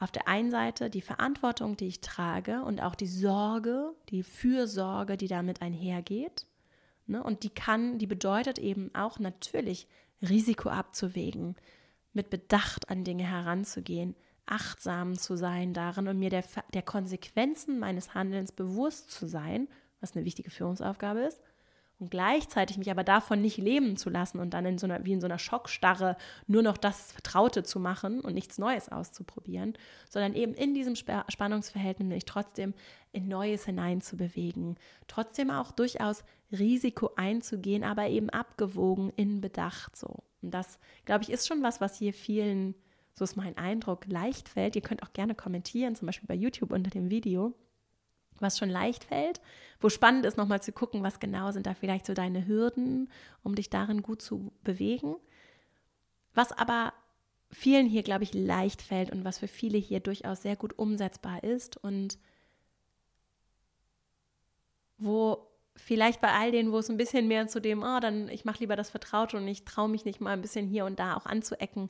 auf 0.00 0.10
der 0.10 0.26
einen 0.26 0.50
Seite 0.50 0.88
die 0.90 1.02
Verantwortung, 1.02 1.76
die 1.76 1.86
ich 1.86 2.00
trage 2.00 2.62
und 2.62 2.80
auch 2.82 2.94
die 2.94 3.06
Sorge, 3.06 3.92
die 4.08 4.22
Fürsorge, 4.22 5.18
die 5.18 5.28
damit 5.28 5.60
einhergeht. 5.60 6.46
Ne? 7.06 7.22
Und 7.22 7.42
die 7.42 7.50
kann, 7.50 7.98
die 7.98 8.06
bedeutet 8.06 8.58
eben 8.58 8.92
auch 8.94 9.18
natürlich 9.18 9.86
Risiko 10.22 10.70
abzuwägen, 10.70 11.54
mit 12.14 12.30
Bedacht 12.30 12.88
an 12.88 13.04
Dinge 13.04 13.24
heranzugehen, 13.24 14.16
achtsam 14.46 15.16
zu 15.16 15.36
sein 15.36 15.74
darin 15.74 16.08
und 16.08 16.18
mir 16.18 16.30
der, 16.30 16.44
der 16.72 16.82
Konsequenzen 16.82 17.78
meines 17.78 18.14
Handelns 18.14 18.52
bewusst 18.52 19.10
zu 19.10 19.26
sein, 19.26 19.68
was 20.00 20.16
eine 20.16 20.24
wichtige 20.24 20.50
Führungsaufgabe 20.50 21.20
ist, 21.20 21.40
und 22.00 22.10
gleichzeitig 22.10 22.78
mich 22.78 22.90
aber 22.90 23.04
davon 23.04 23.42
nicht 23.42 23.58
lähmen 23.58 23.96
zu 23.96 24.08
lassen 24.08 24.40
und 24.40 24.54
dann 24.54 24.64
in 24.64 24.78
so 24.78 24.86
einer, 24.86 25.04
wie 25.04 25.12
in 25.12 25.20
so 25.20 25.26
einer 25.26 25.38
Schockstarre 25.38 26.16
nur 26.46 26.62
noch 26.62 26.78
das 26.78 27.12
Vertraute 27.12 27.62
zu 27.62 27.78
machen 27.78 28.20
und 28.20 28.32
nichts 28.34 28.58
Neues 28.58 28.88
auszuprobieren, 28.88 29.74
sondern 30.08 30.34
eben 30.34 30.54
in 30.54 30.74
diesem 30.74 30.96
Spannungsverhältnis 30.96 32.08
mich 32.08 32.24
trotzdem 32.24 32.72
in 33.12 33.28
Neues 33.28 33.66
hineinzubewegen, 33.66 34.76
trotzdem 35.08 35.50
auch 35.50 35.72
durchaus 35.72 36.24
Risiko 36.50 37.10
einzugehen, 37.16 37.84
aber 37.84 38.08
eben 38.08 38.30
abgewogen 38.30 39.12
in 39.16 39.42
Bedacht 39.42 39.94
so. 39.96 40.24
Und 40.40 40.52
das, 40.52 40.78
glaube 41.04 41.24
ich, 41.24 41.30
ist 41.30 41.46
schon 41.46 41.62
was, 41.62 41.82
was 41.82 41.98
hier 41.98 42.14
vielen, 42.14 42.74
so 43.14 43.24
ist 43.24 43.36
mein 43.36 43.58
Eindruck, 43.58 44.06
leicht 44.06 44.48
fällt. 44.48 44.74
Ihr 44.74 44.82
könnt 44.82 45.02
auch 45.02 45.12
gerne 45.12 45.34
kommentieren, 45.34 45.94
zum 45.94 46.06
Beispiel 46.06 46.26
bei 46.26 46.34
YouTube 46.34 46.72
unter 46.72 46.90
dem 46.90 47.10
Video 47.10 47.54
was 48.40 48.58
schon 48.58 48.70
leicht 48.70 49.04
fällt, 49.04 49.40
wo 49.80 49.88
spannend 49.88 50.26
ist, 50.26 50.36
nochmal 50.36 50.62
zu 50.62 50.72
gucken, 50.72 51.02
was 51.02 51.20
genau 51.20 51.50
sind 51.52 51.66
da 51.66 51.74
vielleicht 51.74 52.06
so 52.06 52.14
deine 52.14 52.46
Hürden, 52.46 53.10
um 53.42 53.54
dich 53.54 53.70
darin 53.70 54.02
gut 54.02 54.22
zu 54.22 54.52
bewegen. 54.62 55.16
Was 56.34 56.52
aber 56.52 56.92
vielen 57.50 57.86
hier, 57.86 58.02
glaube 58.02 58.24
ich, 58.24 58.34
leicht 58.34 58.82
fällt 58.82 59.10
und 59.10 59.24
was 59.24 59.38
für 59.38 59.48
viele 59.48 59.78
hier 59.78 60.00
durchaus 60.00 60.42
sehr 60.42 60.56
gut 60.56 60.78
umsetzbar 60.78 61.42
ist 61.42 61.76
und 61.76 62.18
wo 64.98 65.46
vielleicht 65.76 66.20
bei 66.20 66.32
all 66.32 66.52
denen, 66.52 66.72
wo 66.72 66.78
es 66.78 66.90
ein 66.90 66.96
bisschen 66.96 67.26
mehr 67.26 67.48
zu 67.48 67.60
dem, 67.60 67.82
oh, 67.82 68.00
dann 68.00 68.28
ich 68.28 68.44
mache 68.44 68.60
lieber 68.60 68.76
das 68.76 68.90
Vertraute 68.90 69.36
und 69.36 69.48
ich 69.48 69.64
traue 69.64 69.88
mich 69.88 70.04
nicht 70.04 70.20
mal 70.20 70.32
ein 70.32 70.42
bisschen 70.42 70.68
hier 70.68 70.84
und 70.84 70.98
da 70.98 71.16
auch 71.16 71.26
anzuecken, 71.26 71.88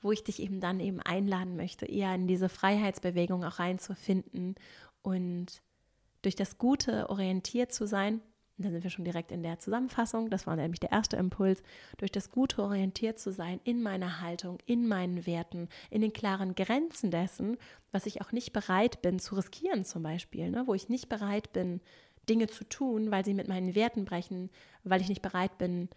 wo 0.00 0.12
ich 0.12 0.24
dich 0.24 0.40
eben 0.40 0.60
dann 0.60 0.80
eben 0.80 1.00
einladen 1.00 1.56
möchte, 1.56 1.86
eher 1.86 2.14
in 2.14 2.26
diese 2.26 2.48
Freiheitsbewegung 2.48 3.44
auch 3.44 3.58
reinzufinden 3.58 4.54
und 5.02 5.62
durch 6.22 6.36
das 6.36 6.58
Gute 6.58 7.10
orientiert 7.10 7.72
zu 7.72 7.86
sein, 7.86 8.20
da 8.58 8.70
sind 8.70 8.84
wir 8.84 8.90
schon 8.90 9.04
direkt 9.04 9.32
in 9.32 9.42
der 9.42 9.58
Zusammenfassung, 9.58 10.30
das 10.30 10.46
war 10.46 10.56
nämlich 10.56 10.80
der 10.80 10.92
erste 10.92 11.16
Impuls, 11.16 11.62
durch 11.98 12.12
das 12.12 12.30
Gute 12.30 12.62
orientiert 12.62 13.18
zu 13.18 13.32
sein 13.32 13.60
in 13.64 13.82
meiner 13.82 14.20
Haltung, 14.20 14.58
in 14.66 14.86
meinen 14.86 15.26
Werten, 15.26 15.68
in 15.90 16.00
den 16.00 16.12
klaren 16.12 16.54
Grenzen 16.54 17.10
dessen, 17.10 17.56
was 17.90 18.06
ich 18.06 18.20
auch 18.20 18.32
nicht 18.32 18.52
bereit 18.52 19.02
bin 19.02 19.18
zu 19.18 19.34
riskieren 19.34 19.84
zum 19.84 20.02
Beispiel, 20.02 20.50
ne? 20.50 20.64
wo 20.66 20.74
ich 20.74 20.88
nicht 20.88 21.08
bereit 21.08 21.52
bin, 21.52 21.80
Dinge 22.28 22.46
zu 22.46 22.64
tun, 22.64 23.10
weil 23.10 23.24
sie 23.24 23.34
mit 23.34 23.48
meinen 23.48 23.74
Werten 23.74 24.04
brechen, 24.04 24.50
weil 24.84 25.00
ich 25.00 25.08
nicht 25.08 25.22
bereit 25.22 25.58
bin, 25.58 25.88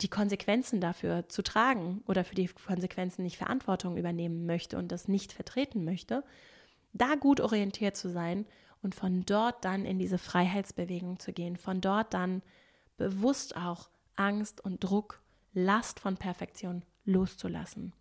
die 0.00 0.08
Konsequenzen 0.08 0.80
dafür 0.80 1.28
zu 1.28 1.42
tragen 1.42 2.02
oder 2.08 2.24
für 2.24 2.34
die 2.34 2.48
Konsequenzen 2.48 3.22
nicht 3.22 3.36
Verantwortung 3.36 3.96
übernehmen 3.96 4.46
möchte 4.46 4.78
und 4.78 4.90
das 4.90 5.08
nicht 5.08 5.32
vertreten 5.32 5.84
möchte, 5.84 6.24
da 6.92 7.14
gut 7.14 7.40
orientiert 7.40 7.96
zu 7.96 8.08
sein 8.08 8.46
und 8.82 8.94
von 8.94 9.24
dort 9.26 9.64
dann 9.64 9.84
in 9.84 9.98
diese 9.98 10.18
Freiheitsbewegung 10.18 11.18
zu 11.18 11.32
gehen, 11.32 11.56
von 11.56 11.80
dort 11.80 12.14
dann 12.14 12.42
bewusst 12.96 13.56
auch 13.56 13.88
Angst 14.16 14.60
und 14.60 14.82
Druck, 14.82 15.22
Last 15.52 16.00
von 16.00 16.16
Perfektion 16.16 16.84
loszulassen. 17.04 17.92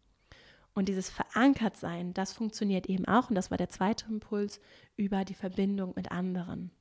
Und 0.73 0.87
dieses 0.87 1.09
Verankertsein, 1.09 2.13
das 2.13 2.33
funktioniert 2.33 2.87
eben 2.87 3.05
auch, 3.05 3.29
und 3.29 3.35
das 3.35 3.49
war 3.49 3.57
der 3.57 3.69
zweite 3.69 4.05
Impuls, 4.07 4.59
über 4.95 5.25
die 5.25 5.33
Verbindung 5.33 5.93
mit 5.95 6.11
anderen. 6.11 6.71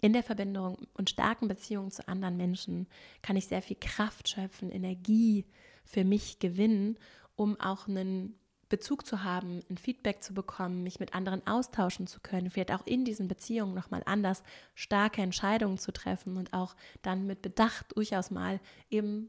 In 0.00 0.12
der 0.12 0.22
Verbindung 0.22 0.78
und 0.94 1.10
starken 1.10 1.48
Beziehungen 1.48 1.90
zu 1.90 2.06
anderen 2.08 2.36
Menschen 2.36 2.88
kann 3.22 3.36
ich 3.36 3.46
sehr 3.46 3.62
viel 3.62 3.76
Kraft 3.78 4.28
schöpfen, 4.28 4.70
Energie 4.70 5.46
für 5.84 6.04
mich 6.04 6.38
gewinnen, 6.38 6.98
um 7.36 7.58
auch 7.60 7.88
einen 7.88 8.38
Bezug 8.70 9.04
zu 9.04 9.22
haben, 9.22 9.60
ein 9.68 9.76
Feedback 9.76 10.22
zu 10.22 10.32
bekommen, 10.32 10.82
mich 10.82 10.98
mit 10.98 11.14
anderen 11.14 11.46
austauschen 11.46 12.06
zu 12.06 12.20
können, 12.20 12.48
vielleicht 12.48 12.72
auch 12.72 12.86
in 12.86 13.04
diesen 13.04 13.28
Beziehungen 13.28 13.74
nochmal 13.74 14.02
anders 14.06 14.42
starke 14.74 15.20
Entscheidungen 15.20 15.76
zu 15.76 15.92
treffen 15.92 16.38
und 16.38 16.54
auch 16.54 16.74
dann 17.02 17.26
mit 17.26 17.42
Bedacht 17.42 17.94
durchaus 17.94 18.30
mal 18.30 18.60
eben 18.88 19.28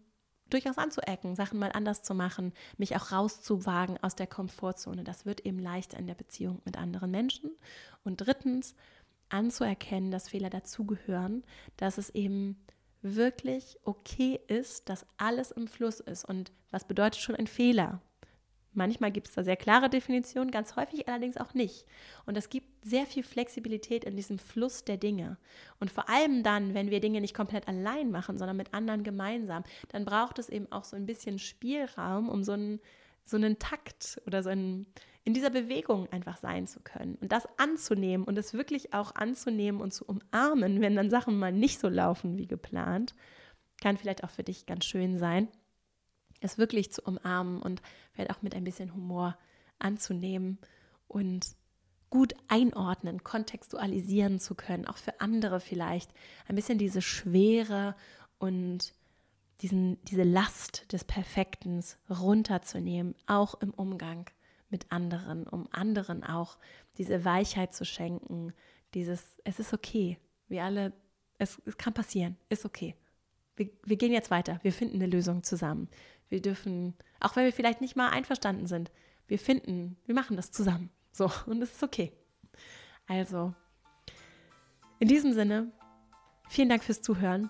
durchaus 0.50 0.78
anzuecken, 0.78 1.36
Sachen 1.36 1.60
mal 1.60 1.72
anders 1.74 2.04
zu 2.04 2.14
machen, 2.14 2.54
mich 2.78 2.96
auch 2.96 3.12
rauszuwagen 3.12 3.98
aus 4.02 4.16
der 4.16 4.28
Komfortzone. 4.28 5.04
Das 5.04 5.26
wird 5.26 5.42
eben 5.42 5.60
leichter 5.60 5.98
in 5.98 6.08
der 6.08 6.16
Beziehung 6.16 6.62
mit 6.66 6.78
anderen 6.78 7.12
Menschen. 7.12 7.52
Und 8.04 8.18
drittens, 8.18 8.76
anzuerkennen, 9.30 10.12
dass 10.12 10.30
Fehler 10.30 10.50
dazugehören, 10.50 11.44
dass 11.78 11.98
es 11.98 12.10
eben 12.10 12.58
wirklich 13.02 13.80
okay 13.84 14.40
ist, 14.48 14.90
dass 14.90 15.06
alles 15.18 15.52
im 15.52 15.68
Fluss 15.68 16.00
ist. 16.00 16.26
Und 16.26 16.52
was 16.70 16.86
bedeutet 16.86 17.22
schon 17.22 17.36
ein 17.36 17.48
Fehler? 17.48 18.02
Manchmal 18.74 19.12
gibt 19.12 19.28
es 19.28 19.36
da 19.36 19.44
sehr 19.44 19.58
klare 19.58 19.90
Definitionen, 19.90 20.50
ganz 20.50 20.78
häufig 20.78 21.08
allerdings 21.08 21.36
auch 21.36 21.54
nicht. 21.54 21.86
Und 22.26 22.38
es 22.38 22.50
gibt 22.50 22.68
sehr 22.86 23.06
viel 23.06 23.24
Flexibilität 23.24 24.06
in 24.06 24.16
diesem 24.16 24.40
Fluss 24.40 24.86
der 24.86 24.98
Dinge. 24.98 25.38
Und 25.80 25.92
vor 25.92 26.10
allem 26.10 26.42
dann, 26.42 26.74
wenn 26.74 26.90
wir 26.90 27.02
Dinge 27.02 27.20
nicht 27.20 27.36
komplett 27.36 27.68
allein 27.68 28.12
machen, 28.12 28.38
sondern 28.38 28.56
mit 28.56 28.74
anderen 28.74 29.04
gemeinsam, 29.04 29.64
dann 29.90 30.06
braucht 30.06 30.40
es 30.40 30.48
eben 30.48 30.72
auch 30.72 30.86
so 30.86 30.96
ein 30.96 31.06
bisschen 31.06 31.38
Spielraum, 31.38 32.30
um 32.30 32.44
so 32.46 32.54
einen, 32.54 32.80
so 33.26 33.36
einen 33.36 33.60
Takt 33.60 34.22
oder 34.26 34.42
so 34.42 34.50
einen, 34.50 34.86
in 35.26 35.34
dieser 35.34 35.50
Bewegung 35.50 36.08
einfach 36.10 36.38
sein 36.38 36.66
zu 36.66 36.80
können. 36.80 37.16
Und 37.16 37.34
das 37.34 37.48
anzunehmen 37.58 38.26
und 38.26 38.38
es 38.38 38.54
wirklich 38.54 38.94
auch 38.94 39.16
anzunehmen 39.16 39.82
und 39.82 39.94
zu 39.94 40.06
umarmen, 40.06 40.80
wenn 40.80 40.96
dann 40.96 41.10
Sachen 41.10 41.38
mal 41.38 41.52
nicht 41.52 41.80
so 41.80 41.90
laufen 41.90 42.38
wie 42.38 42.48
geplant, 42.48 43.16
kann 43.82 43.98
vielleicht 43.98 44.24
auch 44.24 44.30
für 44.30 44.44
dich 44.44 44.66
ganz 44.66 44.86
schön 44.86 45.18
sein 45.18 45.50
es 46.42 46.58
wirklich 46.58 46.92
zu 46.92 47.02
umarmen 47.04 47.62
und 47.62 47.82
vielleicht 48.12 48.32
auch 48.32 48.42
mit 48.42 48.54
ein 48.54 48.64
bisschen 48.64 48.94
Humor 48.94 49.38
anzunehmen 49.80 50.60
und 51.08 51.56
gut 52.10 52.36
einordnen, 52.50 53.24
kontextualisieren 53.24 54.40
zu 54.40 54.54
können, 54.54 54.86
auch 54.86 54.98
für 54.98 55.22
andere 55.22 55.60
vielleicht 55.60 56.12
ein 56.48 56.56
bisschen 56.56 56.78
diese 56.78 57.02
Schwere 57.02 57.96
und 58.38 58.94
diesen, 59.62 60.04
diese 60.06 60.24
Last 60.24 60.92
des 60.92 61.04
Perfektens 61.04 61.98
runterzunehmen, 62.10 63.16
auch 63.28 63.56
im 63.62 63.72
Umgang 63.72 64.30
mit 64.70 64.92
anderen, 64.92 65.48
um 65.48 65.68
anderen 65.72 66.24
auch 66.24 66.58
diese 66.98 67.24
Weichheit 67.24 67.74
zu 67.74 67.86
schenken, 67.86 68.54
dieses, 68.94 69.38
es 69.44 69.60
ist 69.60 69.74
okay, 69.74 70.18
wir 70.48 70.64
alle, 70.64 70.94
es, 71.38 71.62
es 71.66 71.78
kann 71.78 71.94
passieren, 71.94 72.38
ist 72.50 72.66
okay. 72.66 72.96
Wir, 73.56 73.70
wir 73.84 73.98
gehen 73.98 74.12
jetzt 74.12 74.32
weiter, 74.32 74.60
wir 74.64 74.74
finden 74.74 74.96
eine 74.96 75.08
Lösung 75.08 75.44
zusammen. 75.44 75.88
Wir 76.32 76.42
dürfen, 76.42 76.96
auch 77.20 77.36
wenn 77.36 77.44
wir 77.44 77.52
vielleicht 77.52 77.82
nicht 77.82 77.98
mal 77.98 78.10
einverstanden 78.10 78.66
sind, 78.66 78.90
wir 79.28 79.38
finden, 79.38 79.98
wir 80.06 80.16
machen 80.16 80.38
das 80.38 80.52
zusammen. 80.52 80.90
So, 81.12 81.30
und 81.46 81.62
es 81.62 81.74
ist 81.74 81.84
okay. 81.84 82.14
Also, 83.06 83.54
in 85.00 85.10
diesem 85.10 85.34
Sinne, 85.34 85.72
vielen 86.48 86.70
Dank 86.70 86.84
fürs 86.84 87.02
Zuhören. 87.02 87.50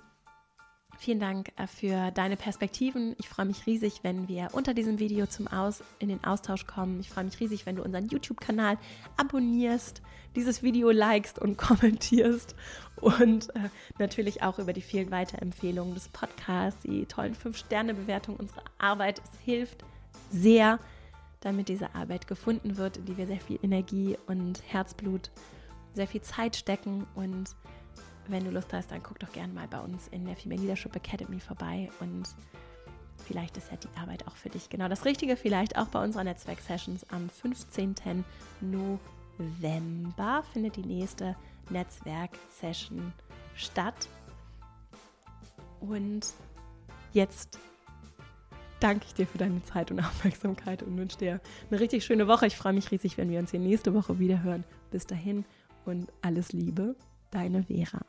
Vielen 1.01 1.19
Dank 1.19 1.51
äh, 1.55 1.65
für 1.65 2.11
deine 2.11 2.37
Perspektiven. 2.37 3.15
Ich 3.17 3.27
freue 3.27 3.47
mich 3.47 3.65
riesig, 3.65 4.01
wenn 4.03 4.27
wir 4.27 4.49
unter 4.51 4.75
diesem 4.75 4.99
Video 4.99 5.25
zum 5.25 5.47
Aus 5.47 5.83
in 5.97 6.09
den 6.09 6.23
Austausch 6.23 6.67
kommen. 6.67 6.99
Ich 6.99 7.09
freue 7.09 7.23
mich 7.23 7.39
riesig, 7.39 7.65
wenn 7.65 7.75
du 7.75 7.83
unseren 7.83 8.07
YouTube-Kanal 8.07 8.77
abonnierst, 9.17 10.03
dieses 10.35 10.61
Video 10.61 10.91
likest 10.91 11.39
und 11.39 11.57
kommentierst 11.57 12.53
und 12.97 13.49
äh, 13.55 13.69
natürlich 13.97 14.43
auch 14.43 14.59
über 14.59 14.73
die 14.73 14.83
vielen 14.83 15.09
Weiterempfehlungen 15.09 15.95
des 15.95 16.07
Podcasts, 16.07 16.83
die 16.83 17.07
tollen 17.07 17.35
5-Sterne-Bewertungen 17.35 18.39
unserer 18.39 18.65
Arbeit. 18.77 19.23
Es 19.23 19.39
hilft 19.43 19.83
sehr, 20.29 20.77
damit 21.39 21.67
diese 21.69 21.95
Arbeit 21.95 22.27
gefunden 22.27 22.77
wird, 22.77 22.97
in 22.97 23.05
die 23.05 23.17
wir 23.17 23.25
sehr 23.25 23.41
viel 23.41 23.57
Energie 23.63 24.19
und 24.27 24.61
Herzblut, 24.67 25.31
sehr 25.95 26.05
viel 26.05 26.21
Zeit 26.21 26.55
stecken. 26.55 27.07
Und 27.15 27.55
wenn 28.27 28.43
du 28.43 28.51
Lust 28.51 28.73
hast, 28.73 28.91
dann 28.91 29.03
guck 29.03 29.19
doch 29.19 29.31
gerne 29.31 29.53
mal 29.53 29.67
bei 29.67 29.79
uns 29.79 30.07
in 30.09 30.25
der 30.25 30.35
Female 30.35 30.61
Leadership 30.61 30.95
Academy 30.95 31.39
vorbei 31.39 31.89
und 31.99 32.29
vielleicht 33.25 33.57
ist 33.57 33.71
ja 33.71 33.77
die 33.77 33.87
Arbeit 33.99 34.27
auch 34.27 34.35
für 34.35 34.49
dich 34.49 34.69
genau 34.69 34.87
das 34.87 35.05
Richtige. 35.05 35.35
Vielleicht 35.35 35.77
auch 35.77 35.87
bei 35.87 36.03
unserer 36.03 36.23
Netzwerk-Sessions 36.23 37.05
am 37.09 37.29
15. 37.29 38.25
November 38.61 40.43
findet 40.53 40.75
die 40.75 40.85
nächste 40.85 41.35
Netzwerk-Session 41.69 43.13
statt. 43.55 44.07
Und 45.79 46.33
jetzt 47.13 47.57
danke 48.79 49.05
ich 49.07 49.13
dir 49.13 49.27
für 49.27 49.37
deine 49.37 49.63
Zeit 49.63 49.91
und 49.91 49.99
Aufmerksamkeit 49.99 50.83
und 50.83 50.97
wünsche 50.97 51.17
dir 51.17 51.39
eine 51.69 51.79
richtig 51.79 52.03
schöne 52.03 52.27
Woche. 52.27 52.47
Ich 52.47 52.57
freue 52.57 52.73
mich 52.73 52.91
riesig, 52.91 53.17
wenn 53.17 53.29
wir 53.29 53.39
uns 53.39 53.51
hier 53.51 53.59
nächste 53.59 53.93
Woche 53.93 54.19
wieder 54.19 54.43
hören. 54.43 54.63
Bis 54.89 55.05
dahin 55.07 55.45
und 55.85 56.11
alles 56.21 56.51
Liebe, 56.51 56.95
deine 57.31 57.63
Vera. 57.63 58.01